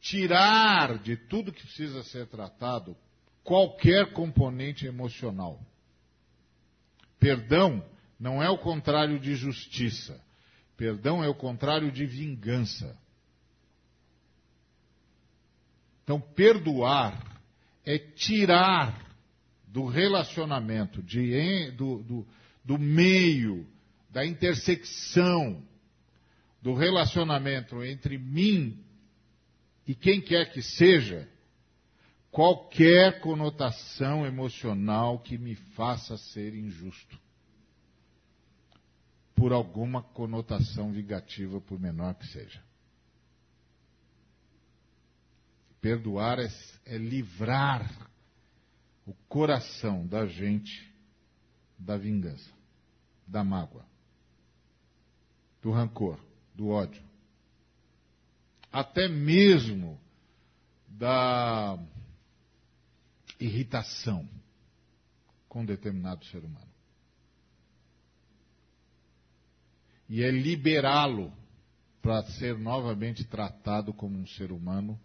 tirar 0.00 0.98
de 0.98 1.16
tudo 1.16 1.52
que 1.52 1.62
precisa 1.62 2.02
ser 2.04 2.26
tratado 2.26 2.96
qualquer 3.44 4.12
componente 4.12 4.86
emocional. 4.86 5.60
Perdão 7.18 7.84
não 8.18 8.42
é 8.42 8.50
o 8.50 8.58
contrário 8.58 9.18
de 9.18 9.34
justiça. 9.34 10.20
Perdão 10.76 11.22
é 11.22 11.28
o 11.28 11.34
contrário 11.34 11.92
de 11.92 12.06
vingança. 12.06 12.98
Então, 16.02 16.20
perdoar 16.20 17.40
é 17.84 17.98
tirar 17.98 19.09
do 19.72 19.86
relacionamento, 19.86 21.02
de, 21.02 21.70
do, 21.72 22.02
do, 22.02 22.26
do 22.64 22.78
meio, 22.78 23.66
da 24.10 24.26
intersecção 24.26 25.62
do 26.60 26.74
relacionamento 26.74 27.82
entre 27.82 28.18
mim 28.18 28.84
e 29.86 29.94
quem 29.94 30.20
quer 30.20 30.52
que 30.52 30.60
seja, 30.60 31.28
qualquer 32.30 33.20
conotação 33.20 34.26
emocional 34.26 35.20
que 35.20 35.38
me 35.38 35.54
faça 35.54 36.16
ser 36.16 36.54
injusto. 36.54 37.18
Por 39.34 39.52
alguma 39.52 40.02
conotação 40.02 40.92
vingativa, 40.92 41.60
por 41.60 41.80
menor 41.80 42.14
que 42.14 42.26
seja. 42.26 42.62
Perdoar 45.80 46.38
é, 46.38 46.48
é 46.84 46.98
livrar 46.98 48.10
o 49.10 49.14
coração 49.28 50.06
da 50.06 50.24
gente 50.24 50.88
da 51.76 51.96
vingança, 51.96 52.48
da 53.26 53.42
mágoa, 53.42 53.84
do 55.60 55.72
rancor, 55.72 56.16
do 56.54 56.68
ódio, 56.68 57.02
até 58.70 59.08
mesmo 59.08 60.00
da 60.86 61.76
irritação 63.40 64.28
com 65.48 65.64
determinado 65.64 66.24
ser 66.26 66.44
humano. 66.44 66.70
E 70.08 70.22
é 70.22 70.30
liberá-lo 70.30 71.32
para 72.00 72.22
ser 72.26 72.56
novamente 72.56 73.24
tratado 73.24 73.92
como 73.92 74.16
um 74.16 74.26
ser 74.26 74.52
humano 74.52 75.00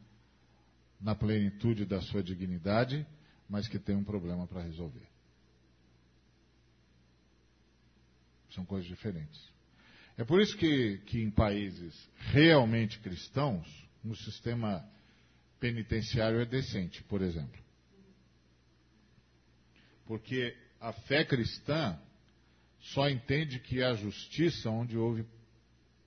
na 1.01 1.15
plenitude 1.15 1.85
da 1.85 2.01
sua 2.01 2.21
dignidade 2.21 3.03
mas 3.49 3.67
que 3.67 3.79
tem 3.79 3.95
um 3.95 4.03
problema 4.03 4.47
para 4.47 4.61
resolver. 4.61 5.07
São 8.51 8.65
coisas 8.65 8.87
diferentes. 8.87 9.53
É 10.17 10.23
por 10.23 10.41
isso 10.41 10.55
que, 10.57 10.99
que 10.99 11.21
em 11.21 11.29
países 11.29 12.09
realmente 12.17 12.99
cristãos, 12.99 13.67
no 14.03 14.15
sistema 14.15 14.87
penitenciário 15.59 16.39
é 16.39 16.45
decente, 16.45 17.03
por 17.03 17.21
exemplo. 17.21 17.59
Porque 20.05 20.55
a 20.79 20.93
fé 20.93 21.25
cristã 21.25 21.99
só 22.79 23.09
entende 23.09 23.59
que 23.59 23.83
há 23.83 23.93
justiça 23.93 24.69
onde 24.69 24.97
houve 24.97 25.25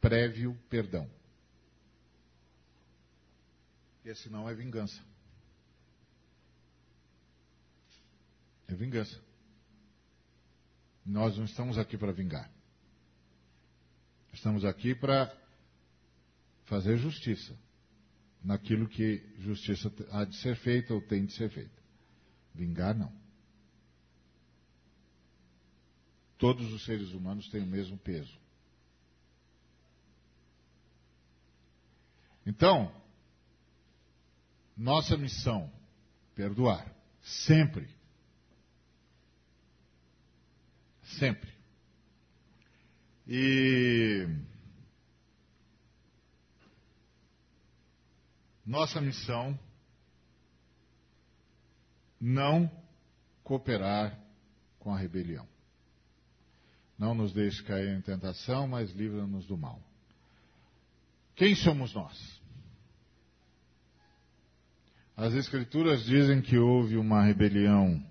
prévio 0.01 0.57
perdão. 0.71 1.11
Porque 3.97 4.15
senão 4.15 4.49
é 4.49 4.55
vingança. 4.55 5.08
É 8.69 8.75
vingança. 8.75 9.19
Nós 11.05 11.37
não 11.39 11.45
estamos 11.45 11.79
aqui 11.79 11.97
para 11.97 12.13
vingar. 12.13 12.51
Estamos 14.33 14.65
aqui 14.65 14.95
para 14.95 15.35
fazer 16.67 16.99
justiça 16.99 17.57
naquilo 18.45 18.87
que 18.87 19.25
justiça 19.39 19.91
há 20.11 20.25
de 20.25 20.37
ser 20.37 20.55
feita 20.57 20.93
ou 20.93 21.01
tem 21.01 21.25
de 21.25 21.33
ser 21.33 21.51
feita. 21.51 21.83
Vingar, 22.55 22.97
não. 22.97 23.13
Todos 26.37 26.73
os 26.73 26.85
seres 26.85 27.11
humanos 27.13 27.49
têm 27.49 27.63
o 27.63 27.67
mesmo 27.67 27.97
peso. 27.99 28.39
Então, 32.47 32.95
nossa 34.77 35.17
missão, 35.17 35.73
perdoar, 36.35 36.95
sempre. 37.21 37.98
Sempre. 41.17 41.51
E 43.27 44.27
nossa 48.65 49.01
missão 49.01 49.59
não 52.21 52.71
cooperar 53.43 54.19
com 54.79 54.93
a 54.93 54.99
rebelião. 54.99 55.47
Não 56.99 57.15
nos 57.15 57.33
deixe 57.33 57.63
cair 57.63 57.97
em 57.97 58.01
tentação, 58.03 58.67
mas 58.67 58.91
livra-nos 58.93 59.47
do 59.47 59.57
mal. 59.57 59.81
Quem 61.35 61.55
somos 61.55 61.95
nós? 61.95 62.43
As 65.17 65.33
Escrituras 65.35 66.05
dizem 66.05 66.43
que 66.43 66.59
houve 66.59 66.97
uma 66.97 67.23
rebelião 67.23 68.05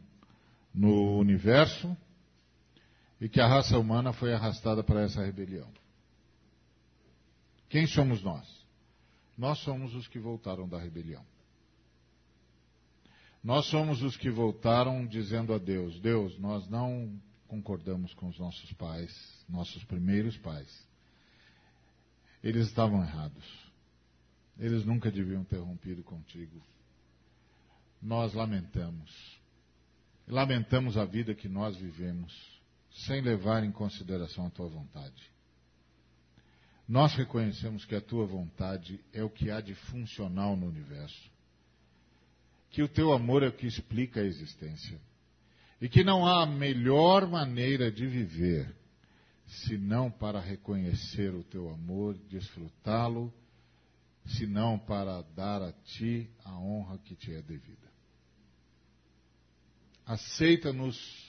no 0.74 1.18
universo 1.18 1.96
e 3.20 3.28
que 3.28 3.42
a 3.42 3.48
raça 3.48 3.78
humana 3.78 4.14
foi 4.14 4.34
arrastada 4.34 4.84
para 4.84 5.02
essa 5.02 5.24
rebelião. 5.24 5.72
Quem 7.70 7.86
somos 7.88 8.22
nós? 8.22 8.48
Nós 9.38 9.60
somos 9.60 9.94
os 9.94 10.08
que 10.08 10.20
voltaram 10.20 10.68
da 10.68 10.80
rebelião. 10.80 11.26
Nós 13.44 13.66
somos 13.68 14.02
os 14.02 14.18
que 14.18 14.30
voltaram 14.30 15.06
dizendo 15.06 15.54
a 15.54 15.58
Deus: 15.58 16.00
Deus, 16.00 16.38
nós 16.40 16.68
não 16.70 17.20
concordamos 17.48 18.14
com 18.14 18.28
os 18.28 18.38
nossos 18.40 18.72
pais, 18.74 19.46
nossos 19.48 19.84
primeiros 19.84 20.38
pais. 20.38 20.88
Eles 22.44 22.68
estavam 22.68 23.02
errados. 23.02 23.46
Eles 24.60 24.86
nunca 24.86 25.12
deviam 25.12 25.44
ter 25.44 25.58
rompido 25.58 26.04
contigo. 26.04 26.62
Nós 28.02 28.34
lamentamos. 28.34 29.40
Lamentamos 30.28 30.98
a 30.98 31.06
vida 31.06 31.34
que 31.36 31.48
nós 31.48 31.78
vivemos 31.78 32.57
sem 32.92 33.22
levar 33.22 33.64
em 33.64 33.72
consideração 33.72 34.48
a 34.48 34.50
tua 34.50 34.68
vontade. 34.68 35.32
Nós 36.88 37.14
reconhecemos 37.16 37.84
que 37.84 37.96
a 37.96 38.02
tua 38.02 38.26
vontade 38.26 39.00
é 39.12 39.24
o 39.24 39.30
que 39.30 39.52
há 39.52 39.60
de 39.60 39.76
funcional 39.76 40.56
no 40.56 40.68
universo, 40.68 41.30
que 42.70 42.82
o 42.82 42.88
teu 42.88 43.12
amor 43.12 43.44
é 43.44 43.48
o 43.48 43.54
que 43.54 43.68
explica 43.68 44.22
a 44.22 44.26
existência, 44.26 45.00
e 45.82 45.90
que 45.90 46.04
não 46.04 46.26
há 46.26 46.46
melhor 46.46 47.28
maneira 47.28 47.92
de 47.92 48.08
viver 48.08 48.74
senão 49.48 50.12
para 50.12 50.40
reconhecer 50.40 51.34
o 51.34 51.44
teu 51.44 51.70
amor, 51.70 52.18
desfrutá-lo, 52.30 53.34
senão 54.26 54.78
para 54.78 55.22
dar 55.36 55.62
a 55.62 55.72
ti 55.72 56.30
a 56.44 56.58
honra 56.58 56.98
que 57.00 57.16
te 57.16 57.34
é 57.34 57.42
devida. 57.42 57.88
Aceita-nos 60.06 61.27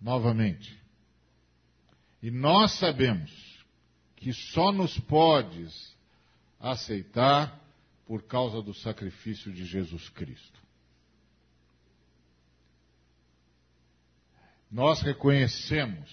novamente. 0.00 0.80
E 2.22 2.30
nós 2.30 2.72
sabemos 2.78 3.30
que 4.16 4.32
só 4.32 4.72
nos 4.72 4.98
podes 5.00 5.96
aceitar 6.58 7.58
por 8.06 8.22
causa 8.24 8.60
do 8.60 8.74
sacrifício 8.74 9.52
de 9.52 9.64
Jesus 9.64 10.08
Cristo. 10.10 10.60
Nós 14.70 15.00
reconhecemos 15.00 16.08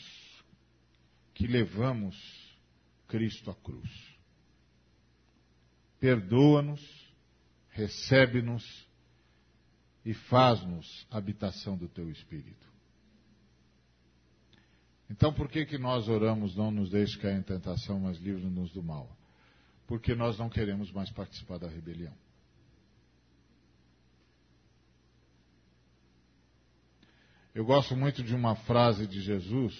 que 1.33 1.45
levamos 1.45 2.17
Cristo 3.07 3.51
à 3.51 3.55
cruz. 3.55 3.89
Perdoa-nos, 5.99 6.81
recebe-nos 7.69 8.87
e 10.03 10.13
faz-nos 10.13 11.05
habitação 11.11 11.77
do 11.77 11.87
teu 11.87 12.09
Espírito. 12.09 12.66
Então 15.09 15.33
por 15.33 15.47
que, 15.47 15.65
que 15.65 15.77
nós 15.77 16.07
oramos, 16.07 16.55
não 16.55 16.69
nos 16.69 16.89
deixe 16.89 17.17
cair 17.17 17.39
em 17.39 17.43
tentação, 17.43 17.99
mas 17.99 18.17
livre-nos 18.17 18.71
do 18.71 18.83
mal? 18.83 19.09
Porque 19.87 20.13
nós 20.13 20.37
não 20.37 20.49
queremos 20.49 20.91
mais 20.91 21.09
participar 21.11 21.57
da 21.57 21.67
rebelião. 21.67 22.13
Eu 27.55 27.65
gosto 27.65 27.95
muito 27.95 28.21
de 28.21 28.35
uma 28.35 28.55
frase 28.55 29.07
de 29.07 29.19
Jesus, 29.21 29.73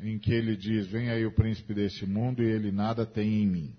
em 0.00 0.18
que 0.18 0.32
ele 0.32 0.56
diz: 0.56 0.86
Vem 0.86 1.10
aí 1.10 1.26
o 1.26 1.34
príncipe 1.34 1.74
deste 1.74 2.06
mundo 2.06 2.42
e 2.42 2.46
ele 2.46 2.70
nada 2.70 3.04
tem 3.04 3.42
em 3.42 3.46
mim. 3.46 3.76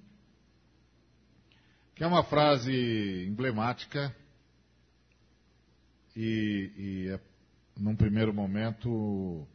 Que 1.95 2.03
é 2.03 2.07
uma 2.07 2.23
frase 2.23 2.73
emblemática 3.25 4.13
e, 6.15 6.71
e 6.77 7.09
é, 7.09 7.19
num 7.77 7.95
primeiro 7.95 8.33
momento, 8.33 9.47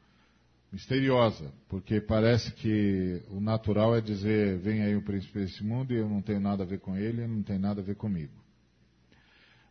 misteriosa, 0.74 1.52
porque 1.68 2.00
parece 2.00 2.52
que 2.52 3.22
o 3.30 3.40
natural 3.40 3.96
é 3.96 4.00
dizer: 4.00 4.58
Vem 4.58 4.82
aí 4.82 4.96
o 4.96 5.02
príncipe 5.02 5.38
deste 5.38 5.62
mundo 5.62 5.94
e 5.94 5.96
eu 5.96 6.08
não 6.08 6.20
tenho 6.20 6.40
nada 6.40 6.64
a 6.64 6.66
ver 6.66 6.80
com 6.80 6.96
ele, 6.96 7.22
ele 7.22 7.28
não 7.28 7.42
tem 7.44 7.58
nada 7.58 7.80
a 7.80 7.84
ver 7.84 7.94
comigo. 7.94 8.32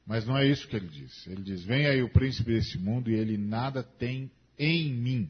Mas 0.08 0.26
não 0.26 0.38
é 0.38 0.48
isso 0.48 0.68
que 0.68 0.76
ele 0.78 0.88
diz. 0.88 1.28
Ele 1.28 1.42
diz: 1.44 1.64
Vem 1.66 1.86
aí 1.88 2.02
o 2.02 2.10
príncipe 2.10 2.54
desse 2.54 2.78
mundo 2.80 3.12
e 3.12 3.16
ele 3.16 3.38
nada 3.38 3.84
tem 3.84 4.32
em 4.58 4.94
mim. 4.94 5.30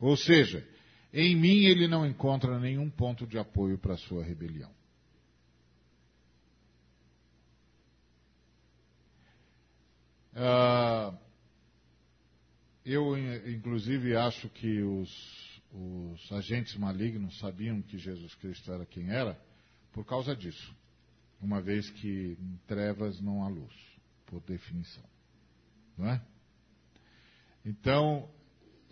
Ou 0.00 0.16
seja, 0.16 0.66
em 1.12 1.36
mim 1.36 1.64
ele 1.64 1.86
não 1.86 2.04
encontra 2.04 2.58
nenhum 2.58 2.90
ponto 2.90 3.24
de 3.24 3.38
apoio 3.38 3.78
para 3.78 3.94
a 3.94 3.98
sua 3.98 4.24
rebelião. 4.24 4.70
Uh, 10.34 11.27
eu, 12.92 13.16
inclusive, 13.48 14.16
acho 14.16 14.48
que 14.50 14.82
os, 14.82 15.60
os 15.72 16.32
agentes 16.32 16.74
malignos 16.76 17.38
sabiam 17.38 17.82
que 17.82 17.98
Jesus 17.98 18.34
Cristo 18.36 18.72
era 18.72 18.86
quem 18.86 19.10
era 19.10 19.38
por 19.92 20.04
causa 20.04 20.34
disso 20.34 20.76
uma 21.40 21.60
vez 21.60 21.88
que 21.90 22.36
em 22.40 22.56
trevas 22.66 23.20
não 23.20 23.44
há 23.44 23.48
luz, 23.48 23.72
por 24.26 24.40
definição. 24.42 25.04
Não 25.96 26.08
é? 26.08 26.20
Então, 27.64 28.28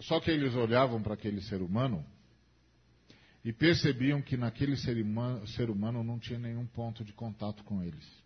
só 0.01 0.21
que 0.21 0.31
eles 0.31 0.55
olhavam 0.55 1.03
para 1.03 1.15
aquele 1.15 1.41
ser 1.43 1.61
humano 1.61 2.05
e 3.45 3.53
percebiam 3.53 4.21
que 4.21 4.37
naquele 4.37 4.77
ser 4.77 4.97
humano, 5.01 5.47
ser 5.49 5.71
humano 5.71 6.03
não 6.03 6.19
tinha 6.19 6.39
nenhum 6.39 6.67
ponto 6.67 7.05
de 7.05 7.13
contato 7.13 7.65
com 7.65 7.83
eles. 7.83 8.26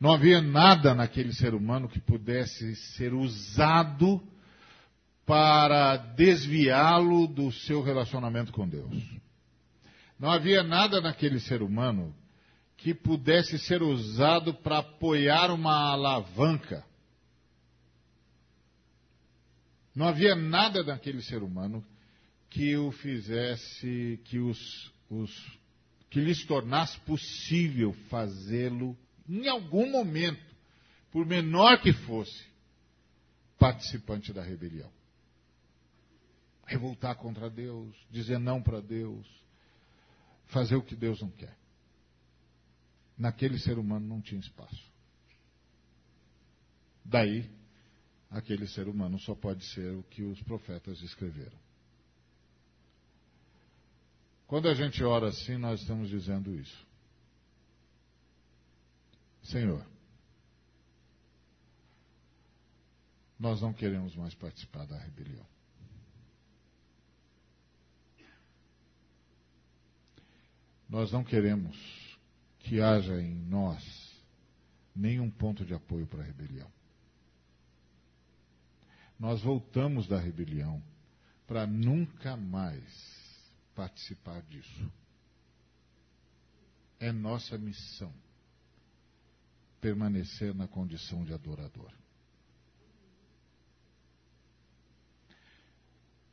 Não 0.00 0.12
havia 0.12 0.40
nada 0.40 0.94
naquele 0.94 1.32
ser 1.32 1.54
humano 1.54 1.88
que 1.88 2.00
pudesse 2.00 2.74
ser 2.76 3.14
usado 3.14 4.22
para 5.24 5.96
desviá-lo 5.96 7.26
do 7.26 7.50
seu 7.50 7.82
relacionamento 7.82 8.52
com 8.52 8.68
Deus. 8.68 8.94
Não 10.18 10.30
havia 10.30 10.62
nada 10.62 11.00
naquele 11.00 11.40
ser 11.40 11.62
humano 11.62 12.14
que 12.76 12.94
pudesse 12.94 13.58
ser 13.58 13.82
usado 13.82 14.52
para 14.52 14.78
apoiar 14.78 15.50
uma 15.50 15.92
alavanca. 15.92 16.84
Não 19.94 20.08
havia 20.08 20.34
nada 20.34 20.82
naquele 20.82 21.22
ser 21.22 21.42
humano 21.42 21.84
que 22.50 22.76
o 22.76 22.90
fizesse, 22.90 24.20
que 24.24 24.38
os, 24.38 24.92
os 25.08 25.58
que 26.10 26.20
lhes 26.20 26.44
tornasse 26.44 26.98
possível 27.00 27.92
fazê-lo 28.08 28.96
em 29.28 29.48
algum 29.48 29.90
momento, 29.90 30.42
por 31.10 31.24
menor 31.26 31.80
que 31.80 31.92
fosse, 31.92 32.44
participante 33.58 34.32
da 34.32 34.42
rebelião. 34.42 34.90
Revoltar 36.66 37.16
contra 37.16 37.48
Deus, 37.48 37.94
dizer 38.10 38.38
não 38.38 38.62
para 38.62 38.80
Deus, 38.80 39.26
fazer 40.46 40.76
o 40.76 40.82
que 40.82 40.96
Deus 40.96 41.20
não 41.20 41.30
quer. 41.30 41.56
Naquele 43.16 43.58
ser 43.58 43.78
humano 43.78 44.06
não 44.06 44.20
tinha 44.20 44.40
espaço. 44.40 44.82
Daí, 47.04 47.48
aquele 48.30 48.66
ser 48.66 48.88
humano 48.88 49.18
só 49.20 49.34
pode 49.34 49.64
ser 49.72 49.94
o 49.94 50.02
que 50.04 50.22
os 50.22 50.42
profetas 50.42 51.00
escreveram. 51.02 51.56
Quando 54.46 54.68
a 54.68 54.74
gente 54.74 55.02
ora 55.02 55.28
assim, 55.28 55.56
nós 55.56 55.80
estamos 55.80 56.08
dizendo 56.08 56.54
isso. 56.54 56.86
Senhor, 59.44 59.84
nós 63.38 63.60
não 63.60 63.72
queremos 63.74 64.16
mais 64.16 64.34
participar 64.34 64.86
da 64.86 64.98
rebelião. 64.98 65.46
Nós 70.88 71.12
não 71.12 71.22
queremos 71.22 71.76
que 72.60 72.80
haja 72.80 73.20
em 73.20 73.34
nós 73.34 73.84
nenhum 74.94 75.30
ponto 75.30 75.64
de 75.64 75.74
apoio 75.74 76.06
para 76.06 76.22
a 76.22 76.26
rebelião. 76.26 76.70
Nós 79.18 79.42
voltamos 79.42 80.06
da 80.06 80.18
rebelião 80.18 80.82
para 81.46 81.66
nunca 81.66 82.36
mais 82.36 82.82
participar 83.74 84.40
disso. 84.42 84.90
É 86.98 87.12
nossa 87.12 87.58
missão 87.58 88.12
permanecer 89.84 90.54
na 90.54 90.66
condição 90.66 91.22
de 91.24 91.34
adorador. 91.34 91.92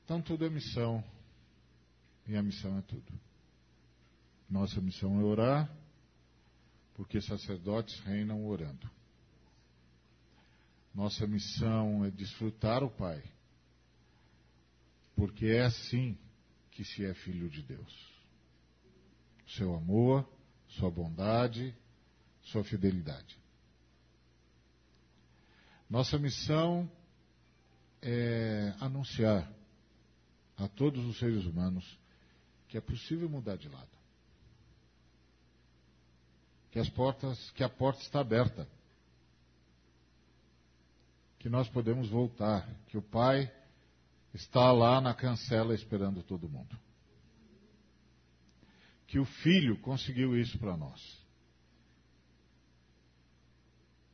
Então 0.06 0.22
tudo 0.22 0.46
é 0.46 0.50
missão, 0.50 1.04
e 2.26 2.38
a 2.38 2.42
missão 2.42 2.78
é 2.78 2.82
tudo. 2.84 3.12
Nossa 4.50 4.80
missão 4.80 5.20
é 5.20 5.24
orar, 5.26 5.70
porque 6.94 7.20
sacerdotes 7.20 8.00
reinam 8.06 8.48
orando. 8.48 8.90
Nossa 10.96 11.28
missão 11.28 12.06
é 12.06 12.10
desfrutar 12.10 12.82
o 12.86 12.90
Pai, 12.90 13.22
porque 15.14 15.48
é 15.48 15.64
assim 15.64 16.18
que 16.72 16.86
se 16.86 17.04
é 17.04 17.14
filho 17.16 17.50
de 17.50 17.62
Deus. 17.64 18.14
Seu 19.58 19.76
amor, 19.76 20.26
sua 20.70 20.90
bondade, 20.90 21.76
sua 22.44 22.64
fidelidade. 22.64 23.41
Nossa 25.92 26.18
missão 26.18 26.90
é 28.02 28.74
anunciar 28.80 29.48
a 30.58 30.68
todos 30.68 31.06
os 31.06 31.20
seres 31.20 31.46
humanos 31.46 31.86
que 32.68 32.78
é 32.78 32.82
possível 32.82 33.30
mudar 33.30 33.58
de 33.58 33.70
lado 33.70 34.02
que 36.72 36.80
as 36.80 36.90
portas, 36.90 37.52
que 37.52 37.64
a 37.64 37.70
porta 37.70 38.02
está 38.02 38.22
aberta. 38.22 38.68
Que 41.38 41.50
nós 41.50 41.68
podemos 41.68 42.10
voltar, 42.10 42.68
que 42.88 42.98
o 42.98 43.02
Pai 43.02 43.52
está 44.34 44.72
lá 44.72 45.02
na 45.02 45.14
cancela 45.14 45.76
esperando 45.76 46.24
todo 46.24 46.48
mundo. 46.48 46.80
Que 49.06 49.20
o 49.20 49.26
Filho 49.26 49.78
conseguiu 49.80 50.38
isso 50.38 50.58
para 50.58 50.78
nós. 50.78 51.21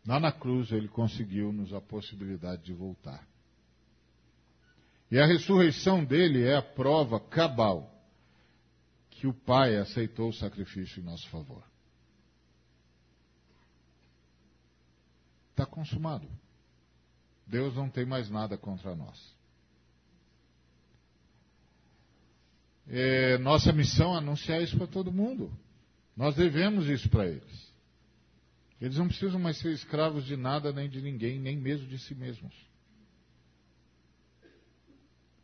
Lá 0.08 0.22
na 0.22 0.32
cruz 0.32 0.72
ele 0.72 0.88
conseguiu-nos 0.88 1.74
a 1.74 1.82
possibilidade 1.82 2.64
de 2.64 2.74
voltar. 2.74 3.28
E 5.12 5.20
a 5.20 5.26
ressurreição 5.26 6.04
dele 6.04 6.44
é 6.44 6.56
a 6.56 6.62
prova 6.62 7.20
cabal 7.20 7.94
que 9.10 9.28
o 9.28 9.34
Pai 9.34 9.76
aceitou 9.76 10.30
o 10.30 10.34
sacrifício 10.34 11.02
em 11.02 11.04
nosso 11.04 11.28
favor. 11.28 11.62
Está 15.52 15.66
consumado. 15.66 16.28
Deus 17.46 17.76
não 17.76 17.90
tem 17.90 18.06
mais 18.06 18.30
nada 18.30 18.58
contra 18.58 18.96
nós. 18.96 19.36
É, 22.88 23.38
nossa 23.40 23.74
missão 23.74 24.14
é 24.16 24.20
anunciar 24.20 24.62
isso 24.62 24.78
para 24.78 24.88
todo 24.88 25.12
mundo. 25.12 25.52
Nós 26.16 26.36
devemos 26.36 26.88
isso 26.88 27.10
para 27.10 27.26
eles. 27.28 27.67
Eles 28.80 28.98
não 28.98 29.08
precisam 29.08 29.40
mais 29.40 29.58
ser 29.58 29.72
escravos 29.74 30.26
de 30.26 30.38
nada, 30.38 30.72
nem 30.72 30.88
de 30.88 31.02
ninguém, 31.02 31.40
nem 31.40 31.58
mesmo 31.58 31.88
de 31.88 31.98
si 31.98 32.14
mesmos. 32.14 32.54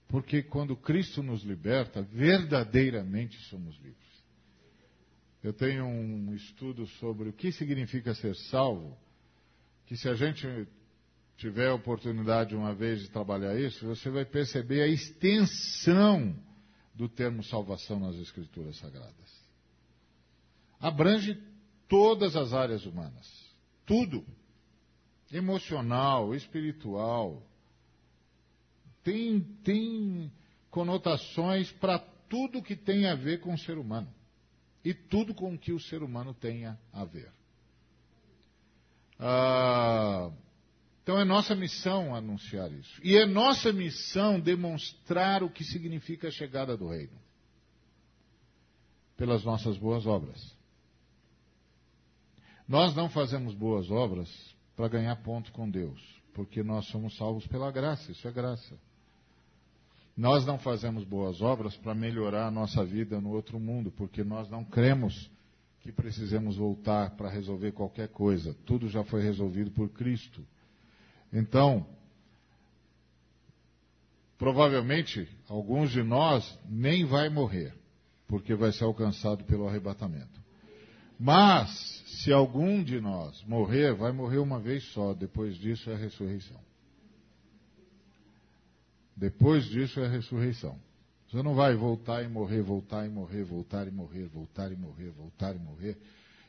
Porque 0.07 0.43
quando 0.43 0.75
Cristo 0.75 1.23
nos 1.23 1.41
liberta, 1.41 2.03
verdadeiramente 2.03 3.35
somos 3.49 3.75
livres. 3.77 3.97
Eu 5.41 5.51
tenho 5.51 5.85
um 5.85 6.33
estudo 6.35 6.85
sobre 6.99 7.29
o 7.29 7.33
que 7.33 7.51
significa 7.51 8.13
ser 8.13 8.35
salvo 8.35 8.97
que 9.85 9.97
se 9.97 10.07
a 10.07 10.13
gente 10.13 10.47
tiver 11.35 11.67
a 11.67 11.73
oportunidade 11.73 12.55
uma 12.55 12.73
vez 12.73 13.01
de 13.01 13.09
trabalhar 13.09 13.59
isso, 13.59 13.85
você 13.85 14.09
vai 14.09 14.23
perceber 14.23 14.83
a 14.83 14.87
extensão 14.87 16.35
do 16.93 17.09
termo 17.09 17.43
salvação 17.43 17.99
nas 17.99 18.15
Escrituras 18.15 18.77
Sagradas. 18.77 19.43
Abrange 20.79 21.41
todas 21.87 22.35
as 22.35 22.53
áreas 22.53 22.85
humanas. 22.85 23.53
Tudo. 23.85 24.25
Emocional, 25.31 26.33
espiritual. 26.35 27.41
Tem, 29.03 29.41
tem 29.63 30.31
conotações 30.69 31.71
para 31.73 31.99
tudo 31.99 32.63
que 32.63 32.75
tem 32.75 33.07
a 33.07 33.15
ver 33.15 33.39
com 33.39 33.53
o 33.53 33.57
ser 33.57 33.77
humano. 33.77 34.13
E 34.83 34.93
tudo 34.93 35.33
com 35.33 35.57
que 35.57 35.71
o 35.71 35.79
ser 35.79 36.03
humano 36.03 36.33
tenha 36.33 36.79
a 36.91 37.05
ver. 37.05 37.31
Ah, 39.19 40.31
então 41.03 41.19
é 41.19 41.25
nossa 41.25 41.53
missão 41.53 42.15
anunciar 42.15 42.71
isso. 42.71 42.99
E 43.03 43.17
é 43.17 43.25
nossa 43.25 43.73
missão 43.73 44.39
demonstrar 44.39 45.43
o 45.43 45.49
que 45.49 45.63
significa 45.63 46.29
a 46.29 46.31
chegada 46.31 46.77
do 46.77 46.87
reino. 46.87 47.21
Pelas 49.17 49.43
nossas 49.43 49.77
boas 49.77 50.05
obras. 50.05 50.52
Nós 52.67 52.95
não 52.95 53.09
fazemos 53.09 53.53
boas 53.53 53.91
obras 53.91 54.29
para 54.75 54.87
ganhar 54.87 55.15
ponto 55.17 55.51
com 55.51 55.69
Deus, 55.69 55.99
porque 56.33 56.63
nós 56.63 56.85
somos 56.87 57.15
salvos 57.17 57.45
pela 57.47 57.71
graça, 57.71 58.11
isso 58.11 58.27
é 58.27 58.31
graça. 58.31 58.75
Nós 60.15 60.45
não 60.45 60.59
fazemos 60.59 61.03
boas 61.03 61.41
obras 61.41 61.75
para 61.75 61.95
melhorar 61.95 62.47
a 62.47 62.51
nossa 62.51 62.85
vida 62.85 63.19
no 63.19 63.31
outro 63.31 63.59
mundo, 63.59 63.91
porque 63.91 64.23
nós 64.23 64.49
não 64.49 64.63
cremos 64.63 65.29
que 65.81 65.91
precisemos 65.91 66.55
voltar 66.55 67.11
para 67.11 67.29
resolver 67.29 67.71
qualquer 67.71 68.07
coisa. 68.09 68.55
Tudo 68.65 68.87
já 68.87 69.03
foi 69.03 69.21
resolvido 69.21 69.71
por 69.71 69.89
Cristo. 69.89 70.45
Então, 71.31 71.85
provavelmente, 74.37 75.27
alguns 75.49 75.91
de 75.91 76.03
nós 76.03 76.59
nem 76.69 77.05
vai 77.05 77.27
morrer, 77.27 77.73
porque 78.27 78.53
vai 78.53 78.71
ser 78.71 78.83
alcançado 78.83 79.43
pelo 79.45 79.67
arrebatamento. 79.67 80.41
Mas, 81.19 82.02
se 82.21 82.31
algum 82.31 82.83
de 82.83 82.99
nós 82.99 83.43
morrer, 83.43 83.93
vai 83.93 84.11
morrer 84.11 84.37
uma 84.37 84.59
vez 84.59 84.83
só, 84.91 85.13
depois 85.13 85.55
disso 85.55 85.89
é 85.89 85.93
a 85.93 85.97
ressurreição. 85.97 86.59
Depois 89.15 89.65
disso 89.65 89.99
é 89.99 90.05
a 90.05 90.09
ressurreição. 90.09 90.79
Você 91.29 91.41
não 91.41 91.55
vai 91.55 91.75
voltar 91.75 92.23
e 92.23 92.27
morrer, 92.27 92.61
voltar 92.61 93.05
e 93.05 93.09
morrer, 93.09 93.43
voltar 93.43 93.87
e 93.87 93.91
morrer, 93.91 94.27
voltar 94.27 94.71
e 94.71 94.75
morrer, 94.75 95.09
voltar 95.09 95.55
e 95.55 95.59
morrer. 95.59 95.97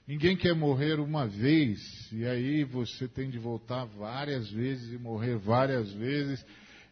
Ninguém 0.07 0.37
quer 0.37 0.55
morrer 0.55 1.01
uma 1.01 1.27
vez, 1.27 1.81
e 2.13 2.27
aí 2.27 2.63
você 2.65 3.09
tem 3.09 3.31
de 3.31 3.39
voltar 3.39 3.87
várias 3.87 4.51
vezes 4.51 4.93
e 4.93 4.99
morrer 4.99 5.39
várias 5.39 5.91
vezes, 5.93 6.45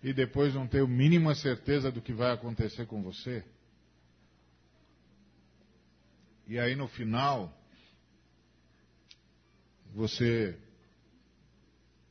e 0.03 0.15
depois 0.15 0.55
não 0.55 0.67
ter 0.67 0.83
a 0.83 0.87
mínima 0.87 1.35
certeza 1.35 1.93
do 1.93 2.01
que 2.01 2.15
vai 2.15 2.33
acontecer 2.33 2.87
com 2.87 3.03
você. 3.03 3.45
E 6.49 6.59
aí 6.59 6.75
no 6.75 6.89
final, 6.89 7.55
você 9.95 10.59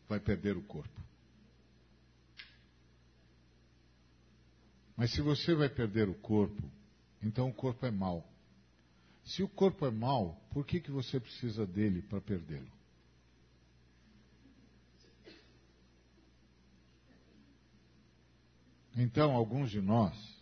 vai 0.08 0.20
perder 0.20 0.58
o 0.58 0.62
corpo. 0.62 1.02
Mas 4.96 5.12
se 5.12 5.22
você 5.22 5.56
vai 5.56 5.70
perder 5.70 6.10
o 6.10 6.14
corpo, 6.14 6.62
então 7.22 7.50
o 7.50 7.54
corpo 7.54 7.86
é 7.86 7.92
mau. 7.92 8.28
Se 9.24 9.42
o 9.42 9.48
corpo 9.48 9.86
é 9.86 9.92
mau, 9.92 10.36
por 10.52 10.66
que, 10.66 10.80
que 10.80 10.92
você 10.92 11.20
precisa 11.20 11.66
dele 11.66 12.02
para 12.02 12.22
perdê-lo? 12.22 12.72
Então, 18.96 19.32
alguns 19.32 19.72
de 19.72 19.80
nós 19.80 20.42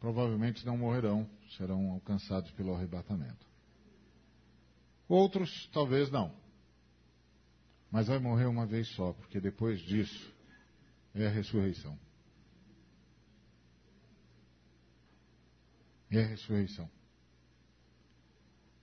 provavelmente 0.00 0.64
não 0.66 0.76
morrerão, 0.76 1.28
serão 1.56 1.92
alcançados 1.92 2.50
pelo 2.52 2.74
arrebatamento. 2.74 3.45
Outros, 5.08 5.68
talvez 5.72 6.10
não. 6.10 6.34
Mas 7.90 8.08
vai 8.08 8.18
morrer 8.18 8.46
uma 8.46 8.66
vez 8.66 8.88
só, 8.94 9.12
porque 9.12 9.40
depois 9.40 9.80
disso 9.80 10.34
é 11.14 11.26
a 11.26 11.30
ressurreição. 11.30 11.98
É 16.10 16.22
a 16.22 16.26
ressurreição. 16.26 16.90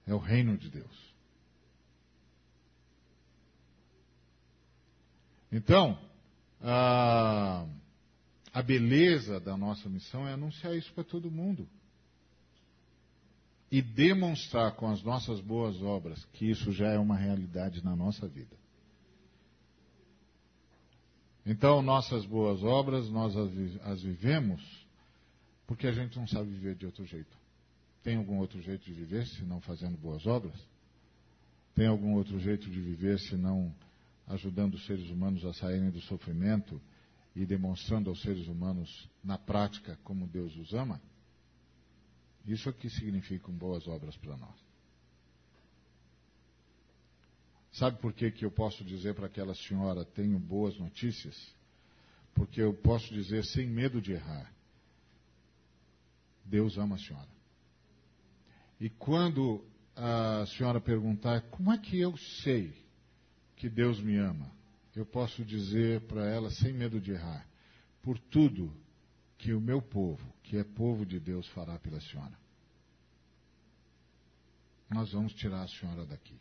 É 0.05 0.13
o 0.13 0.17
reino 0.17 0.57
de 0.57 0.69
Deus. 0.69 1.13
Então, 5.51 5.99
a, 6.59 7.65
a 8.51 8.61
beleza 8.63 9.39
da 9.39 9.55
nossa 9.55 9.87
missão 9.87 10.27
é 10.27 10.33
anunciar 10.33 10.75
isso 10.75 10.91
para 10.93 11.03
todo 11.03 11.29
mundo. 11.29 11.69
E 13.73 13.81
demonstrar 13.81 14.75
com 14.75 14.87
as 14.87 15.01
nossas 15.01 15.41
boas 15.41 15.81
obras 15.81 16.23
que 16.33 16.47
isso 16.47 16.71
já 16.71 16.89
é 16.89 16.99
uma 16.99 17.17
realidade 17.17 17.83
na 17.83 17.95
nossa 17.95 18.27
vida. 18.27 18.55
Então, 21.43 21.81
nossas 21.81 22.23
boas 22.23 22.61
obras, 22.63 23.09
nós 23.09 23.35
as 23.35 24.03
vivemos 24.03 24.83
porque 25.65 25.87
a 25.87 25.91
gente 25.91 26.17
não 26.17 26.27
sabe 26.27 26.51
viver 26.51 26.75
de 26.75 26.85
outro 26.85 27.03
jeito. 27.03 27.35
Tem 28.03 28.17
algum 28.17 28.37
outro 28.37 28.61
jeito 28.61 28.85
de 28.85 28.93
viver 28.93 29.25
se 29.25 29.43
não 29.43 29.59
fazendo 29.61 29.97
boas 29.97 30.27
obras? 30.27 30.53
Tem 31.73 31.87
algum 31.87 32.13
outro 32.13 32.37
jeito 32.39 32.69
de 32.69 32.79
viver 32.79 33.17
se 33.19 33.35
não 33.35 33.73
ajudando 34.27 34.75
os 34.75 34.85
seres 34.85 35.09
humanos 35.09 35.43
a 35.45 35.53
saírem 35.53 35.89
do 35.89 36.01
sofrimento 36.01 36.79
e 37.35 37.45
demonstrando 37.45 38.09
aos 38.09 38.21
seres 38.21 38.47
humanos 38.47 39.09
na 39.23 39.37
prática 39.37 39.97
como 40.03 40.27
Deus 40.27 40.55
os 40.57 40.73
ama? 40.73 41.01
Isso 42.45 42.69
o 42.69 42.73
que 42.73 42.89
significam 42.89 43.53
boas 43.53 43.87
obras 43.87 44.15
para 44.17 44.35
nós. 44.35 44.55
Sabe 47.73 47.97
por 47.99 48.13
que, 48.13 48.29
que 48.31 48.45
eu 48.45 48.51
posso 48.51 48.83
dizer 48.83 49.15
para 49.15 49.25
aquela 49.25 49.55
senhora: 49.55 50.05
tenho 50.05 50.37
boas 50.37 50.77
notícias? 50.77 51.35
Porque 52.33 52.61
eu 52.61 52.73
posso 52.73 53.11
dizer 53.13 53.43
sem 53.45 53.67
medo 53.67 54.01
de 54.01 54.13
errar: 54.13 54.53
Deus 56.45 56.77
ama 56.77 56.95
a 56.95 56.99
senhora. 56.99 57.29
E 58.79 58.89
quando 58.89 59.63
a 59.95 60.45
senhora 60.57 60.81
perguntar 60.81 61.41
como 61.49 61.71
é 61.71 61.77
que 61.77 61.99
eu 61.99 62.15
sei 62.43 62.75
que 63.55 63.69
Deus 63.69 63.99
me 63.99 64.17
ama, 64.17 64.51
eu 64.95 65.05
posso 65.05 65.43
dizer 65.45 66.01
para 66.01 66.27
ela 66.27 66.51
sem 66.51 66.73
medo 66.73 66.99
de 66.99 67.11
errar: 67.11 67.47
por 68.01 68.19
tudo 68.19 68.71
que 69.43 69.51
o 69.51 69.59
meu 69.59 69.81
povo, 69.81 70.23
que 70.41 70.55
é 70.55 70.63
povo 70.63 71.05
de 71.05 71.19
Deus, 71.19 71.45
fará 71.49 71.77
pela 71.77 71.99
senhora. 71.99 72.39
Nós 74.89 75.11
vamos 75.11 75.33
tirar 75.33 75.63
a 75.63 75.67
senhora 75.67 76.05
daqui. 76.05 76.39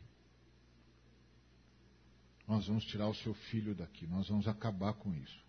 Nós 2.46 2.68
vamos 2.68 2.84
tirar 2.84 3.08
o 3.08 3.14
seu 3.14 3.34
filho 3.34 3.74
daqui, 3.74 4.06
nós 4.06 4.28
vamos 4.28 4.46
acabar 4.46 4.94
com 4.94 5.12
isso. 5.12 5.44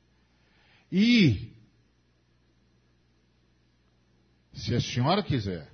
E, 0.92 1.54
se 4.54 4.74
a 4.74 4.82
senhora 4.82 5.22
quiser, 5.22 5.72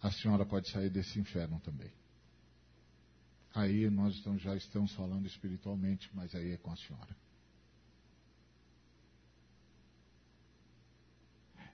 a 0.00 0.12
senhora 0.12 0.46
pode 0.46 0.70
sair 0.70 0.90
desse 0.90 1.18
inferno 1.18 1.58
também. 1.58 1.92
Aí 3.52 3.90
nós 3.90 4.14
já 4.40 4.54
estamos 4.54 4.92
falando 4.92 5.26
espiritualmente, 5.26 6.08
mas 6.14 6.32
aí 6.36 6.52
é 6.52 6.56
com 6.56 6.70
a 6.70 6.76
senhora. 6.76 7.25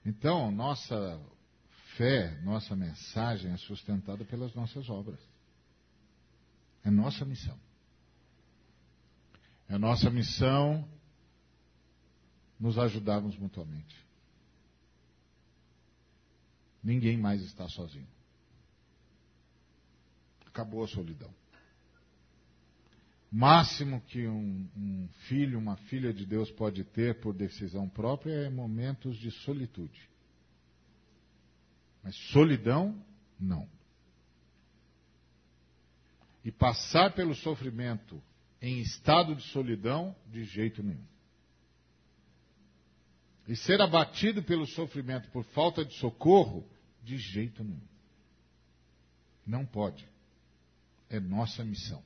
Então, 0.05 0.51
nossa 0.51 1.19
fé, 1.95 2.39
nossa 2.41 2.75
mensagem 2.75 3.51
é 3.51 3.57
sustentada 3.57 4.25
pelas 4.25 4.53
nossas 4.53 4.89
obras. 4.89 5.19
É 6.83 6.89
nossa 6.89 7.23
missão. 7.23 7.57
É 9.69 9.77
nossa 9.77 10.09
missão 10.09 10.87
nos 12.59 12.77
ajudarmos 12.77 13.37
mutuamente. 13.37 13.95
Ninguém 16.83 17.17
mais 17.17 17.41
está 17.41 17.67
sozinho. 17.69 18.07
Acabou 20.45 20.83
a 20.83 20.87
solidão. 20.87 21.33
Máximo 23.35 23.99
que 24.01 24.27
um, 24.27 24.69
um, 24.77 25.09
filho, 25.27 25.57
uma 25.57 25.75
filha 25.75 26.13
de 26.13 26.25
Deus 26.25 26.51
pode 26.51 26.83
ter 26.83 27.19
por 27.19 27.33
decisão 27.33 27.89
própria 27.89 28.31
é 28.31 28.49
momentos 28.49 29.17
de 29.17 29.31
solitude. 29.31 30.07
Mas 32.03 32.15
solidão, 32.31 33.03
não 33.39 33.67
e 36.43 36.51
passar 36.51 37.13
pelo 37.13 37.33
sofrimento 37.33 38.21
em 38.61 38.79
estado 38.79 39.35
de 39.35 39.43
solidão, 39.43 40.15
de 40.29 40.43
jeito 40.43 40.83
nenhum. 40.83 41.05
E 43.47 43.55
ser 43.55 43.81
abatido 43.81 44.43
pelo 44.43 44.65
sofrimento 44.65 45.29
por 45.31 45.43
falta 45.45 45.83
de 45.83 45.93
socorro, 45.95 46.67
de 47.01 47.17
jeito 47.17 47.63
nenhum. 47.63 47.87
Não 49.45 49.65
pode. 49.65 50.07
É 51.09 51.19
nossa 51.19 51.63
missão. 51.63 52.03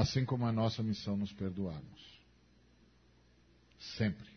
Assim 0.00 0.24
como 0.24 0.48
é 0.48 0.50
nossa 0.50 0.82
missão 0.82 1.14
nos 1.14 1.30
perdoarmos. 1.30 2.20
Sempre. 3.98 4.30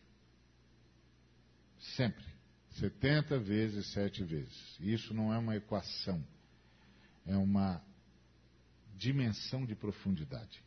Sempre. 1.95 2.25
70 2.71 3.39
vezes 3.39 3.87
7 3.93 4.25
vezes. 4.25 4.77
Isso 4.81 5.13
não 5.13 5.33
é 5.33 5.37
uma 5.37 5.55
equação, 5.55 6.21
é 7.25 7.37
uma 7.37 7.81
dimensão 8.97 9.65
de 9.65 9.73
profundidade. 9.73 10.61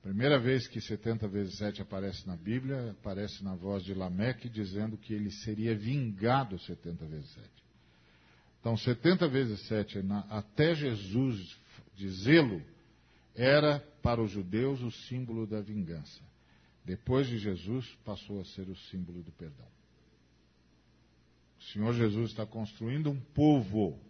Primeira 0.00 0.38
vez 0.38 0.68
que 0.68 0.80
70 0.80 1.26
vezes 1.26 1.58
7 1.58 1.82
aparece 1.82 2.24
na 2.24 2.36
Bíblia, 2.36 2.92
aparece 2.92 3.42
na 3.42 3.56
voz 3.56 3.82
de 3.82 3.94
Lameque 3.94 4.48
dizendo 4.48 4.96
que 4.96 5.12
ele 5.12 5.32
seria 5.32 5.76
vingado 5.76 6.56
70 6.56 7.04
vezes 7.06 7.30
7. 7.32 7.50
Então, 8.60 8.76
70 8.76 9.26
vezes 9.26 9.60
7, 9.66 10.04
até 10.30 10.72
Jesus 10.76 11.58
dizê-lo, 11.96 12.62
era 13.38 13.78
para 14.02 14.20
os 14.20 14.32
judeus 14.32 14.82
o 14.82 14.90
símbolo 14.90 15.46
da 15.46 15.60
vingança. 15.60 16.20
Depois 16.84 17.28
de 17.28 17.38
Jesus, 17.38 17.86
passou 18.04 18.40
a 18.40 18.44
ser 18.44 18.68
o 18.68 18.74
símbolo 18.74 19.22
do 19.22 19.30
perdão. 19.30 19.68
O 21.60 21.62
Senhor 21.72 21.94
Jesus 21.94 22.30
está 22.30 22.44
construindo 22.44 23.10
um 23.10 23.20
povo 23.20 24.00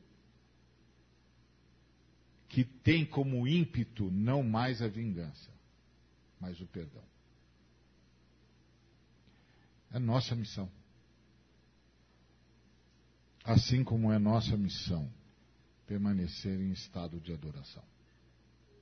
que 2.49 2.65
tem 2.65 3.05
como 3.05 3.47
ímpeto 3.47 4.11
não 4.11 4.43
mais 4.43 4.81
a 4.81 4.89
vingança, 4.89 5.51
mas 6.41 6.59
o 6.63 6.67
perdão. 6.67 7.05
É 9.93 9.99
nossa 9.99 10.35
missão. 10.35 10.71
Assim 13.45 13.85
como 13.85 14.11
é 14.11 14.19
nossa 14.19 14.57
missão 14.57 15.13
permanecer 15.87 16.59
em 16.59 16.71
estado 16.71 17.21
de 17.21 17.33
adoração. 17.33 17.85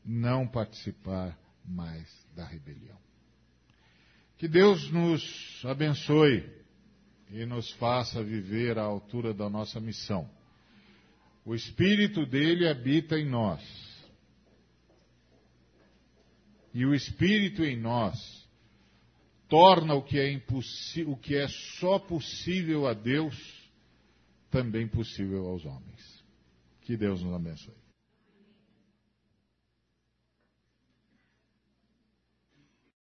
Não 0.06 0.46
participar 0.46 1.36
mais 1.64 2.08
da 2.34 2.46
rebelião. 2.46 2.98
Que 4.38 4.46
Deus 4.46 4.90
nos 4.90 5.64
abençoe 5.64 6.48
e 7.30 7.44
nos 7.44 7.70
faça 7.72 8.22
viver 8.22 8.78
à 8.78 8.82
altura 8.82 9.34
da 9.34 9.50
nossa 9.50 9.80
missão. 9.80 10.30
O 11.44 11.54
Espírito 11.54 12.24
dele 12.26 12.68
habita 12.68 13.18
em 13.18 13.28
nós. 13.28 13.62
E 16.74 16.84
o 16.84 16.94
Espírito 16.94 17.64
em 17.64 17.80
nós 17.80 18.46
torna 19.48 19.94
o 19.94 20.02
que 20.02 20.18
é, 20.18 20.42
o 21.06 21.16
que 21.16 21.34
é 21.34 21.48
só 21.80 21.98
possível 21.98 22.86
a 22.86 22.92
Deus 22.92 23.34
também 24.50 24.86
possível 24.86 25.46
aos 25.48 25.64
homens. 25.64 26.24
Que 26.82 26.96
Deus 26.96 27.22
nos 27.22 27.34
abençoe. 27.34 27.85